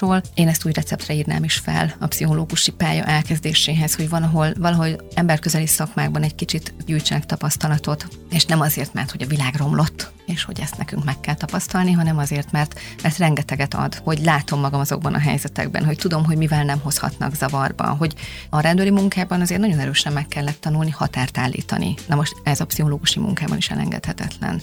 kihallgatottakról. 0.00 0.22
Én 0.34 0.48
ezt 0.48 0.64
úgy 0.66 0.74
receptre 0.74 1.14
írnám 1.14 1.44
is 1.44 1.54
fel 1.54 1.94
a 1.98 2.06
pszichológusi 2.06 2.70
pálya 2.70 3.04
elkezdéséhez, 3.04 3.94
hogy 3.94 4.08
van, 4.08 4.22
ahol 4.22 4.52
valahogy 4.58 5.00
emberközeli 5.14 5.66
szakmákban 5.66 6.22
egy 6.22 6.34
kicsit 6.34 6.74
gyűjtsenek 6.86 7.26
tapasztalatot, 7.26 8.06
és 8.30 8.44
nem 8.44 8.60
azért, 8.60 8.94
mert 8.94 9.10
hogy 9.10 9.22
a 9.22 9.26
világ 9.26 9.54
romlott, 9.54 10.12
és 10.30 10.44
hogy 10.44 10.60
ezt 10.60 10.76
nekünk 10.76 11.04
meg 11.04 11.20
kell 11.20 11.34
tapasztalni, 11.34 11.92
hanem 11.92 12.18
azért, 12.18 12.52
mert, 12.52 12.80
mert 13.02 13.18
rengeteget 13.18 13.74
ad, 13.74 13.94
hogy 13.94 14.18
látom 14.18 14.60
magam 14.60 14.80
azokban 14.80 15.14
a 15.14 15.18
helyzetekben, 15.18 15.84
hogy 15.84 15.96
tudom, 15.96 16.24
hogy 16.24 16.36
mivel 16.36 16.64
nem 16.64 16.78
hozhatnak 16.78 17.34
zavarba, 17.34 17.84
hogy 17.84 18.14
a 18.50 18.60
rendőri 18.60 18.90
munkában 18.90 19.40
azért 19.40 19.60
nagyon 19.60 19.78
erősen 19.78 20.12
meg 20.12 20.28
kellett 20.28 20.60
tanulni 20.60 20.90
határt 20.90 21.38
állítani. 21.38 21.94
Na 22.06 22.14
most 22.14 22.34
ez 22.42 22.60
a 22.60 22.66
pszichológusi 22.66 23.18
munkában 23.18 23.56
is 23.56 23.70
elengedhetetlen. 23.70 24.60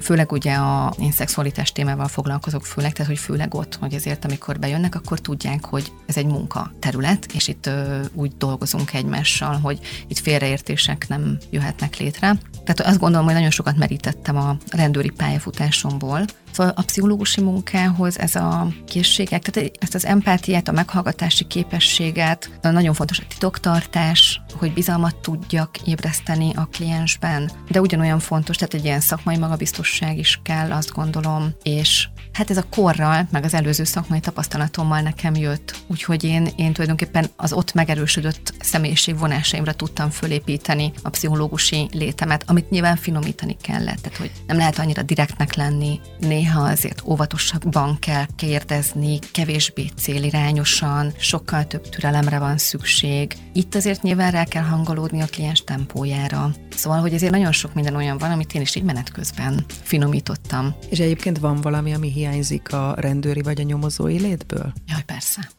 Főleg 0.00 0.32
ugye 0.32 0.54
a 0.54 0.94
én 0.98 1.12
szexualitás 1.12 1.72
témával 1.72 2.08
foglalkozok 2.08 2.66
főleg, 2.66 2.92
tehát 2.92 3.10
hogy 3.10 3.20
főleg 3.20 3.54
ott, 3.54 3.74
hogy 3.80 3.94
ezért 3.94 4.24
amikor 4.24 4.58
bejönnek, 4.58 4.94
akkor 4.94 5.20
tudják, 5.20 5.64
hogy 5.64 5.92
ez 6.06 6.16
egy 6.16 6.26
munka 6.26 6.72
terület, 6.78 7.26
és 7.32 7.48
itt 7.48 7.66
ö, 7.66 8.00
úgy 8.12 8.32
dolgozunk 8.38 8.92
egymással, 8.92 9.58
hogy 9.58 9.78
itt 10.08 10.18
félreértések 10.18 11.08
nem 11.08 11.38
jöhetnek 11.50 11.96
létre. 11.96 12.36
Tehát 12.64 12.80
azt 12.92 12.98
gondolom, 12.98 13.26
hogy 13.26 13.34
nagyon 13.34 13.50
sokat 13.50 13.76
merítettem 13.76 14.36
a 14.36 14.56
rendőri 14.70 15.10
pályafutásomból, 15.10 16.24
Szóval 16.52 16.72
a 16.76 16.82
pszichológusi 16.82 17.40
munkához 17.40 18.18
ez 18.18 18.34
a 18.34 18.68
készségek, 18.86 19.42
tehát 19.42 19.70
ezt 19.78 19.94
az 19.94 20.04
empátiát, 20.04 20.68
a 20.68 20.72
meghallgatási 20.72 21.46
képességet, 21.46 22.50
nagyon 22.62 22.94
fontos 22.94 23.18
a 23.18 23.26
titoktartás, 23.28 24.40
hogy 24.58 24.72
bizalmat 24.72 25.16
tudjak 25.16 25.86
ébreszteni 25.86 26.52
a 26.54 26.68
kliensben, 26.72 27.50
de 27.68 27.80
ugyanolyan 27.80 28.18
fontos, 28.18 28.56
tehát 28.56 28.74
egy 28.74 28.84
ilyen 28.84 29.00
szakmai 29.00 29.38
magabiztosság 29.38 30.18
is 30.18 30.40
kell, 30.42 30.72
azt 30.72 30.92
gondolom, 30.92 31.54
és 31.62 32.08
hát 32.32 32.50
ez 32.50 32.56
a 32.56 32.64
korral, 32.70 33.28
meg 33.30 33.44
az 33.44 33.54
előző 33.54 33.84
szakmai 33.84 34.20
tapasztalatommal 34.20 35.00
nekem 35.00 35.34
jött, 35.34 35.76
úgyhogy 35.86 36.24
én, 36.24 36.48
én 36.56 36.72
tulajdonképpen 36.72 37.26
az 37.36 37.52
ott 37.52 37.74
megerősödött 37.74 38.54
személyiség 38.60 39.18
vonásaimra 39.18 39.72
tudtam 39.72 40.10
fölépíteni 40.10 40.92
a 41.02 41.08
pszichológusi 41.08 41.88
létemet, 41.92 42.44
amit 42.46 42.70
nyilván 42.70 42.96
finomítani 42.96 43.56
kellett, 43.60 44.00
tehát 44.00 44.18
hogy 44.18 44.30
nem 44.46 44.56
lehet 44.56 44.78
annyira 44.78 45.02
direktnek 45.02 45.54
lenni, 45.54 46.00
néha 46.18 46.62
azért 46.62 47.02
óvatosabban 47.04 47.98
kell 47.98 48.24
kérdezni, 48.36 49.18
kevésbé 49.32 49.86
célirányosan, 49.96 51.12
sokkal 51.18 51.66
több 51.66 51.88
türelemre 51.88 52.38
van 52.38 52.58
szükség. 52.58 53.36
Itt 53.52 53.74
azért 53.74 54.02
nyilván 54.02 54.30
rá 54.30 54.44
kell 54.44 54.62
hangolódni 54.62 55.20
a 55.20 55.26
kliens 55.26 55.64
tempójára. 55.64 56.50
Szóval, 56.74 57.00
hogy 57.00 57.14
ezért 57.14 57.32
nagyon 57.32 57.52
sok 57.52 57.74
minden 57.74 57.96
olyan 57.96 58.18
van, 58.18 58.30
amit 58.30 58.54
én 58.54 58.60
is 58.60 58.74
így 58.74 58.82
menet 58.82 59.12
közben 59.12 59.64
finomítottam. 59.82 60.74
És 60.90 60.98
egyébként 60.98 61.38
van 61.38 61.60
valami, 61.60 61.92
ami 61.92 62.10
hiányzik 62.22 62.72
a 62.72 62.94
rendőri 62.98 63.42
vagy 63.42 63.60
a 63.60 63.62
nyomozói 63.62 64.18
létből? 64.18 64.72
Jaj, 64.86 65.02
persze. 65.06 65.50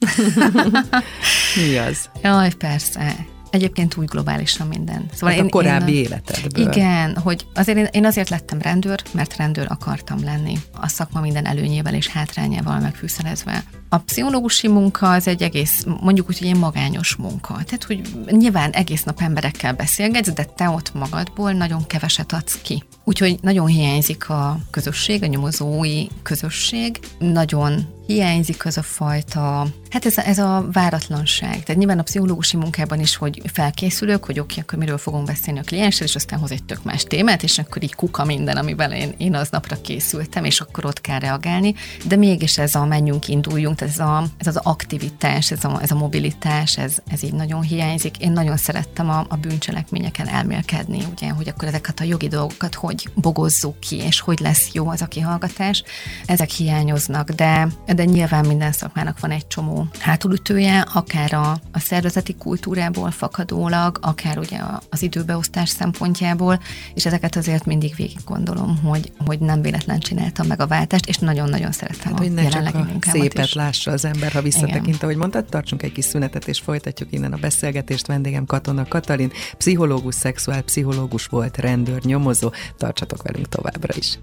Mi 1.69 1.77
az? 1.77 2.09
Jaj, 2.21 2.53
persze. 2.53 3.32
Egyébként 3.53 3.97
úgy 3.97 4.05
globálisan 4.05 4.67
minden. 4.67 5.05
Szóval 5.11 5.29
hát 5.29 5.39
én, 5.39 5.45
a 5.45 5.49
korábbi 5.49 5.93
én, 5.93 6.03
életedből. 6.03 6.67
Igen, 6.67 7.17
hogy 7.17 7.45
azért 7.53 7.77
én, 7.77 7.87
én 7.91 8.05
azért 8.05 8.29
lettem 8.29 8.59
rendőr, 8.61 9.01
mert 9.11 9.35
rendőr 9.35 9.65
akartam 9.69 10.23
lenni. 10.23 10.57
A 10.81 10.87
szakma 10.87 11.21
minden 11.21 11.45
előnyével 11.45 11.93
és 11.93 12.07
hátrányával 12.07 12.79
megfűszerezve. 12.79 13.63
A 13.89 13.97
pszichológusi 13.97 14.67
munka 14.67 15.11
az 15.11 15.27
egy 15.27 15.43
egész, 15.43 15.85
mondjuk 16.01 16.29
úgy, 16.29 16.39
hogy 16.39 16.47
egy 16.47 16.57
magányos 16.57 17.15
munka. 17.15 17.53
Tehát, 17.53 17.83
hogy 17.83 18.01
nyilván 18.25 18.71
egész 18.71 19.03
nap 19.03 19.21
emberekkel 19.21 19.73
beszélgetsz, 19.73 20.31
de 20.31 20.43
te 20.43 20.69
ott 20.69 20.93
magadból 20.93 21.51
nagyon 21.51 21.87
keveset 21.87 22.33
adsz 22.33 22.59
ki. 22.61 22.83
Úgyhogy 23.03 23.37
nagyon 23.41 23.67
hiányzik 23.67 24.29
a 24.29 24.59
közösség, 24.69 25.23
a 25.23 25.25
nyomozói 25.25 26.07
közösség, 26.23 26.99
nagyon 27.19 27.85
hiányzik 28.05 28.65
az 28.65 28.77
a 28.77 28.81
fajta 28.81 29.67
Hát 29.93 30.05
ez, 30.05 30.17
ez 30.17 30.39
a 30.39 30.67
váratlanság. 30.71 31.63
Tehát 31.63 31.75
nyilván 31.75 31.99
a 31.99 32.03
pszichológusi 32.03 32.57
munkában 32.57 32.99
is, 32.99 33.15
hogy 33.15 33.41
felkészülök, 33.53 34.25
hogy 34.25 34.39
oké, 34.39 34.59
akkor 34.59 34.79
miről 34.79 34.97
fogunk 34.97 35.25
beszélni 35.25 35.59
a 35.59 35.63
klienssel, 35.63 36.07
és 36.07 36.15
aztán 36.15 36.39
hoz 36.39 36.51
egy 36.51 36.63
tök 36.63 36.83
más 36.83 37.03
témát, 37.03 37.43
és 37.43 37.59
akkor 37.59 37.83
így 37.83 37.95
kuka 37.95 38.25
minden, 38.25 38.57
amivel 38.57 38.93
én, 38.93 39.13
én 39.17 39.35
aznapra 39.35 39.81
készültem, 39.81 40.43
és 40.43 40.61
akkor 40.61 40.85
ott 40.85 41.01
kell 41.01 41.19
reagálni. 41.19 41.75
De 42.07 42.15
mégis 42.15 42.57
ez 42.57 42.75
a 42.75 42.85
menjünk, 42.85 43.27
induljunk, 43.27 43.75
tehát 43.75 43.93
ez, 43.93 43.99
a, 43.99 44.23
ez 44.37 44.47
az 44.47 44.57
aktivitás, 44.57 45.51
ez 45.51 45.63
a, 45.63 45.79
ez 45.81 45.91
a 45.91 45.95
mobilitás, 45.95 46.77
ez, 46.77 46.97
ez 47.07 47.23
így 47.23 47.33
nagyon 47.33 47.61
hiányzik. 47.61 48.17
Én 48.17 48.31
nagyon 48.31 48.57
szerettem 48.57 49.09
a, 49.09 49.25
a 49.29 49.35
bűncselekményeken 49.35 50.27
elmélkedni, 50.27 51.03
ugye, 51.11 51.29
hogy 51.29 51.47
akkor 51.47 51.67
ezeket 51.67 51.99
a 51.99 52.03
jogi 52.03 52.27
dolgokat 52.27 52.75
hogy 52.75 53.09
bogozzuk 53.15 53.79
ki, 53.79 53.95
és 53.95 54.19
hogy 54.19 54.39
lesz 54.39 54.69
jó 54.71 54.87
az 54.87 55.01
a 55.01 55.07
kihallgatás. 55.07 55.83
Ezek 56.25 56.49
hiányoznak, 56.49 57.29
de, 57.29 57.67
de 57.95 58.02
nyilván 58.09 58.45
minden 58.45 58.71
szakmának 58.71 59.19
van 59.19 59.31
egy 59.31 59.47
csomó 59.47 59.87
hátulütője, 59.99 60.85
akár 60.93 61.33
a, 61.33 61.51
a 61.71 61.79
szervezeti 61.79 62.35
kultúrából 62.35 63.11
fakadólag, 63.11 63.99
akár 64.01 64.37
ugye 64.37 64.59
az 64.89 65.01
időbeosztás 65.01 65.69
szempontjából, 65.69 66.59
és 66.93 67.05
ezeket 67.05 67.35
azért 67.35 67.65
mindig 67.65 67.95
végig 67.95 68.19
gondolom, 68.25 68.77
hogy, 68.83 69.11
hogy 69.25 69.39
nem 69.39 69.61
véletlen 69.61 69.99
csináltam 69.99 70.47
meg 70.47 70.61
a 70.61 70.67
váltást, 70.67 71.05
és 71.05 71.17
nagyon-nagyon 71.17 71.71
szeretem 71.71 72.11
hát, 72.11 72.19
a 72.19 72.21
hogy 72.21 72.31
ne 72.31 72.47
csak 72.47 72.75
a 72.75 72.87
szépet 73.01 73.45
is. 73.45 73.53
lássa 73.53 73.91
az 73.91 74.05
ember, 74.05 74.31
ha 74.31 74.41
visszatekint, 74.41 74.87
Igen. 74.87 74.99
ahogy 75.01 75.15
mondtad, 75.15 75.45
tartsunk 75.45 75.83
egy 75.83 75.91
kis 75.91 76.05
szünetet, 76.05 76.47
és 76.47 76.59
folytatjuk 76.59 77.11
innen 77.11 77.33
a 77.33 77.37
beszélgetést. 77.37 78.07
Vendégem 78.07 78.45
Katona 78.45 78.85
Katalin, 78.85 79.31
pszichológus, 79.57 80.15
szexuálpszichológus 80.15 81.25
volt, 81.25 81.57
rendőr, 81.57 82.03
nyomozó. 82.03 82.51
Tartsatok 82.77 83.23
velünk 83.23 83.49
továbbra 83.49 83.93
is. 83.97 84.19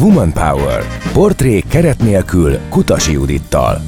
Woman 0.00 0.32
Power. 0.32 0.82
Portré 1.12 1.60
keret 1.60 2.02
nélkül 2.02 2.58
Kutasi 2.68 3.12
Judittal. 3.12 3.82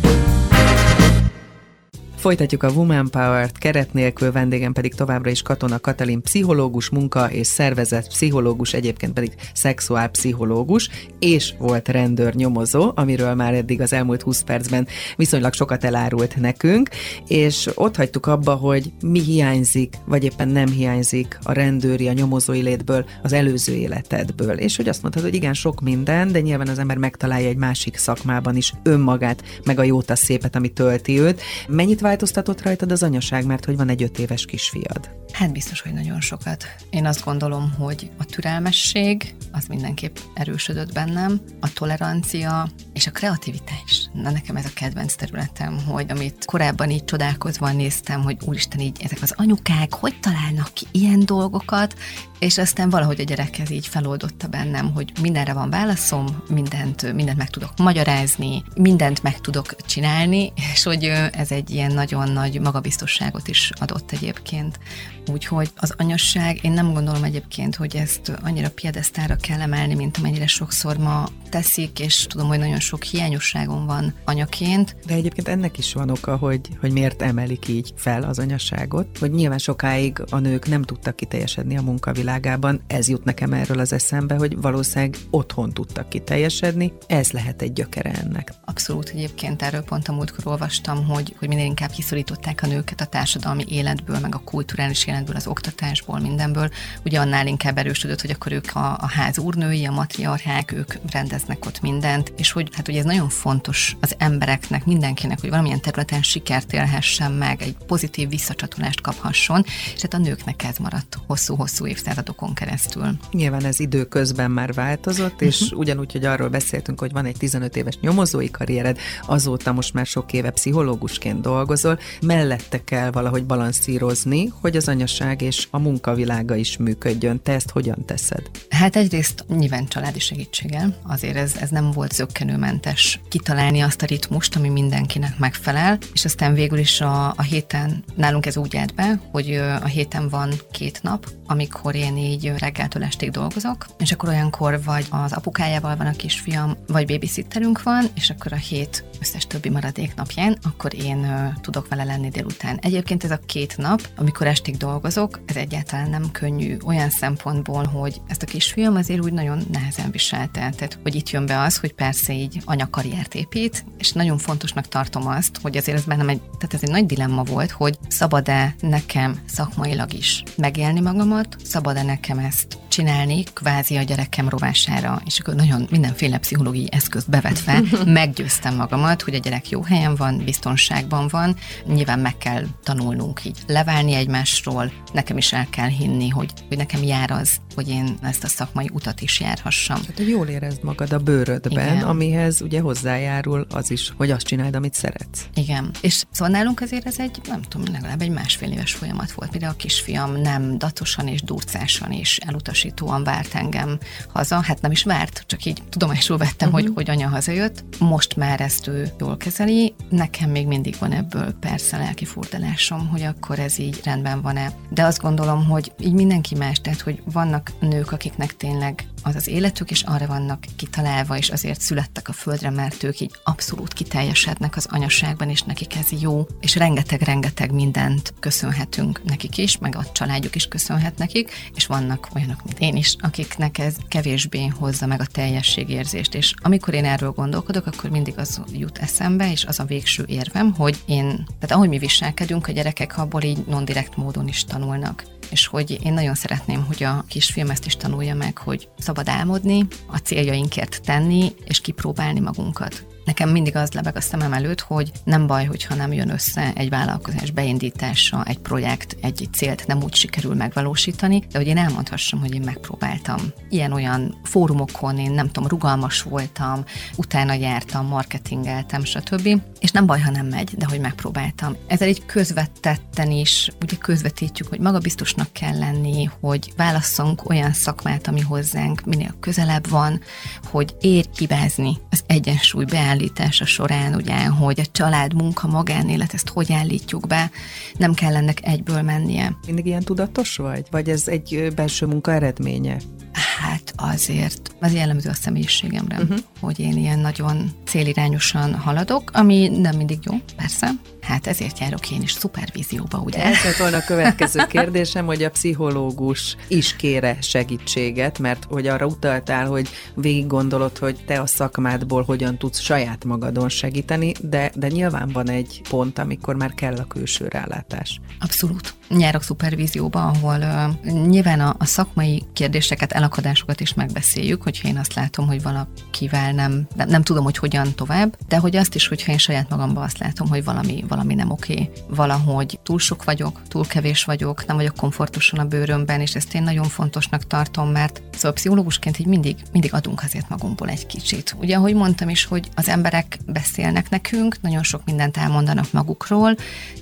Folytatjuk 2.20 2.62
a 2.62 2.70
Woman 2.70 3.10
Power-t, 3.10 3.58
keret 3.58 3.92
nélkül 3.92 4.32
vendégem 4.32 4.72
pedig 4.72 4.94
továbbra 4.94 5.30
is 5.30 5.42
Katona 5.42 5.78
Katalin, 5.78 6.22
pszichológus, 6.22 6.90
munka 6.90 7.30
és 7.30 7.46
szervezet 7.46 8.08
pszichológus, 8.08 8.72
egyébként 8.72 9.12
pedig 9.12 9.34
szexuálpszichológus, 9.54 10.88
és 11.18 11.54
volt 11.58 11.88
rendőr 11.88 12.34
nyomozó, 12.34 12.92
amiről 12.94 13.34
már 13.34 13.54
eddig 13.54 13.80
az 13.80 13.92
elmúlt 13.92 14.22
20 14.22 14.42
percben 14.42 14.86
viszonylag 15.16 15.52
sokat 15.52 15.84
elárult 15.84 16.36
nekünk, 16.36 16.88
és 17.26 17.68
ott 17.74 17.96
hagytuk 17.96 18.26
abba, 18.26 18.54
hogy 18.54 18.92
mi 19.02 19.20
hiányzik, 19.20 19.94
vagy 20.04 20.24
éppen 20.24 20.48
nem 20.48 20.68
hiányzik 20.68 21.38
a 21.42 21.52
rendőri, 21.52 22.08
a 22.08 22.12
nyomozói 22.12 22.62
létből, 22.62 23.04
az 23.22 23.32
előző 23.32 23.74
életedből. 23.74 24.58
És 24.58 24.76
hogy 24.76 24.88
azt 24.88 25.02
mondtad, 25.02 25.22
hogy 25.22 25.34
igen, 25.34 25.54
sok 25.54 25.80
minden, 25.80 26.32
de 26.32 26.40
nyilván 26.40 26.68
az 26.68 26.78
ember 26.78 26.96
megtalálja 26.96 27.48
egy 27.48 27.56
másik 27.56 27.96
szakmában 27.96 28.56
is 28.56 28.72
önmagát, 28.82 29.42
meg 29.64 29.78
a 29.78 29.82
jót, 29.82 30.10
a 30.10 30.16
szépet, 30.16 30.56
ami 30.56 30.68
tölti 30.68 31.20
őt. 31.20 31.40
Mennyit 31.68 32.08
változtatott 32.10 32.62
rajtad 32.62 32.92
az 32.92 33.02
anyaság, 33.02 33.46
mert 33.46 33.64
hogy 33.64 33.76
van 33.76 33.88
egy 33.88 34.02
öt 34.02 34.18
éves 34.18 34.44
kisfiad? 34.44 35.10
Hát 35.32 35.52
biztos, 35.52 35.80
hogy 35.80 35.92
nagyon 35.92 36.20
sokat. 36.20 36.64
Én 36.90 37.06
azt 37.06 37.24
gondolom, 37.24 37.74
hogy 37.78 38.10
a 38.18 38.24
türelmesség 38.24 39.34
az 39.52 39.66
mindenképp 39.66 40.16
erősödött 40.34 40.92
bennem, 40.92 41.40
a 41.60 41.72
tolerancia 41.72 42.68
és 42.92 43.06
a 43.06 43.10
kreativitás. 43.10 44.08
Na 44.12 44.30
nekem 44.30 44.56
ez 44.56 44.64
a 44.64 44.70
kedvenc 44.74 45.14
területem, 45.14 45.78
hogy 45.86 46.06
amit 46.08 46.44
korábban 46.44 46.90
így 46.90 47.04
csodálkozva 47.04 47.72
néztem, 47.72 48.22
hogy 48.22 48.36
úristen 48.44 48.80
így 48.80 49.00
ezek 49.02 49.18
az 49.22 49.34
anyukák 49.36 49.94
hogy 49.94 50.20
találnak 50.20 50.72
ki 50.72 50.86
ilyen 50.90 51.24
dolgokat, 51.24 51.94
és 52.38 52.58
aztán 52.58 52.90
valahogy 52.90 53.20
a 53.20 53.24
gyerek 53.24 53.70
így 53.70 53.86
feloldotta 53.86 54.48
bennem, 54.48 54.92
hogy 54.92 55.12
mindenre 55.20 55.52
van 55.52 55.70
válaszom, 55.70 56.42
mindent, 56.48 57.12
mindent 57.12 57.38
meg 57.38 57.50
tudok 57.50 57.70
magyarázni, 57.76 58.62
mindent 58.74 59.22
meg 59.22 59.40
tudok 59.40 59.76
csinálni, 59.86 60.52
és 60.72 60.82
hogy 60.82 61.04
ez 61.32 61.50
egy 61.50 61.70
ilyen 61.70 61.90
nagyon 62.00 62.30
nagy 62.30 62.60
magabiztosságot 62.60 63.48
is 63.48 63.72
adott 63.74 64.12
egyébként. 64.12 64.78
Úgyhogy 65.26 65.70
az 65.76 65.94
anyasság, 65.96 66.58
én 66.64 66.72
nem 66.72 66.92
gondolom 66.92 67.24
egyébként, 67.24 67.76
hogy 67.76 67.96
ezt 67.96 68.32
annyira 68.42 68.70
piedesztára 68.70 69.36
kell 69.36 69.60
emelni, 69.60 69.94
mint 69.94 70.16
amennyire 70.16 70.46
sokszor 70.46 70.96
ma 70.96 71.28
teszik, 71.48 71.98
és 71.98 72.26
tudom, 72.26 72.48
hogy 72.48 72.58
nagyon 72.58 72.80
sok 72.80 73.02
hiányosságom 73.02 73.86
van 73.86 74.14
anyaként. 74.24 74.96
De 75.06 75.14
egyébként 75.14 75.48
ennek 75.48 75.78
is 75.78 75.92
van 75.92 76.10
oka, 76.10 76.36
hogy, 76.36 76.60
hogy 76.80 76.92
miért 76.92 77.22
emelik 77.22 77.68
így 77.68 77.92
fel 77.96 78.22
az 78.22 78.38
anyasságot, 78.38 79.18
hogy 79.18 79.30
nyilván 79.30 79.58
sokáig 79.58 80.22
a 80.30 80.38
nők 80.38 80.68
nem 80.68 80.82
tudtak 80.82 81.16
kiteljesedni 81.16 81.76
a 81.76 81.82
munkavilágában, 81.82 82.80
ez 82.86 83.08
jut 83.08 83.24
nekem 83.24 83.52
erről 83.52 83.78
az 83.78 83.92
eszembe, 83.92 84.34
hogy 84.34 84.60
valószínűleg 84.60 85.16
otthon 85.30 85.72
tudtak 85.72 86.08
kiteljesedni, 86.08 86.92
ez 87.06 87.30
lehet 87.30 87.62
egy 87.62 87.72
gyökere 87.72 88.10
ennek. 88.10 88.52
Abszolút 88.64 89.08
egyébként 89.08 89.62
erről 89.62 89.82
pont 89.82 90.08
a 90.08 90.12
múltkor 90.12 90.46
olvastam, 90.46 91.04
hogy, 91.04 91.34
hogy 91.38 91.48
minél 91.48 91.64
inkább 91.64 91.89
kiszorították 91.90 92.60
a 92.62 92.66
nőket 92.66 93.00
a 93.00 93.04
társadalmi 93.04 93.64
életből, 93.68 94.18
meg 94.18 94.34
a 94.34 94.38
kulturális 94.44 95.06
életből, 95.06 95.36
az 95.36 95.46
oktatásból, 95.46 96.18
mindenből, 96.20 96.70
ugye 97.04 97.20
annál 97.20 97.46
inkább 97.46 97.78
erősödött, 97.78 98.20
hogy 98.20 98.30
akkor 98.30 98.52
ők 98.52 98.74
a, 98.74 98.98
a 99.00 99.08
ház 99.08 99.38
úrnői, 99.38 99.84
a 99.84 99.90
matriarchák, 99.90 100.72
ők 100.72 100.94
rendeznek 101.10 101.66
ott 101.66 101.80
mindent, 101.80 102.32
és 102.36 102.52
hogy 102.52 102.68
hát 102.72 102.88
ugye 102.88 102.98
ez 102.98 103.04
nagyon 103.04 103.28
fontos 103.28 103.96
az 104.00 104.14
embereknek, 104.18 104.84
mindenkinek, 104.84 105.40
hogy 105.40 105.50
valamilyen 105.50 105.80
területen 105.80 106.22
sikert 106.22 106.72
élhessen 106.72 107.32
meg, 107.32 107.62
egy 107.62 107.76
pozitív 107.86 108.28
visszacsatolást 108.28 109.00
kaphasson, 109.00 109.64
és 109.94 110.00
hát 110.00 110.14
a 110.14 110.18
nőknek 110.18 110.64
ez 110.64 110.76
maradt 110.76 111.18
hosszú-hosszú 111.26 111.86
évszázadokon 111.86 112.54
keresztül. 112.54 113.16
Nyilván 113.30 113.64
ez 113.64 113.80
időközben 113.80 114.50
már 114.50 114.72
változott, 114.72 115.40
és 115.42 115.60
uh-huh. 115.60 115.78
ugyanúgy, 115.78 116.12
hogy 116.12 116.24
arról 116.24 116.48
beszéltünk, 116.48 117.00
hogy 117.00 117.12
van 117.12 117.24
egy 117.24 117.36
15 117.36 117.76
éves 117.76 117.98
nyomozói 118.00 118.50
karriered, 118.50 118.98
azóta 119.26 119.72
most 119.72 119.94
már 119.94 120.06
sok 120.06 120.32
éve 120.32 120.50
pszichológusként 120.50 121.42
dolgozol, 121.80 121.98
mellette 122.20 122.84
kell 122.84 123.10
valahogy 123.10 123.44
balanszírozni, 123.44 124.52
hogy 124.60 124.76
az 124.76 124.88
anyaság 124.88 125.42
és 125.42 125.68
a 125.70 125.78
munkavilága 125.78 126.54
is 126.54 126.76
működjön. 126.76 127.42
Te 127.42 127.52
ezt 127.52 127.70
hogyan 127.70 128.04
teszed? 128.04 128.50
Hát 128.68 128.96
egyrészt 128.96 129.44
nyilván 129.48 129.88
családi 129.88 130.18
segítséggel, 130.18 130.96
azért 131.02 131.36
ez, 131.36 131.56
ez 131.60 131.70
nem 131.70 131.90
volt 131.90 132.12
zöggenőmentes 132.12 133.20
kitalálni 133.28 133.80
azt 133.80 134.02
a 134.02 134.06
ritmust, 134.06 134.56
ami 134.56 134.68
mindenkinek 134.68 135.38
megfelel, 135.38 135.98
és 136.12 136.24
aztán 136.24 136.54
végül 136.54 136.78
is 136.78 137.00
a, 137.00 137.28
a 137.28 137.42
héten, 137.42 138.04
nálunk 138.14 138.46
ez 138.46 138.56
úgy 138.56 138.76
állt 138.76 138.94
be, 138.94 139.20
hogy 139.30 139.52
a 139.82 139.86
héten 139.86 140.28
van 140.28 140.52
két 140.72 141.02
nap, 141.02 141.26
amikor 141.46 141.94
én 141.94 142.16
így 142.16 142.52
reggeltől 142.58 143.02
estig 143.04 143.30
dolgozok, 143.30 143.86
és 143.98 144.12
akkor 144.12 144.28
olyankor 144.28 144.82
vagy 144.84 145.06
az 145.10 145.32
apukájával 145.32 145.96
van 145.96 146.06
a 146.06 146.12
kisfiam, 146.12 146.76
vagy 146.86 147.06
babysitterünk 147.06 147.82
van, 147.82 148.06
és 148.14 148.30
akkor 148.30 148.52
a 148.52 148.56
hét 148.56 149.04
összes 149.20 149.46
többi 149.46 149.68
maradék 149.68 150.14
napján, 150.14 150.58
akkor 150.62 150.94
én 150.94 151.18
uh, 151.18 151.60
tudok 151.70 151.88
vele 151.88 152.04
lenni 152.04 152.28
délután. 152.28 152.78
Egyébként 152.82 153.24
ez 153.24 153.30
a 153.30 153.40
két 153.46 153.76
nap, 153.76 154.08
amikor 154.16 154.46
estig 154.46 154.76
dolgozok, 154.76 155.40
ez 155.46 155.56
egyáltalán 155.56 156.10
nem 156.10 156.30
könnyű 156.32 156.76
olyan 156.84 157.10
szempontból, 157.10 157.84
hogy 157.84 158.20
ezt 158.28 158.42
a 158.42 158.46
kisfiam 158.46 158.96
azért 158.96 159.24
úgy 159.24 159.32
nagyon 159.32 159.62
nehezen 159.72 160.10
viselte. 160.10 160.70
Tehát, 160.76 160.98
hogy 161.02 161.14
itt 161.14 161.30
jön 161.30 161.46
be 161.46 161.60
az, 161.60 161.78
hogy 161.78 161.92
persze 161.92 162.32
így 162.32 162.62
anyakarriert 162.64 163.34
épít, 163.34 163.84
és 163.98 164.12
nagyon 164.12 164.38
fontosnak 164.38 164.88
tartom 164.88 165.26
azt, 165.26 165.58
hogy 165.62 165.76
azért 165.76 165.98
ez 165.98 166.04
bennem 166.04 166.28
egy, 166.28 166.40
tehát 166.40 166.74
ez 166.74 166.82
egy 166.82 166.90
nagy 166.90 167.06
dilemma 167.06 167.42
volt, 167.42 167.70
hogy 167.70 167.98
szabad-e 168.08 168.74
nekem 168.80 169.38
szakmailag 169.46 170.12
is 170.12 170.42
megélni 170.56 171.00
magamat, 171.00 171.56
szabad-e 171.64 172.02
nekem 172.02 172.38
ezt 172.38 172.78
csinálni, 172.88 173.42
kvázi 173.42 173.96
a 173.96 174.02
gyerekem 174.02 174.48
rovására, 174.48 175.22
és 175.24 175.40
akkor 175.40 175.54
nagyon 175.54 175.86
mindenféle 175.90 176.38
pszichológiai 176.38 176.88
eszközt 176.90 177.30
bevetve 177.30 177.82
meggyőztem 178.04 178.74
magamat, 178.74 179.22
hogy 179.22 179.34
a 179.34 179.38
gyerek 179.38 179.68
jó 179.68 179.82
helyen 179.82 180.14
van, 180.14 180.38
biztonságban 180.44 181.28
van, 181.28 181.56
nyilván 181.86 182.18
meg 182.18 182.38
kell 182.38 182.64
tanulnunk 182.82 183.44
így 183.44 183.58
leválni 183.66 184.14
egymásról, 184.14 184.92
nekem 185.12 185.36
is 185.36 185.52
el 185.52 185.66
kell 185.70 185.88
hinni, 185.88 186.28
hogy, 186.28 186.52
hogy 186.68 186.76
nekem 186.76 187.02
jár 187.02 187.30
az, 187.30 187.56
hogy 187.74 187.88
én 187.88 188.18
ezt 188.22 188.44
a 188.44 188.48
szakmai 188.48 188.90
utat 188.92 189.20
is 189.20 189.40
járhassam. 189.40 189.96
Hát, 189.96 190.16
hogy 190.16 190.28
jól 190.28 190.46
érezd 190.46 190.82
magad 190.82 191.12
a 191.12 191.18
bőrödben, 191.18 191.96
Igen. 191.96 192.08
amihez 192.08 192.62
ugye 192.62 192.80
hozzájárul 192.80 193.66
az 193.70 193.90
is, 193.90 194.12
hogy 194.16 194.30
azt 194.30 194.46
csináld, 194.46 194.74
amit 194.74 194.94
szeretsz. 194.94 195.46
Igen. 195.54 195.90
És 196.00 196.24
szóval 196.30 196.52
nálunk 196.52 196.80
azért 196.80 197.06
ez 197.06 197.18
egy, 197.18 197.40
nem 197.48 197.62
tudom, 197.62 197.92
legalább 197.92 198.22
egy 198.22 198.30
másfél 198.30 198.72
éves 198.72 198.92
folyamat 198.92 199.32
volt. 199.32 199.50
Például 199.50 199.72
a 199.72 199.76
kisfiam 199.76 200.40
nem 200.40 200.78
datosan 200.78 201.28
és 201.28 201.42
durcásan 201.42 202.12
és 202.12 202.38
elutasítóan 202.46 203.24
várt 203.24 203.54
engem 203.54 203.98
haza. 204.32 204.60
Hát 204.60 204.80
nem 204.80 204.90
is 204.90 205.02
várt, 205.02 205.44
csak 205.46 205.64
így 205.64 205.82
tudomásul 205.88 206.36
vettem, 206.36 206.68
uh-huh. 206.68 206.82
hogy, 206.84 206.92
hogy 206.94 207.10
anya 207.10 207.28
hazajött. 207.28 207.84
Most 207.98 208.36
már 208.36 208.60
ezt 208.60 208.86
ő 208.86 209.12
jól 209.18 209.36
kezeli. 209.36 209.94
Nekem 210.08 210.50
még 210.50 210.66
mindig 210.66 210.96
van 210.98 211.12
ebből 211.12 211.49
persze 211.54 211.96
lelki 211.96 212.24
furdalásom, 212.24 213.08
hogy 213.08 213.22
akkor 213.22 213.58
ez 213.58 213.78
így 213.78 214.00
rendben 214.04 214.42
van-e. 214.42 214.72
De 214.90 215.04
azt 215.04 215.20
gondolom, 215.20 215.64
hogy 215.64 215.92
így 216.00 216.12
mindenki 216.12 216.54
más, 216.54 216.80
tehát 216.80 217.00
hogy 217.00 217.22
vannak 217.32 217.72
nők, 217.80 218.12
akiknek 218.12 218.56
tényleg 218.56 219.04
az 219.22 219.34
az 219.34 219.48
életük, 219.48 219.90
és 219.90 220.02
arra 220.02 220.26
vannak 220.26 220.64
kitalálva, 220.76 221.36
és 221.36 221.48
azért 221.48 221.80
születtek 221.80 222.28
a 222.28 222.32
földre, 222.32 222.70
mert 222.70 223.02
ők 223.02 223.20
így 223.20 223.30
abszolút 223.44 223.92
kiteljesednek 223.92 224.76
az 224.76 224.86
anyaságban, 224.90 225.50
és 225.50 225.62
nekik 225.62 225.96
ez 225.96 226.20
jó, 226.20 226.46
és 226.60 226.76
rengeteg-rengeteg 226.76 227.72
mindent 227.72 228.34
köszönhetünk 228.40 229.24
nekik 229.24 229.58
is, 229.58 229.78
meg 229.78 229.96
a 229.96 230.04
családjuk 230.12 230.54
is 230.54 230.66
köszönhet 230.66 231.18
nekik, 231.18 231.50
és 231.74 231.86
vannak 231.86 232.28
olyanok, 232.34 232.64
mint 232.64 232.78
én 232.78 232.96
is, 232.96 233.16
akiknek 233.18 233.78
ez 233.78 233.96
kevésbé 234.08 234.66
hozza 234.66 235.06
meg 235.06 235.20
a 235.20 235.26
teljességérzést, 235.26 236.34
és 236.34 236.54
amikor 236.62 236.94
én 236.94 237.04
erről 237.04 237.30
gondolkodok, 237.30 237.86
akkor 237.86 238.10
mindig 238.10 238.38
az 238.38 238.60
jut 238.72 238.98
eszembe, 238.98 239.50
és 239.50 239.64
az 239.64 239.80
a 239.80 239.84
végső 239.84 240.24
érvem, 240.26 240.74
hogy 240.74 241.02
én, 241.06 241.26
tehát 241.58 241.76
ahogy 241.76 241.88
mi 241.88 241.98
viselkedünk, 241.98 242.68
a 242.68 242.72
gyerekek 242.72 243.18
abból 243.18 243.42
így 243.42 243.64
non-direkt 243.66 244.16
módon 244.16 244.48
is 244.48 244.64
tanulnak. 244.64 245.24
És 245.50 245.66
hogy 245.66 245.98
én 246.02 246.12
nagyon 246.12 246.34
szeretném, 246.34 246.84
hogy 246.84 247.02
a 247.02 247.24
kisfilm 247.28 247.70
ezt 247.70 247.86
is 247.86 247.96
tanulja 247.96 248.34
meg, 248.34 248.58
hogy 248.58 248.88
szabad 249.10 249.28
álmodni, 249.28 249.86
a 250.06 250.16
céljainkért 250.16 251.00
tenni, 251.04 251.52
és 251.64 251.80
kipróbálni 251.80 252.40
magunkat. 252.40 253.09
Nekem 253.30 253.48
mindig 253.48 253.76
az 253.76 253.92
lebeg 253.92 254.16
a 254.16 254.20
szemem 254.20 254.52
előtt, 254.52 254.80
hogy 254.80 255.12
nem 255.24 255.46
baj, 255.46 255.64
hogyha 255.64 255.94
nem 255.94 256.12
jön 256.12 256.30
össze 256.30 256.72
egy 256.74 256.88
vállalkozás 256.88 257.50
beindítása, 257.50 258.44
egy 258.44 258.58
projekt, 258.58 259.16
egy 259.20 259.48
célt 259.52 259.86
nem 259.86 260.02
úgy 260.02 260.14
sikerül 260.14 260.54
megvalósítani, 260.54 261.42
de 261.52 261.58
hogy 261.58 261.66
én 261.66 261.76
elmondhassam, 261.76 262.40
hogy 262.40 262.54
én 262.54 262.62
megpróbáltam. 262.64 263.38
Ilyen-olyan 263.68 264.40
fórumokon 264.44 265.18
én 265.18 265.30
nem 265.30 265.46
tudom, 265.46 265.68
rugalmas 265.68 266.22
voltam, 266.22 266.84
utána 267.16 267.52
jártam, 267.52 268.06
marketingeltem, 268.06 269.04
stb. 269.04 269.62
És 269.80 269.90
nem 269.90 270.06
baj, 270.06 270.20
ha 270.20 270.30
nem 270.30 270.46
megy, 270.46 270.74
de 270.76 270.86
hogy 270.88 271.00
megpróbáltam. 271.00 271.76
Ezzel 271.86 272.08
így 272.08 272.26
közvetetten 272.26 273.30
is, 273.30 273.70
ugye 273.82 273.96
közvetítjük, 273.96 274.68
hogy 274.68 274.80
magabiztosnak 274.80 275.52
kell 275.52 275.78
lenni, 275.78 276.30
hogy 276.40 276.72
válasszunk 276.76 277.48
olyan 277.48 277.72
szakmát, 277.72 278.26
ami 278.26 278.40
hozzánk 278.40 279.04
minél 279.04 279.34
közelebb 279.40 279.88
van, 279.88 280.20
hogy 280.64 280.94
ér 281.00 281.24
hibázni 281.36 281.96
egyensúly 282.30 282.84
beáll 282.84 283.08
állítása 283.10 283.66
során, 283.66 284.14
ugye, 284.14 284.44
hogy 284.44 284.80
a 284.80 284.90
család, 284.92 285.34
munka, 285.34 285.66
magánélet, 285.66 286.34
ezt 286.34 286.48
hogy 286.48 286.72
állítjuk 286.72 287.26
be, 287.26 287.50
nem 287.96 288.14
kell 288.14 288.36
ennek 288.36 288.58
egyből 288.62 289.02
mennie. 289.02 289.56
Mindig 289.66 289.86
ilyen 289.86 290.02
tudatos 290.02 290.56
vagy? 290.56 290.86
Vagy 290.90 291.08
ez 291.08 291.28
egy 291.28 291.72
belső 291.74 292.06
munka 292.06 292.32
eredménye? 292.32 292.96
Hát 293.32 293.92
azért, 293.96 294.74
az 294.80 294.94
jellemző 294.94 295.28
a 295.28 295.34
személyiségemre, 295.34 296.16
uh-huh. 296.16 296.38
hogy 296.60 296.78
én 296.78 296.96
ilyen 296.96 297.18
nagyon 297.18 297.70
célirányosan 297.86 298.74
haladok, 298.74 299.30
ami 299.32 299.68
nem 299.68 299.96
mindig 299.96 300.18
jó, 300.22 300.34
persze, 300.56 300.90
Hát 301.30 301.46
ezért 301.46 301.78
járok 301.78 302.10
én 302.10 302.22
is 302.22 302.32
szupervízióba, 302.32 303.18
ugye? 303.18 303.44
Ez 303.44 303.64
lett 303.64 303.76
volna 303.76 303.96
a 303.96 304.04
következő 304.06 304.66
kérdésem, 304.68 305.26
hogy 305.26 305.42
a 305.42 305.50
pszichológus 305.50 306.56
is 306.68 306.96
kére 306.96 307.36
segítséget, 307.40 308.38
mert 308.38 308.64
hogy 308.68 308.86
arra 308.86 309.06
utaltál, 309.06 309.66
hogy 309.66 309.88
végig 310.14 310.46
gondolod, 310.46 310.98
hogy 310.98 311.24
te 311.26 311.40
a 311.40 311.46
szakmádból 311.46 312.22
hogyan 312.22 312.58
tudsz 312.58 312.80
saját 312.80 313.24
magadon 313.24 313.68
segíteni, 313.68 314.32
de, 314.40 314.70
de 314.74 314.88
nyilván 314.88 315.28
van 315.32 315.50
egy 315.50 315.80
pont, 315.88 316.18
amikor 316.18 316.54
már 316.54 316.74
kell 316.74 316.94
a 316.94 317.04
külső 317.04 317.48
rálátás. 317.48 318.20
Abszolút. 318.40 318.94
Nyárok 319.08 319.42
szupervízióba, 319.42 320.26
ahol 320.26 320.58
uh, 320.58 321.12
nyilván 321.12 321.60
a, 321.60 321.74
a 321.78 321.84
szakmai 321.84 322.42
kérdéseket, 322.52 323.12
elakadásokat 323.12 323.80
is 323.80 323.94
megbeszéljük, 323.94 324.62
hogyha 324.62 324.88
én 324.88 324.98
azt 324.98 325.14
látom, 325.14 325.46
hogy 325.46 325.62
valakivel 325.62 326.52
nem, 326.52 326.86
nem, 326.96 327.08
nem 327.08 327.22
tudom, 327.22 327.44
hogy 327.44 327.56
hogyan 327.56 327.94
tovább, 327.94 328.36
de 328.48 328.56
hogy 328.56 328.76
azt 328.76 328.94
is, 328.94 329.08
hogyha 329.08 329.32
én 329.32 329.38
saját 329.38 329.68
magamban 329.68 330.02
azt 330.02 330.18
látom, 330.18 330.48
hogy 330.48 330.64
valami, 330.64 331.04
valami 331.08 331.19
nem 331.26 331.50
oké. 331.50 331.90
Valahogy 332.08 332.78
túl 332.82 332.98
sok 332.98 333.24
vagyok, 333.24 333.60
túl 333.68 333.86
kevés 333.86 334.24
vagyok, 334.24 334.66
nem 334.66 334.76
vagyok 334.76 334.94
komfortosan 334.96 335.58
a 335.58 335.64
bőrömben, 335.64 336.20
és 336.20 336.34
ezt 336.34 336.54
én 336.54 336.62
nagyon 336.62 336.84
fontosnak 336.84 337.46
tartom, 337.46 337.88
mert 337.88 338.22
szóval 338.32 338.52
pszichológusként 338.52 339.18
így 339.18 339.26
mindig, 339.26 339.56
mindig 339.72 339.94
adunk 339.94 340.22
azért 340.22 340.48
magunkból 340.48 340.88
egy 340.88 341.06
kicsit. 341.06 341.56
Ugye, 341.58 341.76
ahogy 341.76 341.94
mondtam 341.94 342.28
is, 342.28 342.44
hogy 342.44 342.68
az 342.74 342.88
emberek 342.88 343.38
beszélnek 343.46 344.10
nekünk, 344.10 344.60
nagyon 344.60 344.82
sok 344.82 345.04
mindent 345.04 345.36
elmondanak 345.36 345.92
magukról, 345.92 346.54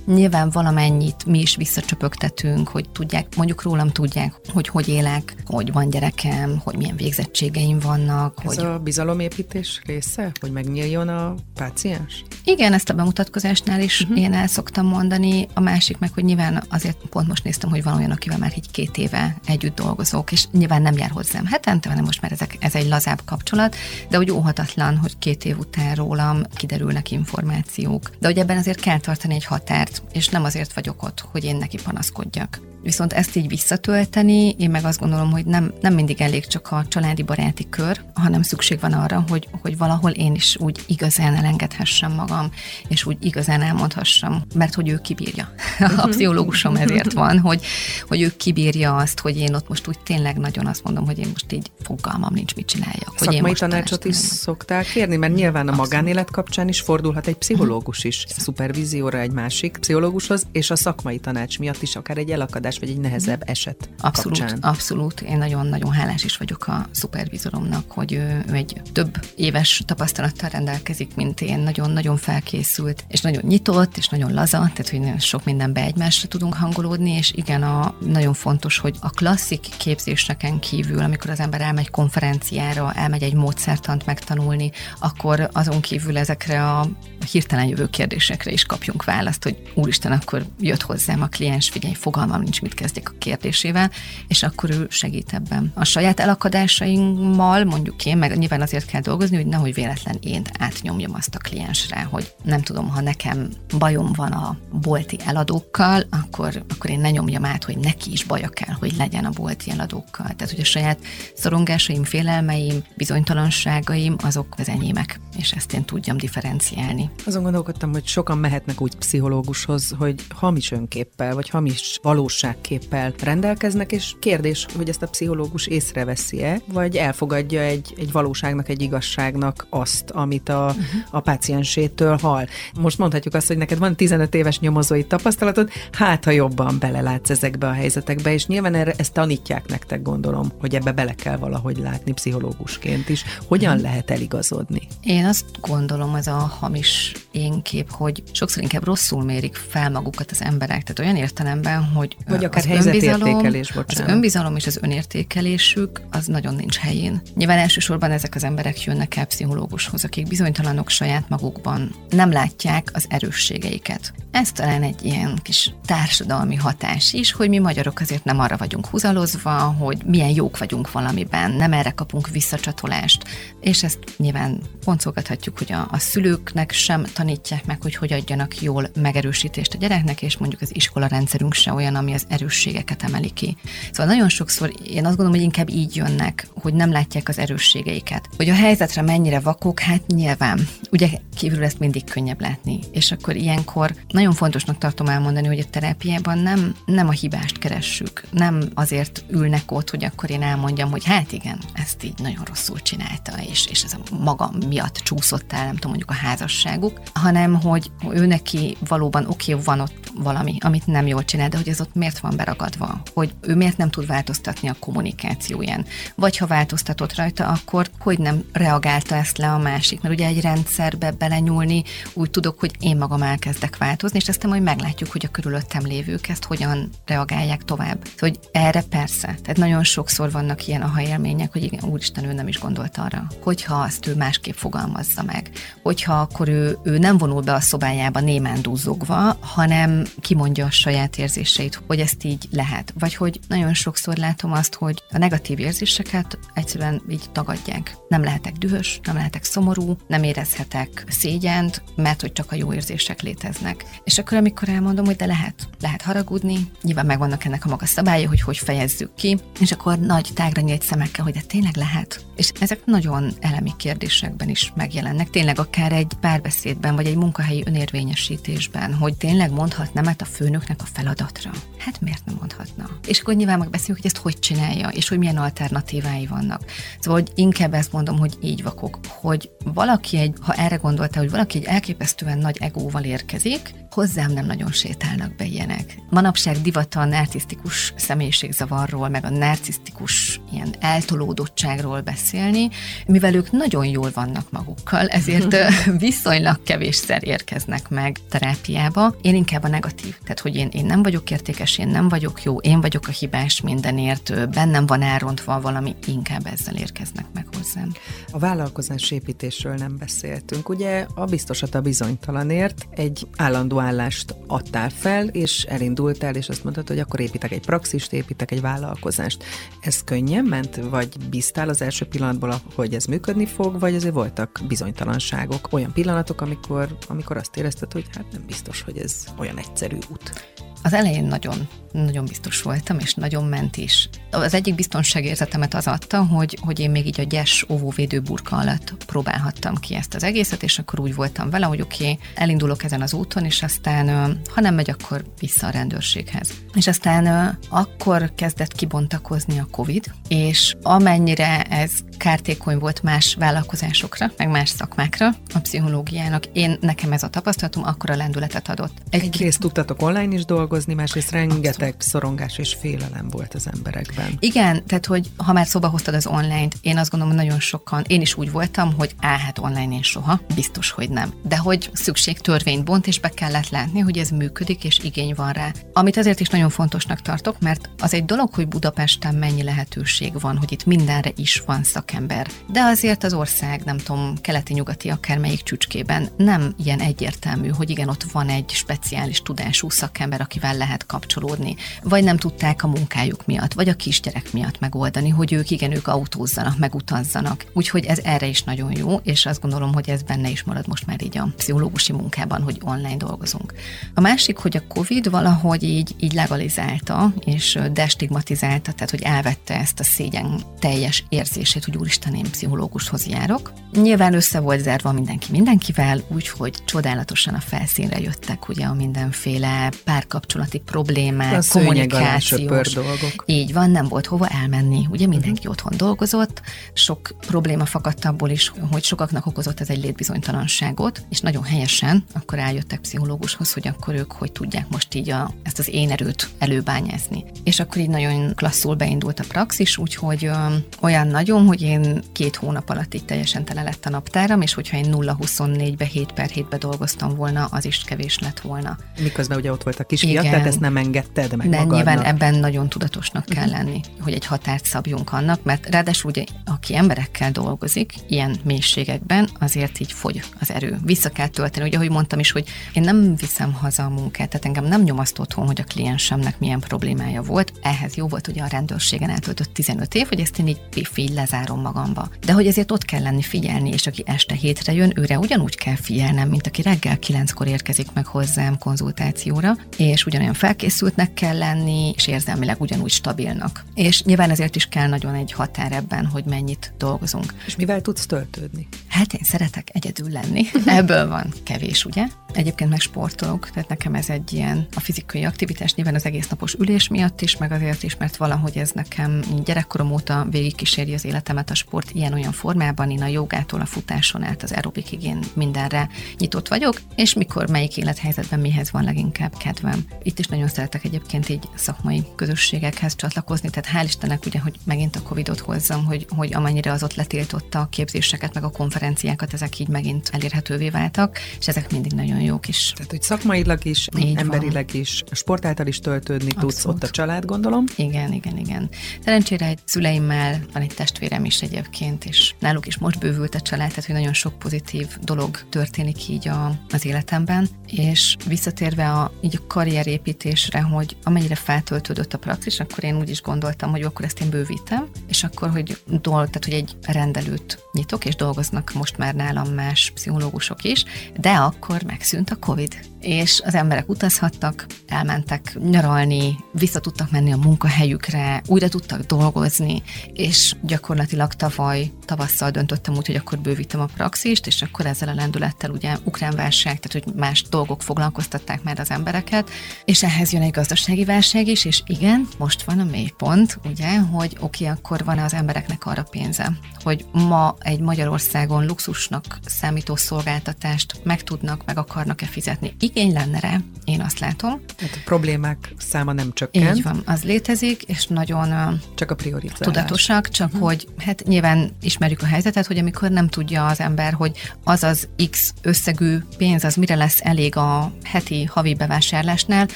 nyilván 0.05 0.49
valamennyit 0.49 1.25
mi 1.25 1.39
is 1.39 1.55
visszacsöpögtetünk, 1.55 2.67
hogy 2.67 2.89
tudják, 2.89 3.35
mondjuk 3.35 3.61
rólam 3.61 3.89
tudják, 3.89 4.33
hogy 4.53 4.67
hogy 4.67 4.87
élek, 4.87 5.35
hogy 5.45 5.71
van 5.71 5.89
gyerekem, 5.89 6.61
hogy 6.63 6.77
milyen 6.77 6.95
végzettségeim 6.95 7.79
vannak. 7.79 8.37
Ez 8.45 8.55
hogy... 8.55 8.65
a 8.65 8.79
bizalomépítés 8.79 9.81
része, 9.85 10.31
hogy 10.39 10.51
megnyíljon 10.51 11.07
a 11.07 11.35
páciens? 11.53 12.23
Igen, 12.43 12.73
ezt 12.73 12.89
a 12.89 12.93
bemutatkozásnál 12.93 13.81
is 13.81 14.05
uh-huh. 14.09 14.23
én 14.23 14.33
el 14.33 14.47
szoktam 14.47 14.85
mondani. 14.85 15.47
A 15.53 15.59
másik 15.59 15.97
meg, 15.97 16.11
hogy 16.13 16.23
nyilván 16.23 16.63
azért 16.69 16.97
pont 17.09 17.27
most 17.27 17.43
néztem, 17.43 17.69
hogy 17.69 17.83
van 17.83 17.97
olyan, 17.97 18.11
akivel 18.11 18.37
már 18.37 18.53
így 18.57 18.71
két 18.71 18.97
éve 18.97 19.35
együtt 19.45 19.75
dolgozok, 19.75 20.31
és 20.31 20.45
nyilván 20.51 20.81
nem 20.81 20.97
jár 20.97 21.09
hozzám 21.09 21.45
hetente, 21.45 21.89
hanem 21.89 22.03
most 22.03 22.21
már 22.21 22.31
ezek, 22.31 22.57
ez 22.59 22.75
egy 22.75 22.87
lazább 22.87 23.21
kapcsolat, 23.25 23.75
de 24.09 24.17
hogy 24.17 24.31
óhatatlan, 24.31 24.97
hogy 24.97 25.17
két 25.17 25.45
év 25.45 25.57
után 25.57 25.95
rólam 25.95 26.41
kiderülnek 26.55 27.11
információk. 27.11 28.11
De 28.19 28.27
hogy 28.27 28.37
ebben 28.37 28.57
azért 28.57 28.79
kell 28.79 28.99
tartani 28.99 29.33
egy 29.33 29.45
határt, 29.45 30.01
és 30.11 30.27
nem 30.27 30.43
azért 30.43 30.73
vagyok 30.73 31.03
ott, 31.03 31.25
hogy 31.31 31.43
én 31.43 31.55
neki 31.55 31.77
panaszkodjak. 31.83 32.59
Viszont 32.81 33.13
ezt 33.13 33.35
így 33.35 33.47
visszatölteni, 33.47 34.49
én 34.49 34.69
meg 34.69 34.85
azt 34.85 34.99
gondolom, 34.99 35.31
hogy 35.31 35.45
nem, 35.45 35.73
nem 35.81 35.93
mindig 35.93 36.21
elég 36.21 36.47
csak 36.47 36.71
a 36.71 36.85
családi 36.87 37.23
baráti 37.23 37.69
kör, 37.69 38.01
hanem 38.13 38.41
szükség 38.41 38.79
van 38.79 38.93
arra, 38.93 39.23
hogy, 39.29 39.47
hogy 39.61 39.77
valahol 39.77 40.11
én 40.11 40.35
is 40.35 40.57
úgy 40.59 40.79
igazán 40.87 41.35
elengedhessem 41.35 42.11
magam, 42.11 42.51
és 42.87 43.05
úgy 43.05 43.17
igazán 43.19 43.61
elmondhassam, 43.61 44.43
mert 44.55 44.73
hogy 44.73 44.89
ő 44.89 44.97
kibírja. 44.97 45.53
A 45.97 46.07
pszichológusom 46.07 46.75
ezért 46.75 47.13
van, 47.13 47.39
hogy, 47.49 47.65
hogy 48.07 48.21
ő 48.21 48.35
kibírja 48.37 48.95
azt, 48.95 49.19
hogy 49.19 49.37
én 49.37 49.53
ott 49.53 49.69
most 49.69 49.87
úgy 49.87 49.99
tényleg 49.99 50.37
nagyon 50.37 50.65
azt 50.65 50.83
mondom, 50.83 51.05
hogy 51.05 51.19
én 51.19 51.29
most 51.31 51.51
így 51.51 51.71
fogalmam 51.81 52.33
nincs, 52.33 52.55
mit 52.55 52.65
csináljak. 52.65 53.13
Hogy 53.17 53.31
Szakmai 53.31 53.53
tanácsot 53.53 54.05
is 54.05 54.15
szoktál 54.15 54.83
kérni, 54.83 55.15
mert 55.15 55.33
nyilván 55.33 55.67
a 55.67 55.69
Abszolút. 55.69 55.91
magánélet 55.91 56.31
kapcsán 56.31 56.67
is 56.67 56.79
fordulhat 56.81 57.27
egy 57.27 57.37
pszichológus 57.37 58.03
is, 58.03 58.25
szupervízióra 58.37 59.19
egy 59.19 59.31
másik 59.31 59.77
pszichológushoz, 59.77 60.47
és 60.51 60.69
a 60.69 60.75
szakmai 60.75 61.19
tanács 61.19 61.59
miatt 61.59 61.81
is 61.81 61.95
akár 61.95 62.17
egy 62.17 62.29
elakadás 62.29 62.68
megoldás, 62.69 62.79
vagy 62.79 62.89
egy 62.89 62.99
nehezebb 62.99 63.43
eset 63.45 63.89
Abszolút, 63.99 64.39
kapcsán. 64.39 64.59
abszolút. 64.61 65.21
Én 65.21 65.37
nagyon-nagyon 65.37 65.91
hálás 65.91 66.23
is 66.23 66.37
vagyok 66.37 66.67
a 66.67 66.85
szupervizoromnak, 66.91 67.91
hogy 67.91 68.13
ő, 68.13 68.43
ő 68.49 68.53
egy 68.53 68.81
több 68.93 69.17
éves 69.35 69.81
tapasztalattal 69.85 70.49
rendelkezik, 70.49 71.15
mint 71.15 71.41
én, 71.41 71.59
nagyon-nagyon 71.59 72.17
felkészült, 72.17 73.03
és 73.07 73.21
nagyon 73.21 73.43
nyitott, 73.45 73.97
és 73.97 74.07
nagyon 74.07 74.33
laza, 74.33 74.71
tehát 74.73 74.89
hogy 74.89 75.21
sok 75.21 75.45
mindenbe 75.45 75.81
egymásra 75.81 76.27
tudunk 76.27 76.53
hangolódni, 76.53 77.11
és 77.11 77.31
igen, 77.35 77.63
a, 77.63 77.95
nagyon 77.99 78.33
fontos, 78.33 78.77
hogy 78.77 78.95
a 78.99 79.09
klasszik 79.09 79.67
képzéseken 79.77 80.59
kívül, 80.59 81.03
amikor 81.03 81.29
az 81.29 81.39
ember 81.39 81.61
elmegy 81.61 81.89
konferenciára, 81.89 82.93
elmegy 82.93 83.23
egy 83.23 83.33
módszertant 83.33 84.05
megtanulni, 84.05 84.71
akkor 84.99 85.49
azon 85.53 85.81
kívül 85.81 86.17
ezekre 86.17 86.67
a 86.67 86.87
hirtelen 87.31 87.65
jövő 87.65 87.89
kérdésekre 87.89 88.51
is 88.51 88.63
kapjunk 88.63 89.03
választ, 89.03 89.43
hogy 89.43 89.57
úristen, 89.73 90.11
akkor 90.11 90.45
jött 90.59 90.81
hozzám 90.81 91.21
a 91.21 91.27
kliens, 91.27 91.69
figyelj, 91.69 91.93
fogalmam 91.93 92.41
nincs, 92.41 92.58
mit 92.61 92.73
kezdjek 92.73 93.09
a 93.09 93.17
kérdésével, 93.17 93.91
és 94.27 94.43
akkor 94.43 94.69
ő 94.69 94.87
segít 94.89 95.33
ebben. 95.33 95.71
A 95.75 95.83
saját 95.83 96.19
elakadásaimmal, 96.19 97.63
mondjuk 97.63 98.05
én, 98.05 98.17
meg 98.17 98.37
nyilván 98.37 98.61
azért 98.61 98.85
kell 98.85 99.01
dolgozni, 99.01 99.35
hogy 99.35 99.45
nehogy 99.45 99.73
véletlen 99.73 100.17
én 100.21 100.41
átnyomjam 100.59 101.13
azt 101.13 101.35
a 101.35 101.37
kliensre, 101.37 102.01
hogy 102.01 102.33
nem 102.43 102.61
tudom, 102.61 102.89
ha 102.89 103.01
nekem 103.01 103.49
bajom 103.77 104.11
van 104.13 104.31
a 104.31 104.57
bolti 104.71 105.17
eladókkal, 105.25 106.03
akkor, 106.09 106.63
akkor 106.69 106.89
én 106.89 106.99
ne 106.99 107.09
nyomjam 107.09 107.45
át, 107.45 107.63
hogy 107.63 107.77
neki 107.77 108.11
is 108.11 108.23
baja 108.23 108.49
kell, 108.49 108.75
hogy 108.79 108.95
legyen 108.97 109.25
a 109.25 109.29
bolti 109.29 109.71
eladókkal. 109.71 110.25
Tehát, 110.25 110.49
hogy 110.49 110.59
a 110.59 110.65
saját 110.65 110.99
szorongásaim, 111.35 112.03
félelmeim, 112.03 112.83
bizonytalanságaim, 112.95 114.15
azok 114.23 114.55
az 114.57 114.69
enyémek, 114.69 115.19
és 115.37 115.51
ezt 115.51 115.73
én 115.73 115.85
tudjam 115.85 116.17
differenciálni. 116.17 117.09
Azon 117.25 117.43
gondolkodtam, 117.43 117.91
hogy 117.91 118.07
sokan 118.07 118.37
mehetnek 118.37 118.81
úgy 118.81 118.95
pszichológushoz, 118.95 119.93
hogy 119.97 120.25
hamis 120.35 120.71
önképpel, 120.71 121.35
vagy 121.35 121.49
hamis 121.49 121.99
valóságképpel 122.49 123.13
rendelkeznek, 123.23 123.91
és 123.91 124.15
kérdés, 124.19 124.65
hogy 124.77 124.89
ezt 124.89 125.01
a 125.01 125.07
pszichológus 125.07 125.67
észreveszi-e, 125.67 126.61
vagy 126.73 126.95
elfogadja 126.95 127.61
egy, 127.61 127.93
egy 127.97 128.11
valóságnak, 128.11 128.69
egy 128.69 128.81
igazságnak 128.81 129.67
azt, 129.69 130.09
amit 130.09 130.49
a, 130.49 130.65
uh-huh. 130.65 130.83
a 131.11 131.19
páciensétől 131.19 132.17
hal. 132.17 132.47
Most 132.79 132.97
mondhatjuk 132.97 133.33
azt, 133.33 133.47
hogy 133.47 133.57
neked 133.57 133.77
van 133.77 133.95
15 133.95 134.35
éves 134.35 134.59
nyomozói 134.59 135.03
tapasztalatod, 135.03 135.69
hát 135.91 136.25
ha 136.25 136.31
jobban 136.31 136.79
belelátsz 136.79 137.29
ezekbe 137.29 137.67
a 137.67 137.71
helyzetekbe, 137.71 138.33
és 138.33 138.45
nyilván 138.45 138.75
erre 138.75 138.93
ezt 138.97 139.13
tanítják 139.13 139.67
nektek, 139.67 140.01
gondolom, 140.01 140.51
hogy 140.59 140.75
ebbe 140.75 140.91
bele 140.91 141.13
kell 141.13 141.37
valahogy 141.37 141.77
látni 141.77 142.13
pszichológusként 142.13 143.09
is. 143.09 143.23
Hogyan 143.47 143.71
uh-huh. 143.71 143.85
lehet 143.85 144.11
eligazodni? 144.11 144.87
Én 145.01 145.25
azt 145.25 145.45
gondolom, 145.61 146.15
ez 146.15 146.27
a 146.27 146.55
hamis 146.59 147.13
én 147.31 147.61
kép, 147.61 147.91
hogy 147.91 148.23
sokszor 148.31 148.63
inkább 148.63 148.83
rosszul 148.83 149.23
mérik 149.23 149.55
fel 149.55 149.89
magukat 149.89 150.31
az 150.31 150.41
emberek, 150.41 150.83
tehát 150.83 150.99
olyan 150.99 151.15
értelemben, 151.15 151.83
hogy 151.83 152.17
Vagy 152.27 152.38
akár 152.43 152.63
helyzetértékelés, 152.63 153.71
bocsánat. 153.71 154.07
Az 154.07 154.13
önbizalom 154.13 154.55
és 154.55 154.67
az 154.67 154.79
önértékelésük 154.81 156.01
az 156.11 156.25
nagyon 156.25 156.55
nincs 156.55 156.77
helyén. 156.77 157.21
Nyilván 157.35 157.57
elsősorban 157.57 158.11
ezek 158.11 158.35
az 158.35 158.43
emberek 158.43 158.83
jönnek 158.83 159.15
el 159.15 159.25
pszichológushoz, 159.25 160.03
akik 160.03 160.27
bizonytalanok 160.27 160.89
saját 160.89 161.29
magukban, 161.29 161.95
nem 162.09 162.31
látják 162.31 162.89
az 162.93 163.05
erősségeiket. 163.09 164.13
Ez 164.31 164.51
talán 164.51 164.83
egy 164.83 165.05
ilyen 165.05 165.39
kis 165.41 165.73
társadalmi 165.85 166.55
hatás 166.55 167.13
is, 167.13 167.31
hogy 167.31 167.49
mi 167.49 167.59
magyarok 167.59 167.99
azért 167.99 168.23
nem 168.23 168.39
arra 168.39 168.57
vagyunk 168.57 168.87
húzalozva, 168.87 169.51
hogy 169.51 170.01
milyen 170.05 170.29
jók 170.29 170.57
vagyunk 170.57 170.91
valamiben, 170.91 171.51
nem 171.51 171.73
erre 171.73 171.91
kapunk 171.91 172.29
visszacsatolást, 172.29 173.23
és 173.61 173.83
ezt 173.83 173.99
nyilván 174.17 174.61
boncolgathatjuk, 174.85 175.57
hogy 175.57 175.71
a, 175.71 175.87
a 175.91 175.97
szülőknek 175.97 176.71
sem 176.71 177.03
tanítják 177.13 177.65
meg, 177.65 177.81
hogy 177.81 177.95
hogy 177.95 178.13
adjanak 178.13 178.61
jól 178.61 178.89
megerősítést 179.01 179.73
a 179.73 179.77
gyereknek, 179.77 180.21
és 180.21 180.37
mondjuk 180.37 180.61
az 180.61 180.75
iskola 180.75 181.07
rendszerünk 181.07 181.53
se 181.53 181.73
olyan, 181.73 181.95
ami 181.95 182.13
az 182.13 182.25
erősségeket 182.29 183.03
emeli 183.03 183.29
ki. 183.33 183.57
Szóval 183.91 184.13
nagyon 184.13 184.29
sokszor 184.29 184.71
én 184.83 185.05
azt 185.05 185.15
gondolom, 185.15 185.31
hogy 185.31 185.41
inkább 185.41 185.69
így 185.69 185.95
jönnek, 185.95 186.47
hogy 186.61 186.73
nem 186.73 186.91
látják 186.91 187.29
az 187.29 187.39
erősségeiket. 187.39 188.29
Hogy 188.37 188.49
a 188.49 188.53
helyzetre 188.53 189.01
mennyire 189.01 189.39
vakok, 189.39 189.79
hát 189.79 190.07
nyilván. 190.07 190.67
Ugye 190.91 191.09
kívül 191.37 191.63
ezt 191.63 191.79
mindig 191.79 192.03
könnyebb 192.03 192.41
látni. 192.41 192.79
És 192.91 193.11
akkor 193.11 193.35
ilyenkor 193.35 193.95
nagyon 194.07 194.33
fontosnak 194.33 194.77
tartom 194.77 195.07
elmondani, 195.07 195.47
hogy 195.47 195.59
a 195.59 195.69
terápiában 195.69 196.37
nem, 196.37 196.75
nem 196.85 197.07
a 197.07 197.11
hibást 197.11 197.57
keressük, 197.57 198.23
nem 198.31 198.63
azért 198.73 199.23
ülnek 199.29 199.71
ott, 199.71 199.89
hogy 199.89 200.03
akkor 200.03 200.29
én 200.29 200.41
elmondjam, 200.41 200.91
hogy 200.91 201.05
hát 201.05 201.31
igen, 201.31 201.59
ezt 201.73 202.03
így 202.03 202.13
nagyon 202.17 202.43
rosszul 202.43 202.81
csinálta, 202.81 203.31
és, 203.49 203.65
és 203.65 203.83
ez 203.83 203.93
a 203.93 204.15
maga 204.15 204.51
miatt 204.67 204.95
csúszott 204.95 205.53
el, 205.53 205.65
nem 205.65 205.75
tudom, 205.75 205.89
mondjuk 205.89 206.11
a 206.11 206.27
házasságuk, 206.27 207.01
hanem 207.13 207.61
hogy 207.61 207.91
ő 208.09 208.25
neki 208.25 208.77
valóban 208.87 209.25
oké, 209.27 209.51
okay, 209.51 209.65
van 209.65 209.79
ott 209.79 210.11
valami, 210.15 210.57
amit 210.59 210.87
nem 210.87 211.07
jól 211.07 211.25
csinál, 211.25 211.49
de 211.49 211.57
hogy 211.57 211.69
ez 211.69 211.81
ott 211.81 211.95
miért 211.95 212.18
van 212.19 212.35
beragadva, 212.35 213.01
hogy 213.13 213.33
ő 213.41 213.55
miért 213.55 213.77
nem 213.77 213.89
tud 213.89 214.07
változtatni 214.07 214.69
a 214.69 214.75
kommunikációján, 214.79 215.85
vagy 216.15 216.37
ha 216.37 216.47
változtatott 216.47 217.15
rajta, 217.15 217.47
akkor 217.47 217.89
hogy 217.99 218.19
nem 218.19 218.43
reagálta 218.53 219.15
ezt 219.15 219.37
le 219.37 219.51
a 219.51 219.57
másik, 219.57 220.01
mert 220.01 220.13
ugye 220.13 220.27
egy 220.27 220.41
rendszerbe 220.41 221.11
belenyúlni, 221.11 221.83
úgy 222.13 222.29
tudok, 222.29 222.59
hogy 222.59 222.71
én 222.79 222.97
magam 222.97 223.21
elkezdek 223.21 223.77
változni, 223.77 224.19
és 224.21 224.29
aztán 224.29 224.49
majd 224.49 224.63
meglátjuk, 224.63 225.11
hogy 225.11 225.25
a 225.25 225.31
körülöttem 225.31 225.85
lévők 225.85 226.27
ezt 226.27 226.43
hogyan 226.43 226.89
reagálják 227.05 227.63
tovább. 227.63 227.97
Szóval, 228.03 228.29
hogy 228.29 228.39
erre 228.51 228.81
persze, 228.81 229.27
tehát 229.41 229.57
nagyon 229.57 229.83
sokszor 229.83 230.31
vannak 230.31 230.67
ilyen 230.67 230.81
aha 230.81 231.01
élmények, 231.01 231.51
hogy 231.51 231.63
igen, 231.63 231.83
úristen, 231.83 232.23
ő 232.23 232.33
nem 232.33 232.47
is 232.47 232.59
gondolt 232.59 232.97
arra, 232.97 233.27
hogyha 233.41 233.75
azt 233.75 234.07
ő 234.07 234.15
másképp 234.15 234.55
fogalmazza 234.55 235.23
meg, 235.23 235.49
hogyha 235.83 236.13
akkor 236.13 236.47
ő, 236.47 236.77
ő 236.83 236.97
nem 236.97 237.17
vonul 237.17 237.41
be 237.41 237.53
a 237.53 237.59
szobájába 237.59 238.19
némán 238.19 238.61
duzzogva, 238.61 239.37
hanem 239.39 240.03
kimondja 240.19 240.65
a 240.65 240.71
saját 240.71 241.17
érzéseit, 241.17 241.81
hogy 241.87 241.99
ezt 242.09 242.23
így 242.23 242.47
lehet. 242.51 242.93
Vagy 242.99 243.15
hogy 243.15 243.39
nagyon 243.47 243.73
sokszor 243.73 244.17
látom 244.17 244.51
azt, 244.51 244.75
hogy 244.75 245.03
a 245.11 245.17
negatív 245.17 245.59
érzéseket 245.59 246.39
egyszerűen 246.53 247.01
így 247.09 247.29
tagadják. 247.31 247.95
Nem 248.07 248.23
lehetek 248.23 248.53
dühös, 248.53 248.99
nem 249.03 249.15
lehetek 249.15 249.43
szomorú, 249.43 249.97
nem 250.07 250.23
érezhetek 250.23 251.03
szégyent, 251.07 251.81
mert 251.95 252.21
hogy 252.21 252.31
csak 252.31 252.51
a 252.51 252.55
jó 252.55 252.73
érzések 252.73 253.21
léteznek. 253.21 253.85
És 254.03 254.17
akkor, 254.17 254.37
amikor 254.37 254.69
elmondom, 254.69 255.05
hogy 255.05 255.15
de 255.15 255.25
lehet, 255.25 255.69
lehet 255.81 256.01
haragudni, 256.01 256.71
nyilván 256.81 257.05
megvannak 257.05 257.45
ennek 257.45 257.65
a 257.65 257.69
maga 257.69 257.85
szabálya, 257.85 258.27
hogy 258.27 258.41
hogy 258.41 258.57
fejezzük 258.57 259.15
ki, 259.15 259.39
és 259.59 259.71
akkor 259.71 259.99
nagy 259.99 260.29
tágra 260.33 260.61
nyílt 260.61 260.81
szemekkel, 260.83 261.23
hogy 261.23 261.33
de 261.33 261.41
tényleg 261.47 261.75
lehet. 261.75 262.25
És 262.35 262.51
ezek 262.59 262.85
nagyon 262.85 263.33
elemi 263.39 263.73
kérdésekben 263.77 264.49
is 264.49 264.71
megjelennek, 264.75 265.29
tényleg 265.29 265.59
akár 265.59 265.91
egy 265.91 266.13
párbeszédben, 266.19 266.95
vagy 266.95 267.05
egy 267.05 267.15
munkahelyi 267.15 267.63
önérvényesítésben, 267.65 268.93
hogy 268.93 269.15
tényleg 269.15 269.51
mondhat 269.51 269.93
nemet 269.93 270.21
a 270.21 270.25
főnöknek 270.25 270.81
a 270.81 270.87
feladatra. 270.93 271.51
Miért 271.99 272.25
nem 272.25 272.35
mondhatna? 272.39 272.89
És 273.07 273.19
akkor 273.19 273.33
nyilván 273.35 273.59
megbeszéljük, 273.59 273.97
hogy 274.01 274.11
ezt 274.13 274.23
hogy 274.23 274.39
csinálja, 274.39 274.87
és 274.87 275.09
hogy 275.09 275.17
milyen 275.17 275.37
alternatívái 275.37 276.25
vannak. 276.25 276.63
Szóval, 276.99 277.19
hogy 277.19 277.31
inkább 277.35 277.73
ezt 277.73 277.91
mondom, 277.91 278.17
hogy 278.17 278.37
így 278.41 278.63
vakok, 278.63 278.99
hogy 279.07 279.49
valaki 279.63 280.17
egy, 280.17 280.33
ha 280.41 280.53
erre 280.53 280.75
gondolta, 280.75 281.19
hogy 281.19 281.29
valaki 281.31 281.57
egy 281.57 281.63
elképesztően 281.65 282.37
nagy 282.37 282.57
egóval 282.59 283.03
érkezik, 283.03 283.73
hozzám 283.91 284.31
nem 284.31 284.45
nagyon 284.45 284.71
sétálnak 284.71 285.35
be 285.35 285.45
ilyenek. 285.45 285.97
Manapság 286.09 286.61
divata 286.61 286.99
a 286.99 287.05
narcisztikus 287.05 287.93
személyiségzavarról, 287.95 289.09
meg 289.09 289.25
a 289.25 289.29
narcisztikus 289.29 290.41
ilyen 290.51 290.75
eltolódottságról 290.79 292.01
beszélni, 292.01 292.69
mivel 293.05 293.33
ők 293.33 293.51
nagyon 293.51 293.85
jól 293.85 294.11
vannak 294.13 294.51
magukkal, 294.51 295.07
ezért 295.07 295.55
viszonylag 296.05 296.63
kevésszer 296.63 297.27
érkeznek 297.27 297.89
meg 297.89 298.17
terápiába. 298.29 299.15
Én 299.21 299.35
inkább 299.35 299.63
a 299.63 299.67
negatív, 299.67 300.17
tehát 300.21 300.39
hogy 300.39 300.55
én, 300.55 300.69
én 300.71 300.85
nem 300.85 301.03
vagyok 301.03 301.31
értékes, 301.31 301.77
én 301.77 301.87
nem 301.87 302.09
vagyok 302.09 302.43
jó, 302.43 302.57
én 302.57 302.81
vagyok 302.81 303.07
a 303.07 303.11
hibás 303.11 303.61
mindenért, 303.61 304.49
bennem 304.49 304.85
van 304.85 305.01
elrontva 305.01 305.61
valami, 305.61 305.95
inkább 306.05 306.45
ezzel 306.45 306.75
érkeznek 306.75 307.25
meg 307.33 307.45
hozzám. 307.57 307.93
A 308.31 308.39
vállalkozás 308.39 309.11
építésről 309.11 309.75
nem 309.75 309.97
beszéltünk. 309.97 310.69
Ugye 310.69 311.05
a 311.15 311.25
biztosat 311.25 311.75
a 311.75 311.81
bizonytalanért 311.81 312.87
egy 312.91 313.27
állandó 313.37 313.78
állást 313.79 314.35
adtál 314.47 314.89
fel, 314.89 315.27
és 315.27 315.63
elindultál, 315.63 316.35
és 316.35 316.49
azt 316.49 316.63
mondtad, 316.63 316.87
hogy 316.87 316.99
akkor 316.99 317.19
építek 317.19 317.51
egy 317.51 317.65
praxist, 317.65 318.13
építek 318.13 318.51
egy 318.51 318.61
vállalkozást. 318.61 319.43
Ez 319.81 320.03
könnyen 320.03 320.45
ment, 320.45 320.75
vagy 320.75 321.09
bíztál 321.29 321.69
az 321.69 321.81
első 321.81 322.05
pillanatból, 322.05 322.61
hogy 322.75 322.93
ez 322.93 323.05
működni 323.05 323.45
fog, 323.45 323.79
vagy 323.79 323.95
azért 323.95 324.13
voltak 324.13 324.59
bizonytalanságok, 324.67 325.67
olyan 325.71 325.93
pillanatok, 325.93 326.41
amikor, 326.41 326.97
amikor 327.07 327.37
azt 327.37 327.57
érezted, 327.57 327.91
hogy 327.91 328.05
hát 328.15 328.25
nem 328.31 328.43
biztos, 328.45 328.81
hogy 328.81 328.97
ez 328.97 329.23
olyan 329.37 329.57
egyszerű 329.57 329.97
út. 330.11 330.57
Az 330.83 330.93
elején 330.93 331.25
nagyon, 331.25 331.67
nagyon 331.91 332.25
biztos 332.25 332.61
voltam, 332.61 332.99
és 332.99 333.13
nagyon 333.13 333.43
ment 333.43 333.77
is. 333.77 334.09
Az 334.31 334.53
egyik 334.53 334.75
biztonságérzetemet 334.75 335.73
az 335.73 335.87
adta, 335.87 336.25
hogy, 336.25 336.57
hogy 336.61 336.79
én 336.79 336.91
még 336.91 337.05
így 337.05 337.19
a 337.19 337.23
gyes 337.23 337.65
óvóvédő 337.69 338.19
burka 338.19 338.55
alatt 338.55 339.05
próbálhattam 339.05 339.75
ki 339.75 339.95
ezt 339.95 340.13
az 340.13 340.23
egészet, 340.23 340.63
és 340.63 340.79
akkor 340.79 340.99
úgy 340.99 341.15
voltam 341.15 341.49
vele, 341.49 341.65
hogy 341.65 341.81
oké, 341.81 342.03
okay, 342.03 342.19
elindulok 342.35 342.83
ezen 342.83 343.01
az 343.01 343.13
úton, 343.13 343.45
és 343.45 343.61
aztán, 343.69 344.39
ha 344.53 344.61
nem 344.61 344.75
megy, 344.75 344.89
akkor 344.89 345.23
vissza 345.39 345.67
a 345.67 345.69
rendőrséghez. 345.69 346.49
És 346.73 346.87
aztán 346.87 347.57
akkor 347.69 348.31
kezdett 348.35 348.73
kibontakozni 348.73 349.59
a 349.59 349.67
COVID, 349.71 350.05
és 350.27 350.75
amennyire 350.81 351.61
ez 351.61 351.91
kártékony 352.19 352.77
volt 352.77 353.03
más 353.03 353.35
vállalkozásokra, 353.39 354.31
meg 354.37 354.49
más 354.49 354.69
szakmákra, 354.69 355.27
a 355.53 355.59
pszichológiának, 355.59 356.45
én 356.53 356.77
nekem 356.81 357.11
ez 357.11 357.23
a 357.23 357.27
tapasztalatom 357.27 357.83
akkor 357.83 358.09
a 358.09 358.15
lendületet 358.15 358.69
adott. 358.69 358.97
Egy 359.09 359.23
Egyrészt 359.23 359.59
tudtatok 359.59 360.01
online 360.01 360.35
is 360.35 360.45
dolgozni, 360.45 360.93
másrészt 360.93 361.31
rengeteg 361.31 361.95
szorongás 361.97 362.57
és 362.57 362.77
félelem 362.79 363.27
volt 363.29 363.53
az 363.53 363.67
emberekben. 363.73 364.37
Igen, 364.39 364.85
tehát 364.85 365.05
hogy 365.05 365.29
ha 365.37 365.53
már 365.53 365.67
szóba 365.67 365.87
hoztad 365.87 366.13
az 366.13 366.27
online-t, 366.27 366.75
én 366.81 366.97
azt 366.97 367.09
gondolom, 367.09 367.35
hogy 367.35 367.45
nagyon 367.45 367.59
sokan, 367.59 368.03
én 368.07 368.21
is 368.21 368.35
úgy 368.37 368.51
voltam, 368.51 368.93
hogy 368.93 369.15
á, 369.19 369.37
hát 369.37 369.59
online 369.59 369.93
én 369.93 370.01
soha, 370.01 370.41
biztos, 370.55 370.91
hogy 370.91 371.09
nem. 371.09 371.33
De 371.43 371.57
hogy 371.57 371.89
szükség 371.93 372.39
törvényt 372.39 372.83
bont, 372.83 373.07
és 373.07 373.19
be 373.19 373.29
kellett 373.29 373.69
látni, 373.69 373.99
hogy 373.99 374.17
ez 374.17 374.29
működik, 374.29 374.83
és 374.83 374.99
igény 375.03 375.33
van 375.35 375.51
rá. 375.51 375.71
Amit 375.93 376.17
azért 376.17 376.39
is 376.39 376.49
nagyon 376.49 376.69
fontosnak 376.69 377.21
tartok, 377.21 377.59
mert 377.59 377.89
az 377.99 378.13
egy 378.13 378.25
dolog, 378.25 378.53
hogy 378.53 378.67
Budapesten 378.67 379.35
mennyi 379.35 379.63
lehetőség 379.63 380.39
van, 380.39 380.57
hogy 380.57 380.71
itt 380.71 380.85
mindenre 380.85 381.31
is 381.35 381.63
van 381.65 381.83
szakember. 382.09 382.47
De 382.67 382.81
azért 382.81 383.23
az 383.23 383.33
ország, 383.33 383.81
nem 383.85 383.97
tudom, 383.97 384.35
keleti-nyugati, 384.41 385.09
akármelyik 385.09 385.63
csücskében 385.63 386.29
nem 386.37 386.73
ilyen 386.83 386.99
egyértelmű, 386.99 387.67
hogy 387.67 387.89
igen, 387.89 388.09
ott 388.09 388.23
van 388.23 388.49
egy 388.49 388.69
speciális 388.69 389.41
tudású 389.41 389.89
szakember, 389.89 390.41
aki 390.41 390.59
akivel 390.59 390.77
lehet 390.77 391.05
kapcsolódni, 391.05 391.75
vagy 392.03 392.23
nem 392.23 392.37
tudták 392.37 392.83
a 392.83 392.87
munkájuk 392.87 393.45
miatt, 393.45 393.73
vagy 393.73 393.89
a 393.89 393.93
kisgyerek 393.93 394.53
miatt 394.53 394.79
megoldani, 394.79 395.29
hogy 395.29 395.53
ők 395.53 395.69
igen, 395.69 395.91
ők 395.91 396.07
autózzanak, 396.07 396.77
megutazzanak. 396.77 397.65
Úgyhogy 397.73 398.05
ez 398.05 398.19
erre 398.23 398.45
is 398.47 398.63
nagyon 398.63 398.91
jó, 398.97 399.19
és 399.23 399.45
azt 399.45 399.61
gondolom, 399.61 399.93
hogy 399.93 400.09
ez 400.09 400.23
benne 400.23 400.49
is 400.49 400.63
marad 400.63 400.87
most 400.87 401.05
már 401.05 401.21
így 401.23 401.37
a 401.37 401.49
pszichológusi 401.57 402.11
munkában, 402.11 402.61
hogy 402.61 402.79
online 402.83 403.17
dolgozunk. 403.17 403.73
A 404.13 404.21
másik, 404.21 404.57
hogy 404.57 404.77
a 404.77 404.87
COVID 404.87 405.29
valahogy 405.29 405.83
így, 405.83 406.15
így 406.19 406.33
legalizálta, 406.33 407.33
és 407.45 407.79
destigmatizálta, 407.91 408.91
tehát 408.91 409.09
hogy 409.09 409.21
elvette 409.21 409.79
ezt 409.79 409.99
a 409.99 410.03
szégyen 410.03 410.61
teljes 410.79 411.23
érzését, 411.29 411.85
hogy 411.85 411.95
úristen, 411.99 412.33
én 412.33 412.51
pszichológushoz 412.51 413.27
járok. 413.27 413.73
Nyilván 413.91 414.33
össze 414.33 414.59
volt 414.59 414.79
zárva 414.79 415.11
mindenki 415.11 415.47
mindenkivel, 415.51 416.21
úgyhogy 416.27 416.73
csodálatosan 416.85 417.53
a 417.53 417.59
felszínre 417.59 418.19
jöttek 418.19 418.67
ugye 418.67 418.85
a 418.85 418.93
mindenféle 418.93 419.91
párkapcsolatok, 420.03 420.37
kapcsolati 420.39 420.79
problémák, 420.79 421.53
a 421.53 421.79
kommunikációs. 421.79 422.93
dolgok. 422.93 423.43
Így 423.45 423.73
van, 423.73 423.91
nem 423.91 424.07
volt 424.07 424.25
hova 424.25 424.47
elmenni. 424.47 425.07
Ugye 425.09 425.27
mindenki 425.27 425.67
uh-huh. 425.67 425.71
otthon 425.71 425.97
dolgozott, 425.97 426.61
sok 426.93 427.35
probléma 427.47 427.85
fakadt 427.85 428.25
abból 428.25 428.49
is, 428.49 428.73
hogy 428.91 429.03
sokaknak 429.03 429.45
okozott 429.45 429.79
ez 429.79 429.89
egy 429.89 430.03
létbizonytalanságot, 430.03 431.25
és 431.29 431.39
nagyon 431.39 431.63
helyesen 431.63 432.23
akkor 432.33 432.59
eljöttek 432.59 432.99
pszichológushoz, 432.99 433.73
hogy 433.73 433.87
akkor 433.87 434.13
ők 434.13 434.31
hogy 434.31 434.51
tudják 434.51 434.89
most 434.89 435.13
így 435.13 435.29
a, 435.29 435.53
ezt 435.63 435.79
az 435.79 435.89
én 435.89 436.11
erőt 436.11 436.49
előbányázni. 436.59 437.43
És 437.63 437.79
akkor 437.79 437.97
így 437.97 438.09
nagyon 438.09 438.55
klasszul 438.55 438.95
beindult 438.95 439.39
a 439.39 439.43
praxis, 439.47 439.97
úgyhogy 439.97 440.45
ö, 440.45 440.55
olyan 441.01 441.27
nagyon, 441.27 441.65
hogy 441.65 441.81
én 441.89 442.23
két 442.31 442.55
hónap 442.55 442.89
alatt 442.89 443.13
így 443.13 443.25
teljesen 443.25 443.65
tele 443.65 443.81
lett 443.81 444.05
a 444.05 444.09
naptáram, 444.09 444.61
és 444.61 444.73
hogyha 444.73 444.97
én 444.97 445.05
0-24-be, 445.11 446.05
7 446.05 446.31
per 446.31 446.49
7-be 446.55 446.77
dolgoztam 446.77 447.35
volna, 447.35 447.65
az 447.65 447.85
is 447.85 448.03
kevés 448.03 448.39
lett 448.39 448.59
volna. 448.59 448.97
Miközben 449.21 449.57
ugye 449.57 449.71
ott 449.71 449.83
volt 449.83 449.99
a 449.99 450.03
kisfiat, 450.03 450.43
tehát 450.43 450.65
ezt 450.65 450.79
nem 450.79 450.97
engedted 450.97 451.55
meg 451.55 451.69
De 451.69 451.77
magadnak. 451.77 451.95
nyilván 451.95 452.25
ebben 452.25 452.55
nagyon 452.55 452.89
tudatosnak 452.89 453.45
kell 453.45 453.65
mhm. 453.65 453.73
lenni, 453.73 453.99
hogy 454.19 454.33
egy 454.33 454.45
határt 454.45 454.85
szabjunk 454.85 455.33
annak, 455.33 455.63
mert 455.63 455.89
ráadásul 455.89 456.29
ugye, 456.29 456.43
aki 456.65 456.95
emberekkel 456.95 457.51
dolgozik, 457.51 458.13
ilyen 458.27 458.55
mélységekben, 458.63 459.49
azért 459.59 459.99
így 459.99 460.11
fogy 460.11 460.43
az 460.59 460.71
erő. 460.71 460.97
Vissza 461.03 461.29
kell 461.29 461.47
tölteni. 461.47 461.87
Ugye, 461.87 461.97
ahogy 461.97 462.09
mondtam 462.11 462.39
is, 462.39 462.51
hogy 462.51 462.67
én 462.93 463.03
nem 463.03 463.35
viszem 463.35 463.73
haza 463.73 464.03
a 464.03 464.09
munkát, 464.09 464.49
tehát 464.49 464.65
engem 464.65 464.85
nem 464.85 465.01
nyomaszt 465.01 465.39
otthon, 465.39 465.65
hogy 465.65 465.81
a 465.81 465.83
kliensemnek 465.83 466.59
milyen 466.59 466.79
problémája 466.79 467.41
volt. 467.41 467.73
Ehhez 467.81 468.15
jó 468.15 468.27
volt 468.27 468.47
ugye 468.47 468.61
a 468.61 468.67
rendőrségen 468.67 469.29
eltöltött 469.29 469.73
15 469.73 470.15
év, 470.15 470.27
hogy 470.27 470.39
ezt 470.39 470.59
én 470.59 470.67
így 470.67 470.79
így 471.15 471.33
lezárom 471.33 471.78
magamba. 471.79 472.29
De 472.45 472.53
hogy 472.53 472.67
ezért 472.67 472.91
ott 472.91 473.05
kell 473.05 473.21
lenni, 473.21 473.41
figyelni, 473.41 473.89
és 473.89 474.07
aki 474.07 474.23
este 474.25 474.55
hétre 474.55 474.93
jön, 474.93 475.11
őre 475.15 475.39
ugyanúgy 475.39 475.75
kell 475.75 475.95
figyelnem, 475.95 476.49
mint 476.49 476.67
aki 476.67 476.81
reggel 476.81 477.19
kilenckor 477.19 477.67
érkezik 477.67 478.07
meg 478.13 478.25
hozzám 478.25 478.77
konzultációra, 478.77 479.77
és 479.97 480.25
ugyanolyan 480.25 480.53
felkészültnek 480.53 481.33
kell 481.33 481.57
lenni, 481.57 482.11
és 482.15 482.27
érzelmileg 482.27 482.81
ugyanúgy 482.81 483.11
stabilnak. 483.11 483.83
És 483.93 484.23
nyilván 484.23 484.49
ezért 484.49 484.75
is 484.75 484.85
kell 484.85 485.07
nagyon 485.07 485.33
egy 485.33 485.51
határ 485.51 485.91
ebben, 485.91 486.25
hogy 486.25 486.43
mennyit 486.45 486.93
dolgozunk. 486.97 487.53
És 487.65 487.75
mivel 487.75 488.01
tudsz 488.01 488.25
töltődni? 488.25 488.87
Hát 489.07 489.33
én 489.33 489.43
szeretek 489.43 489.89
egyedül 489.93 490.29
lenni. 490.29 490.65
Ebből 490.85 491.27
van 491.27 491.53
kevés, 491.63 492.05
ugye? 492.05 492.25
Egyébként 492.53 492.89
meg 492.89 492.99
sportolok, 492.99 493.69
tehát 493.69 493.89
nekem 493.89 494.15
ez 494.15 494.29
egy 494.29 494.53
ilyen 494.53 494.87
a 494.95 494.99
fizikai 494.99 495.43
aktivitás, 495.43 495.93
nyilván 495.93 496.15
az 496.15 496.25
egész 496.25 496.47
napos 496.47 496.73
ülés 496.73 497.07
miatt 497.07 497.41
is, 497.41 497.57
meg 497.57 497.71
azért 497.71 498.03
is, 498.03 498.17
mert 498.17 498.37
valahogy 498.37 498.77
ez 498.77 498.91
nekem 498.91 499.41
gyerekkorom 499.63 500.11
óta 500.11 500.47
végigkíséri 500.51 501.13
az 501.13 501.25
életemet 501.25 501.69
a 501.69 501.75
sport 501.75 502.11
ilyen-olyan 502.11 502.51
formában, 502.51 503.11
én 503.11 503.21
a 503.21 503.27
jogától 503.27 503.81
a 503.81 503.85
futáson 503.85 504.43
át 504.43 504.63
az 504.63 504.71
aerobikig 504.71 505.23
én 505.23 505.39
mindenre 505.53 506.09
nyitott 506.37 506.67
vagyok, 506.67 507.01
és 507.15 507.33
mikor 507.33 507.69
melyik 507.69 507.97
élethelyzetben 507.97 508.59
mihez 508.59 508.91
van 508.91 509.03
leginkább 509.03 509.57
kedvem. 509.57 510.05
Itt 510.23 510.39
is 510.39 510.47
nagyon 510.47 510.67
szeretek 510.67 511.03
egyébként 511.03 511.49
így 511.49 511.69
szakmai 511.75 512.23
közösségekhez 512.35 513.15
csatlakozni, 513.15 513.69
tehát 513.69 514.03
hál' 514.03 514.07
Istennek 514.07 514.45
ugye, 514.45 514.59
hogy 514.59 514.75
megint 514.83 515.15
a 515.15 515.21
Covid-ot 515.21 515.59
hozzam, 515.59 516.05
hogy, 516.05 516.25
hogy 516.29 516.53
amennyire 516.53 516.91
az 516.91 517.03
ott 517.03 517.15
letiltotta 517.15 517.79
a 517.79 517.87
képzéseket, 517.89 518.53
meg 518.53 518.63
a 518.63 518.69
konferenciákat, 518.69 519.53
ezek 519.53 519.79
így 519.79 519.87
megint 519.87 520.29
elérhetővé 520.31 520.89
váltak, 520.89 521.39
és 521.59 521.67
ezek 521.67 521.91
mindig 521.91 522.11
nagyon 522.11 522.38
jók 522.43 522.67
is. 522.67 522.93
Tehát, 522.95 523.11
hogy 523.11 523.21
szakmailag 523.21 523.85
is, 523.85 524.07
így 524.17 524.37
emberileg 524.37 524.89
van. 524.91 525.01
is, 525.01 525.23
sport 525.31 525.65
által 525.65 525.87
is 525.87 525.99
töltődni 525.99 526.49
Abszolút. 526.49 526.73
tudsz, 526.73 526.85
ott 526.85 527.03
a 527.03 527.09
család, 527.09 527.45
gondolom. 527.45 527.83
Igen, 527.95 528.33
igen, 528.33 528.57
igen. 528.57 528.89
Szerencsére 529.23 529.65
egy 529.65 529.79
szüleimmel 529.85 530.61
van 530.73 530.81
egy 530.81 530.93
testvérem 530.95 531.45
is 531.45 531.61
egyébként, 531.61 532.25
és 532.25 532.53
náluk 532.59 532.87
is 532.87 532.97
most 532.97 533.19
bővült 533.19 533.55
a 533.55 533.61
család, 533.61 533.89
tehát 533.89 534.05
hogy 534.05 534.15
nagyon 534.15 534.33
sok 534.33 534.59
pozitív 534.59 535.07
dolog 535.21 535.69
történik 535.69 536.29
így 536.29 536.47
a, 536.47 536.79
az 536.89 537.05
életemben, 537.05 537.67
és 537.87 538.35
visszatérve 538.47 539.11
a, 539.11 539.31
így 539.41 539.55
a 539.61 539.67
karrierépítésre, 539.67 540.81
hogy 540.81 541.17
amennyire 541.23 541.55
feltöltődött 541.55 542.33
a 542.33 542.37
praxis, 542.37 542.79
akkor 542.79 543.03
én 543.03 543.17
úgy 543.17 543.29
is 543.29 543.41
gondoltam, 543.41 543.91
hogy 543.91 544.01
akkor 544.01 544.25
ezt 544.25 544.41
én 544.41 544.49
bővítem, 544.49 545.07
és 545.27 545.43
akkor, 545.43 545.69
hogy 545.69 545.97
dolg, 546.05 546.45
tehát 546.47 546.65
hogy 546.65 546.73
egy 546.73 546.95
rendelőt 547.01 547.83
nyitok, 547.91 548.25
és 548.25 548.35
dolgoznak 548.35 548.93
most 548.93 549.17
már 549.17 549.35
nálam 549.35 549.73
más 549.73 550.11
pszichológusok 550.15 550.83
is, 550.83 551.03
de 551.39 551.51
akkor 551.51 552.03
megszűnt 552.31 552.49
a 552.49 552.65
COVID 552.65 553.09
és 553.19 553.61
az 553.65 553.75
emberek 553.75 554.09
utazhattak, 554.09 554.85
elmentek 555.07 555.77
nyaralni, 555.89 556.57
vissza 556.71 556.99
tudtak 556.99 557.31
menni 557.31 557.51
a 557.51 557.57
munkahelyükre, 557.57 558.61
újra 558.67 558.87
tudtak 558.87 559.21
dolgozni, 559.21 560.01
és 560.33 560.75
gyakorlatilag 560.81 561.53
tavaly 561.53 562.11
tavasszal 562.25 562.69
döntöttem 562.71 563.15
úgy, 563.15 563.25
hogy 563.25 563.35
akkor 563.35 563.59
bővítem 563.59 563.99
a 563.99 564.05
praxist, 564.05 564.67
és 564.67 564.81
akkor 564.81 565.05
ezzel 565.05 565.29
a 565.29 565.33
lendülettel 565.33 565.89
ugye 565.89 566.17
ukrán 566.23 566.55
válság, 566.55 566.99
tehát 566.99 567.25
hogy 567.25 567.35
más 567.35 567.63
dolgok 567.69 568.01
foglalkoztatták 568.01 568.83
már 568.83 568.99
az 568.99 569.11
embereket, 569.11 569.69
és 570.05 570.23
ehhez 570.23 570.51
jön 570.51 570.61
egy 570.61 570.71
gazdasági 570.71 571.25
válság 571.25 571.67
is, 571.67 571.85
és 571.85 572.01
igen, 572.05 572.47
most 572.57 572.83
van 572.83 572.99
a 572.99 573.03
mélypont, 573.03 573.79
ugye, 573.85 574.19
hogy 574.19 574.57
oké, 574.59 574.83
okay, 574.83 574.97
akkor 574.97 575.23
van 575.23 575.37
az 575.37 575.53
embereknek 575.53 576.05
arra 576.05 576.23
pénze, 576.23 576.71
hogy 577.03 577.25
ma 577.31 577.75
egy 577.79 577.99
Magyarországon 577.99 578.85
luxusnak 578.85 579.59
számító 579.65 580.15
szolgáltatást 580.15 581.19
meg 581.23 581.43
tudnak, 581.43 581.85
meg 581.85 581.97
akarnak-e 582.19 582.45
fizetni 582.45 582.93
igény 582.99 583.33
lenne 583.33 583.59
rá, 583.59 583.77
én 584.03 584.21
azt 584.21 584.39
látom. 584.39 584.81
Hát 584.97 585.09
a 585.13 585.19
problémák 585.25 585.93
száma 585.97 586.33
nem 586.33 586.53
csökken. 586.53 586.95
Így 586.95 587.03
van, 587.03 587.21
az 587.25 587.43
létezik, 587.43 588.03
és 588.03 588.27
nagyon 588.27 588.99
csak 589.15 589.31
a 589.31 589.35
prioritás. 589.35 589.77
tudatosak, 589.77 590.49
csak 590.49 590.67
uh-huh. 590.67 590.87
hogy 590.87 591.07
hát 591.17 591.43
nyilván 591.43 591.91
ismerjük 592.01 592.41
a 592.41 592.45
helyzetet, 592.45 592.85
hogy 592.85 592.97
amikor 592.97 593.29
nem 593.29 593.47
tudja 593.47 593.85
az 593.85 593.99
ember, 593.99 594.33
hogy 594.33 594.57
az 594.83 595.03
az 595.03 595.27
X 595.49 595.73
összegű 595.81 596.37
pénz, 596.57 596.83
az 596.83 596.95
mire 596.95 597.15
lesz 597.15 597.39
elég 597.43 597.75
a 597.75 598.11
heti, 598.23 598.63
havi 598.63 598.93
bevásárlásnál, 598.93 599.87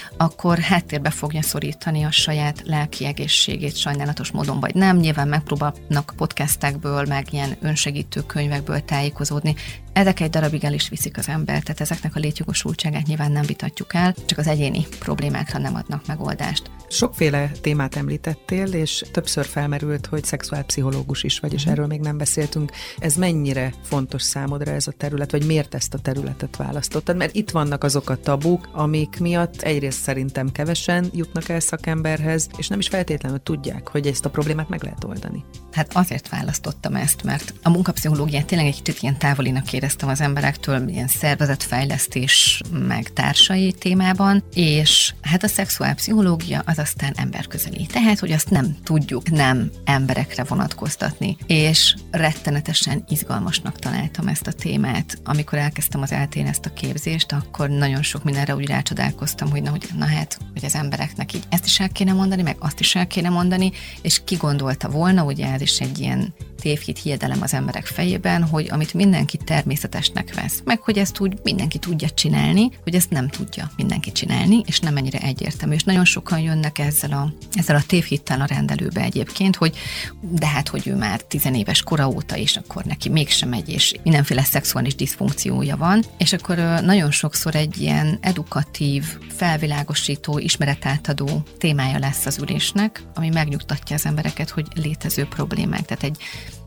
akkor 0.18 0.60
háttérbe 0.60 1.10
fogja 1.10 1.42
szorítani 1.42 2.04
a 2.04 2.12
saját 2.12 2.62
lelki 2.66 3.06
egészségét 3.06 3.76
sajnálatos 3.76 4.32
módon, 4.32 4.60
vagy 4.60 4.76
nem. 4.76 4.98
Nyilván 4.98 5.28
megpróbálnak 5.28 6.14
podcastekből, 6.18 7.06
meg 7.06 7.28
ilyen 7.32 7.56
önsegítő 7.62 8.22
könyvekből 8.22 8.86
tájékozódni. 8.86 9.56
Ezek 9.94 10.20
egy 10.20 10.30
darabig 10.30 10.64
el 10.64 10.74
is 10.74 10.90
viszik 10.90 11.18
az 11.18 11.28
ember, 11.28 11.62
tehát 11.62 11.82
ezeknek 11.82 12.16
a 12.16 12.20
létjogosultságát 12.20 13.08
nyilván 13.08 13.32
nem 13.32 13.46
vitatjuk 13.46 13.94
el, 13.94 14.16
csak 14.26 14.38
az 14.38 14.48
egyéni 14.48 14.88
problémákra 15.00 15.60
nem 15.60 15.76
adnak 15.76 16.08
megoldást. 16.08 16.70
Sokféle 16.90 17.52
témát 17.62 17.96
említettél, 17.96 18.68
és 18.68 19.04
többször 19.12 19.46
felmerült, 19.46 20.06
hogy 20.06 20.24
szexuálpszichológus 20.24 21.24
is 21.24 21.40
vagy, 21.40 21.54
és 21.54 21.64
mhm. 21.64 21.72
erről 21.72 21.88
még 21.88 22.00
nem 22.00 22.18
beszéltünk. 22.18 22.72
Ez 22.98 23.16
mennyire 23.16 23.74
fontos 23.84 24.22
számodra 24.22 24.72
ez 24.72 24.88
a 24.88 24.92
terület, 24.92 25.32
vagy 25.32 25.46
miért 25.46 25.76
ezt 25.76 25.94
a 25.94 26.00
területet 26.00 26.56
választottad? 26.56 27.18
Mert 27.18 27.36
itt 27.36 27.52
vannak 27.52 27.84
azok 27.84 28.10
a 28.10 28.18
tabuk, 28.18 28.70
amik 28.72 29.20
miatt 29.20 29.62
egyrészt 29.62 30.02
szerintem 30.02 30.52
kevesen 30.52 31.10
jutnak 31.14 31.50
el 31.50 31.60
szakemberhez, 31.60 32.48
és 32.58 32.68
nem 32.68 32.80
is 32.80 32.88
feltétlenül 32.88 33.40
tudják, 33.44 33.88
hogy 33.88 34.08
ezt 34.08 34.26
a 34.26 34.30
problémát 34.30 34.70
meg 34.70 34.84
lehet 34.84 35.04
oldani. 35.04 35.44
Hát 35.72 35.96
azért 35.96 36.30
választottam 36.30 36.96
ezt, 36.96 37.24
mert 37.24 37.54
a 37.62 37.70
munkapszichológiát 37.70 38.46
tényleg 38.46 38.68
egy 38.68 38.82
kicsit 38.82 39.02
ilyen 39.02 39.18
távolinak 39.18 39.66
éreztem 39.84 40.10
az 40.10 40.22
emberektől, 40.22 40.88
ilyen 40.88 41.08
szervezetfejlesztés, 41.08 42.62
meg 42.88 43.14
társai 43.14 43.72
témában, 43.72 44.44
és 44.54 45.14
hát 45.22 45.44
a 45.44 45.48
szexuálpszichológia 45.48 46.62
az 46.66 46.78
aztán 46.80 47.14
emberközeli. 47.16 47.86
Tehát, 47.86 48.20
hogy 48.20 48.32
azt 48.32 48.50
nem 48.50 48.78
tudjuk 48.84 49.30
nem 49.30 49.72
emberekre 49.86 50.44
vonatkoztatni, 50.44 51.38
és 51.48 51.96
rettenetesen 52.12 53.04
izgalmasnak 53.10 53.80
találtam 53.80 54.28
ezt 54.28 54.48
a 54.48 54.52
témát. 54.52 55.18
Amikor 55.24 55.58
elkezdtem 55.58 56.02
az 56.02 56.12
eltén 56.12 56.48
ezt 56.48 56.66
a 56.66 56.74
képzést, 56.74 57.32
akkor 57.32 57.70
nagyon 57.70 58.02
sok 58.04 58.24
mindenre 58.24 58.56
úgy 58.56 58.68
rácsodálkoztam, 58.68 59.50
hogy 59.50 59.62
na, 59.62 59.70
hogy, 59.70 59.88
na 59.98 60.06
hát, 60.06 60.38
hogy 60.54 60.66
az 60.66 60.76
embereknek 60.76 61.34
így 61.34 61.44
ezt 61.50 61.66
is 61.66 61.80
el 61.80 61.90
kéne 61.90 62.14
mondani, 62.14 62.42
meg 62.42 62.56
azt 62.60 62.80
is 62.80 62.96
el 62.96 63.08
kéne 63.08 63.30
mondani, 63.30 63.72
és 64.02 64.22
ki 64.26 64.36
gondolta 64.36 64.90
volna, 64.90 65.24
ugye 65.24 65.52
ez 65.52 65.62
is 65.62 65.80
egy 65.80 66.00
ilyen 66.00 66.34
tévhit 66.64 67.00
hiedelem 67.00 67.42
az 67.42 67.54
emberek 67.54 67.86
fejében, 67.86 68.44
hogy 68.44 68.68
amit 68.72 68.94
mindenki 68.94 69.38
természetesnek 69.38 70.34
vesz, 70.36 70.62
meg 70.64 70.80
hogy 70.80 70.98
ezt 70.98 71.20
úgy 71.20 71.34
mindenki 71.44 71.78
tudja 71.78 72.10
csinálni, 72.10 72.70
hogy 72.84 72.96
ezt 72.96 73.10
nem 73.10 73.28
tudja 73.28 73.72
mindenki 73.76 74.12
csinálni, 74.12 74.62
és 74.66 74.80
nem 74.80 74.98
ennyire 74.98 75.20
egyértelmű. 75.20 75.76
És 75.76 75.84
nagyon 75.84 76.06
sokan 76.06 76.40
jönnek 76.40 76.80
ezzel 76.80 77.12
a, 77.12 77.34
ezzel 77.54 77.76
a 77.76 77.84
tévhittel 77.88 78.42
a 78.42 78.46
rendelőbe 78.46 79.02
egyébként, 79.02 79.56
hogy 79.56 79.76
de 80.22 80.48
hát, 80.48 80.68
hogy 80.68 80.88
ő 80.88 80.96
már 80.96 81.22
tizenéves 81.22 81.82
kora 81.82 82.08
óta, 82.08 82.38
és 82.38 82.58
akkor 82.58 82.84
neki 82.84 83.10
mégsem 83.10 83.50
megy, 83.50 83.70
és 83.70 83.96
mindenféle 84.04 84.44
szexuális 84.44 84.96
diszfunkciója 84.96 85.78
van, 85.78 86.04
és 86.18 86.34
akkor 86.34 86.58
nagyon 86.82 87.12
sokszor 87.12 87.56
egy 87.56 87.82
ilyen 87.82 88.18
edukatív, 88.22 89.06
felvilágosító, 89.36 90.38
ismeretátadó 90.38 91.44
témája 91.58 92.00
lesz 92.00 92.26
az 92.26 92.38
ülésnek, 92.38 93.04
ami 93.14 93.30
megnyugtatja 93.30 93.96
az 93.96 94.06
embereket, 94.06 94.50
hogy 94.50 94.68
létező 94.76 95.26
problémák. 95.26 95.86
Tehát 95.86 96.04
egy 96.04 96.18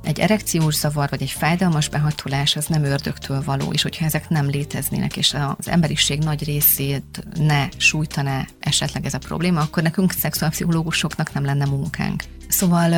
egy 0.07 0.21
erekciós 0.21 0.75
zavar 0.75 1.09
vagy 1.09 1.23
egy 1.23 1.31
fájdalmas 1.31 1.89
behatolás 1.89 2.57
az 2.57 2.67
nem 2.67 2.85
ördögtől 2.85 3.43
való, 3.45 3.73
és 3.73 3.83
hogyha 3.83 4.05
ezek 4.05 4.29
nem 4.29 4.47
léteznének, 4.47 5.17
és 5.17 5.35
az 5.57 5.69
emberiség 5.69 6.19
nagy 6.19 6.45
részét 6.45 7.25
ne 7.39 7.69
sújtaná 7.77 8.47
esetleg 8.61 9.05
ez 9.05 9.15
a 9.15 9.19
probléma, 9.19 9.61
akkor 9.61 9.83
nekünk 9.83 10.13
szexuálpszichológusoknak 10.13 11.33
nem 11.33 11.45
lenne 11.45 11.65
munkánk. 11.65 12.23
Szóval, 12.49 12.91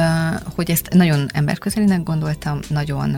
hogy 0.54 0.70
ezt 0.70 0.88
nagyon 0.92 1.28
emberközelinek 1.32 2.02
gondoltam, 2.02 2.60
nagyon 2.68 3.16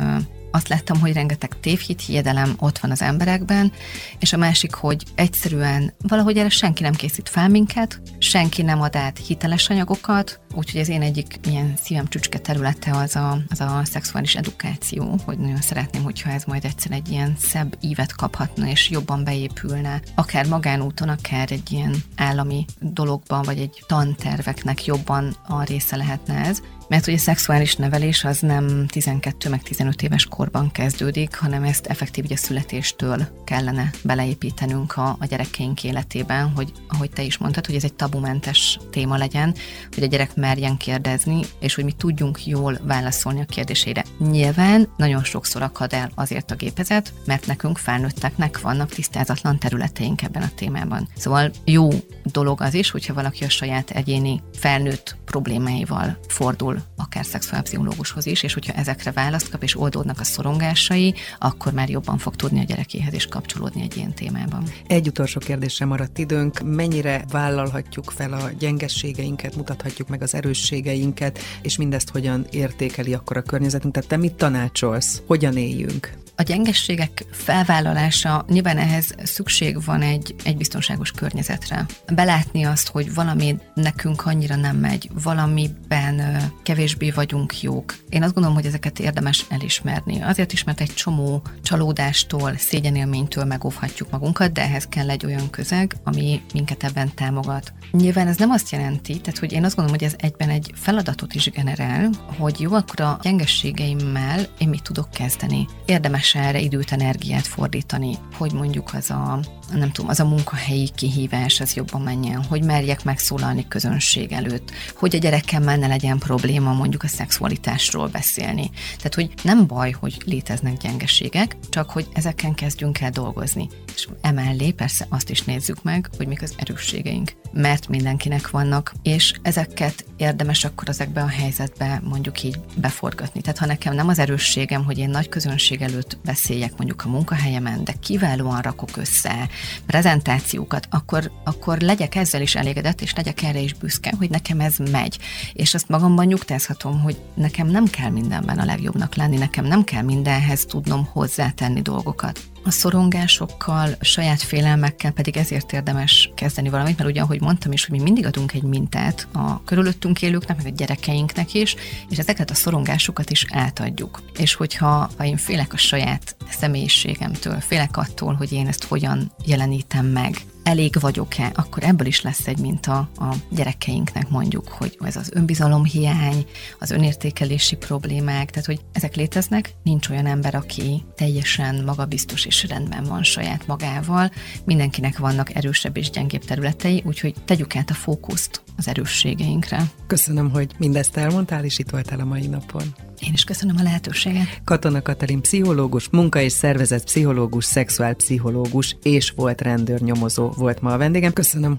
azt 0.51 0.69
láttam, 0.69 1.01
hogy 1.01 1.13
rengeteg 1.13 1.61
tévhit, 1.61 2.01
hiedelem 2.01 2.55
ott 2.59 2.79
van 2.79 2.91
az 2.91 3.03
emberekben, 3.03 3.73
és 4.19 4.33
a 4.33 4.37
másik, 4.37 4.75
hogy 4.75 5.03
egyszerűen 5.15 5.93
valahogy 5.99 6.39
erre 6.39 6.49
senki 6.49 6.83
nem 6.83 6.95
készít 6.95 7.29
fel 7.29 7.49
minket, 7.49 8.01
senki 8.19 8.63
nem 8.63 8.81
ad 8.81 8.97
át 8.97 9.19
hiteles 9.27 9.69
anyagokat, 9.69 10.41
úgyhogy 10.55 10.81
az 10.81 10.89
én 10.89 11.03
egyik 11.03 11.39
ilyen 11.47 11.75
szívem 11.83 12.09
csücske 12.09 12.39
területe 12.39 12.97
az 12.97 13.17
a, 13.17 13.39
az 13.49 13.61
a 13.61 13.81
szexuális 13.85 14.35
edukáció, 14.35 15.21
hogy 15.25 15.39
nagyon 15.39 15.61
szeretném, 15.61 16.03
hogyha 16.03 16.31
ez 16.31 16.45
majd 16.45 16.65
egyszer 16.65 16.93
egy 16.93 17.11
ilyen 17.11 17.37
szebb 17.39 17.77
ívet 17.81 18.15
kaphatna, 18.15 18.67
és 18.69 18.91
jobban 18.91 19.25
beépülne, 19.25 20.01
akár 20.15 20.47
magánúton, 20.47 21.09
akár 21.09 21.53
egy 21.53 21.73
ilyen 21.73 21.95
állami 22.17 22.65
dologban, 22.81 23.43
vagy 23.43 23.59
egy 23.59 23.83
tanterveknek 23.87 24.85
jobban 24.85 25.37
a 25.47 25.63
része 25.63 25.97
lehetne 25.97 26.35
ez, 26.35 26.63
Mert 26.91 27.09
a 27.09 27.19
szexuális 27.19 27.77
nevelés 27.77 28.25
az 28.25 28.41
nem 28.41 28.87
12 28.87 29.49
meg 29.49 29.63
15 29.63 30.03
éves 30.03 30.27
korban 30.27 30.71
kezdődik, 30.71 31.35
hanem 31.35 31.63
ezt 31.63 31.87
effektív 31.87 32.25
ugye 32.25 32.37
születéstől 32.37 33.29
kellene 33.45 33.91
beleépítenünk 34.03 34.97
a, 34.97 35.17
a 35.21 35.27
gyerekeink 35.27 35.85
életében, 35.85 36.49
hogy 36.49 36.73
ahogy 36.89 37.11
te 37.11 37.23
is 37.23 37.39
mondtad, 37.39 37.67
hogy 37.67 37.75
ez 37.75 37.85
egy 37.85 37.95
tabumentes 37.95 38.79
téma 38.91 39.17
legyen, 39.17 39.55
hogy 39.95 40.03
a 40.03 40.07
gyerek 40.07 40.37
merjen 40.37 40.77
kérdezni, 40.77 41.41
és 41.61 41.75
hogy 41.75 41.85
mi 41.85 41.93
tudjunk 41.93 42.47
jól 42.47 42.79
válaszolni 42.83 43.41
a 43.41 43.45
kérdésére. 43.45 44.05
Nyilván 44.19 44.89
nagyon 44.97 45.25
sokszor 45.25 45.63
akad 45.63 45.93
el 45.93 46.11
azért 46.15 46.51
a 46.51 46.55
gépezet, 46.55 47.13
mert 47.27 47.47
nekünk 47.47 47.79
felnőtteknek 47.79 48.61
vannak 48.61 48.89
tisztázatlan 48.89 49.59
területeink 49.59 50.23
ebben 50.23 50.43
a 50.43 50.55
témában. 50.55 51.09
Szóval 51.17 51.51
jó 51.65 51.89
dolog 52.25 52.61
az 52.61 52.75
is, 52.75 52.91
hogyha 52.91 53.15
valaki 53.15 53.45
a 53.45 53.49
saját 53.49 53.91
egyéni 53.91 54.43
felnőtt 54.53 55.17
problémáival 55.25 56.19
fordul 56.29 56.80
akár 56.97 57.25
szexuálpszichológushoz 57.25 58.27
is, 58.27 58.43
és 58.43 58.53
hogyha 58.53 58.73
ezekre 58.73 59.11
választ 59.13 59.51
kap 59.51 59.63
és 59.63 59.81
oldódnak 59.81 60.21
a 60.21 60.25
szorongásai, 60.25 61.15
akkor 61.39 61.73
már 61.73 61.89
jobban 61.89 62.19
fog 62.19 62.37
tudni 62.37 62.61
a 62.61 62.65
gyerekéhez 62.65 63.13
is 63.13 63.27
kapcsolódni 63.27 63.83
egy 63.83 63.97
ilyen 63.97 64.15
témában. 64.15 64.65
Egy 64.87 65.09
utolsó 65.09 65.41
kérdésre 65.41 65.85
maradt 65.85 66.19
időnk. 66.19 66.61
Mennyire 66.65 67.25
vállalhatjuk 67.31 68.11
fel 68.11 68.33
a 68.33 68.51
gyengességeinket, 68.59 69.57
mutathatjuk 69.57 70.09
meg 70.09 70.23
az 70.23 70.35
erősségeinket, 70.35 71.39
és 71.63 71.77
mindezt 71.77 72.11
hogyan 72.11 72.47
értékeli 72.51 73.15
akkor 73.15 73.37
a 73.37 73.43
környezetünk? 73.43 73.95
Tehát 73.95 74.09
te 74.09 74.17
mit 74.17 74.35
tanácsolsz? 74.35 75.23
Hogyan 75.27 75.57
éljünk? 75.57 76.20
A 76.41 76.43
gyengességek 76.43 77.25
felvállalása, 77.31 78.45
nyilván 78.49 78.79
ehhez 78.79 79.15
szükség 79.25 79.85
van 79.85 80.03
egy, 80.03 80.35
egy 80.45 80.57
biztonságos 80.57 81.11
környezetre. 81.11 81.87
Belátni 82.15 82.65
azt, 82.65 82.89
hogy 82.89 83.15
valami 83.15 83.57
nekünk 83.75 84.27
annyira 84.27 84.57
nem 84.57 84.77
megy, 84.77 85.11
valamiben 85.23 86.43
kevésbé 86.63 87.11
vagyunk 87.11 87.63
jók. 87.63 87.97
Én 88.09 88.23
azt 88.23 88.33
gondolom, 88.35 88.57
hogy 88.57 88.67
ezeket 88.67 88.99
érdemes 88.99 89.47
elismerni. 89.49 90.21
Azért 90.21 90.53
is, 90.53 90.65
mert 90.65 90.81
egy 90.81 90.95
csomó 90.95 91.43
csalódástól, 91.63 92.57
szégyenélménytől 92.57 93.45
megóvhatjuk 93.45 94.11
magunkat, 94.11 94.53
de 94.53 94.63
ehhez 94.63 94.87
kell 94.89 95.11
egy 95.11 95.27
olyan 95.27 95.51
közeg, 95.51 95.97
ami 96.05 96.43
minket 96.53 96.85
ebben 96.85 97.15
támogat. 97.15 97.73
Nyilván 97.91 98.27
ez 98.27 98.37
nem 98.37 98.51
azt 98.51 98.71
jelenti, 98.71 99.21
tehát 99.21 99.39
hogy 99.39 99.53
én 99.53 99.65
azt 99.65 99.77
gondolom, 99.77 99.99
hogy 100.01 100.09
ez 100.09 100.17
egyben 100.19 100.49
egy 100.49 100.73
feladatot 100.75 101.35
is 101.35 101.51
generál, 101.51 102.11
hogy 102.39 102.61
jó, 102.61 102.73
akkor 102.73 103.01
a 103.01 103.19
gyengességeimmel 103.23 104.47
én 104.59 104.69
mit 104.69 104.83
tudok 104.83 105.11
kezdeni. 105.11 105.67
Érdemes 105.85 106.30
érdemes 106.35 106.49
erre 106.49 106.61
időt, 106.61 106.93
energiát 106.93 107.47
fordítani, 107.47 108.19
hogy 108.35 108.53
mondjuk 108.53 108.95
az 108.95 109.11
a, 109.11 109.41
nem 109.73 109.93
tudom, 109.93 110.11
az 110.11 110.21
a 110.21 110.25
munkahelyi 110.25 110.91
kihívás, 110.95 111.61
az 111.61 111.75
jobban 111.75 112.01
menjen, 112.01 112.45
hogy 112.45 112.65
merjek 112.65 113.05
megszólalni 113.05 113.69
közönség 113.69 114.33
előtt, 114.33 114.71
hogy 114.95 115.15
a 115.15 115.19
gyerekemmel 115.19 115.77
ne 115.77 115.87
legyen 115.87 116.19
probléma 116.19 116.73
mondjuk 116.73 117.03
a 117.03 117.09
szexualitásról 117.09 118.09
beszélni. 118.09 118.71
Tehát, 118.97 119.15
hogy 119.15 119.31
nem 119.43 119.67
baj, 119.67 119.91
hogy 119.91 120.23
léteznek 120.25 120.77
gyengeségek, 120.77 121.57
csak 121.71 121.91
hogy 121.91 122.07
ezeken 122.13 122.55
kezdjünk 122.55 123.01
el 123.01 123.11
dolgozni. 123.11 123.69
És 124.01 124.09
emellé 124.21 124.71
persze 124.71 125.07
azt 125.09 125.31
is 125.31 125.43
nézzük 125.43 125.83
meg, 125.83 126.11
hogy 126.17 126.27
mik 126.27 126.43
az 126.43 126.55
erősségeink 126.57 127.33
mert 127.53 127.89
mindenkinek 127.89 128.51
vannak, 128.51 128.93
és 129.03 129.33
ezeket 129.43 130.05
érdemes 130.17 130.65
akkor 130.65 130.89
ezekbe 130.89 131.23
a 131.23 131.29
helyzetbe 131.29 132.01
mondjuk 132.05 132.43
így 132.43 132.61
beforgatni. 132.77 133.41
Tehát 133.41 133.59
ha 133.59 133.67
nekem 133.67 133.95
nem 133.95 134.09
az 134.09 134.19
erősségem, 134.19 134.85
hogy 134.85 134.99
én 134.99 135.11
nagy 135.11 135.29
közönség 135.29 135.83
előtt 135.83 136.19
beszéljek 136.25 136.77
mondjuk 136.77 137.05
a 137.05 137.09
munkahelyemen, 137.09 137.85
de 137.85 137.93
kiválóan 138.01 138.61
rakok 138.61 138.97
össze 138.97 139.49
prezentációkat, 139.87 140.87
akkor, 140.91 141.31
akkor 141.45 141.81
legyek 141.81 142.15
ezzel 142.15 142.43
is 142.43 142.55
elégedett, 142.55 143.01
és 143.01 143.15
legyek 143.15 143.43
erre 143.43 143.61
is 143.61 143.75
büszke, 143.75 144.15
hogy 144.19 144.31
nekem 144.31 144.61
ez 144.61 144.77
megy. 144.77 145.19
És 145.53 145.75
azt 145.75 145.89
magamban 145.89 146.27
nyugtázhatom, 146.27 147.01
hogy 147.01 147.17
nekem 147.35 147.67
nem 147.67 147.87
kell 147.87 148.11
mindenben 148.11 148.59
a 148.59 148.65
legjobbnak 148.65 149.15
lenni, 149.15 149.37
nekem 149.37 149.65
nem 149.65 149.85
kell 149.85 150.03
mindenhez 150.03 150.65
tudnom 150.65 151.09
hozzátenni 151.13 151.83
dolgokat. 151.83 152.41
A 152.65 152.71
szorongásokkal, 152.71 153.97
saját 154.01 154.43
félelmekkel 154.43 155.11
pedig 155.11 155.37
ezért 155.37 155.73
érdemes 155.73 156.31
kezdeni 156.35 156.69
valamit, 156.69 156.99
mert 156.99 157.11
ugye, 157.11 157.21
ahogy 157.21 157.41
mondtam 157.41 157.73
is, 157.73 157.87
hogy 157.87 157.97
mi 157.97 158.03
mindig 158.03 158.27
adunk 158.27 158.53
egy 158.53 158.63
mintát 158.63 159.27
a 159.33 159.65
körülöttünk 159.65 160.23
élőknek, 160.23 160.57
meg 160.57 160.67
a 160.67 160.77
gyerekeinknek 160.77 161.55
is, 161.55 161.77
és 162.09 162.19
ezeket 162.19 162.51
a 162.51 162.55
szorongásokat 162.55 163.31
is 163.31 163.45
átadjuk. 163.51 164.23
És 164.39 164.55
hogyha 164.55 165.11
ha 165.17 165.25
én 165.25 165.37
félek 165.37 165.73
a 165.73 165.77
saját 165.77 166.37
személyiségemtől, 166.51 167.61
félek 167.61 167.97
attól, 167.97 168.35
hogy 168.35 168.53
én 168.53 168.67
ezt 168.67 168.85
hogyan 168.85 169.33
jelenítem 169.45 170.07
meg, 170.07 170.37
elég 170.71 170.97
vagyok-e, 171.01 171.53
akkor 171.55 171.83
ebből 171.83 172.07
is 172.07 172.23
lesz 172.23 172.47
egy 172.47 172.59
minta 172.59 172.99
a 172.99 173.35
gyerekeinknek 173.51 174.29
mondjuk, 174.29 174.69
hogy 174.69 174.99
ez 175.01 175.17
az 175.17 175.31
önbizalom 175.35 175.85
hiány, 175.85 176.47
az 176.79 176.91
önértékelési 176.91 177.77
problémák, 177.77 178.51
tehát 178.51 178.67
hogy 178.67 178.81
ezek 178.93 179.15
léteznek, 179.15 179.75
nincs 179.83 180.09
olyan 180.09 180.27
ember, 180.27 180.55
aki 180.55 181.03
teljesen 181.15 181.85
magabiztos 181.85 182.45
és 182.45 182.67
rendben 182.69 183.05
van 183.05 183.23
saját 183.23 183.67
magával, 183.67 184.31
mindenkinek 184.65 185.19
vannak 185.19 185.55
erősebb 185.55 185.97
és 185.97 186.11
gyengébb 186.11 186.45
területei, 186.45 187.03
úgyhogy 187.07 187.35
tegyük 187.45 187.77
át 187.77 187.91
a 187.91 187.95
fókuszt 187.95 188.63
az 188.77 188.89
erősségeinkre. 188.89 189.83
Köszönöm, 190.07 190.51
hogy 190.51 190.71
mindezt 190.79 191.17
elmondtál, 191.17 191.65
és 191.65 191.79
itt 191.79 191.91
voltál 191.91 192.21
a 192.21 192.25
mai 192.25 192.47
napon. 192.47 192.95
Én 193.21 193.33
is 193.33 193.45
köszönöm 193.45 193.77
a 193.79 193.83
lehetőséget. 193.83 194.61
Katona 194.65 195.03
Katalin 195.03 195.41
pszichológus, 195.41 196.09
munka- 196.11 196.41
és 196.41 196.53
szervezet 196.53 197.05
pszichológus, 197.05 197.65
szexuálpszichológus 197.65 198.97
és 199.03 199.31
volt 199.31 199.61
rendőrnyomozó 199.61 200.51
volt 200.57 200.81
ma 200.81 200.93
a 200.93 200.97
vendégem. 200.97 201.33
Köszönöm. 201.33 201.79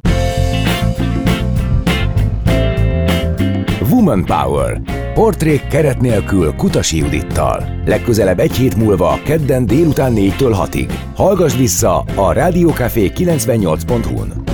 Woman 3.90 4.26
Power. 4.26 4.82
Portrék 5.14 5.68
keret 5.68 6.02
nélkül 6.02 6.52
Kutasi 6.52 6.98
Judittal. 6.98 7.82
Legközelebb 7.86 8.40
egy 8.40 8.56
hét 8.56 8.76
múlva, 8.76 9.20
kedden 9.24 9.66
délután 9.66 10.14
4-től 10.16 10.68
6-ig. 10.72 10.94
Hallgass 11.16 11.56
vissza 11.56 12.00
a 12.00 12.32
Rádiókafé 12.32 13.12
98.hu-n. 13.16 14.51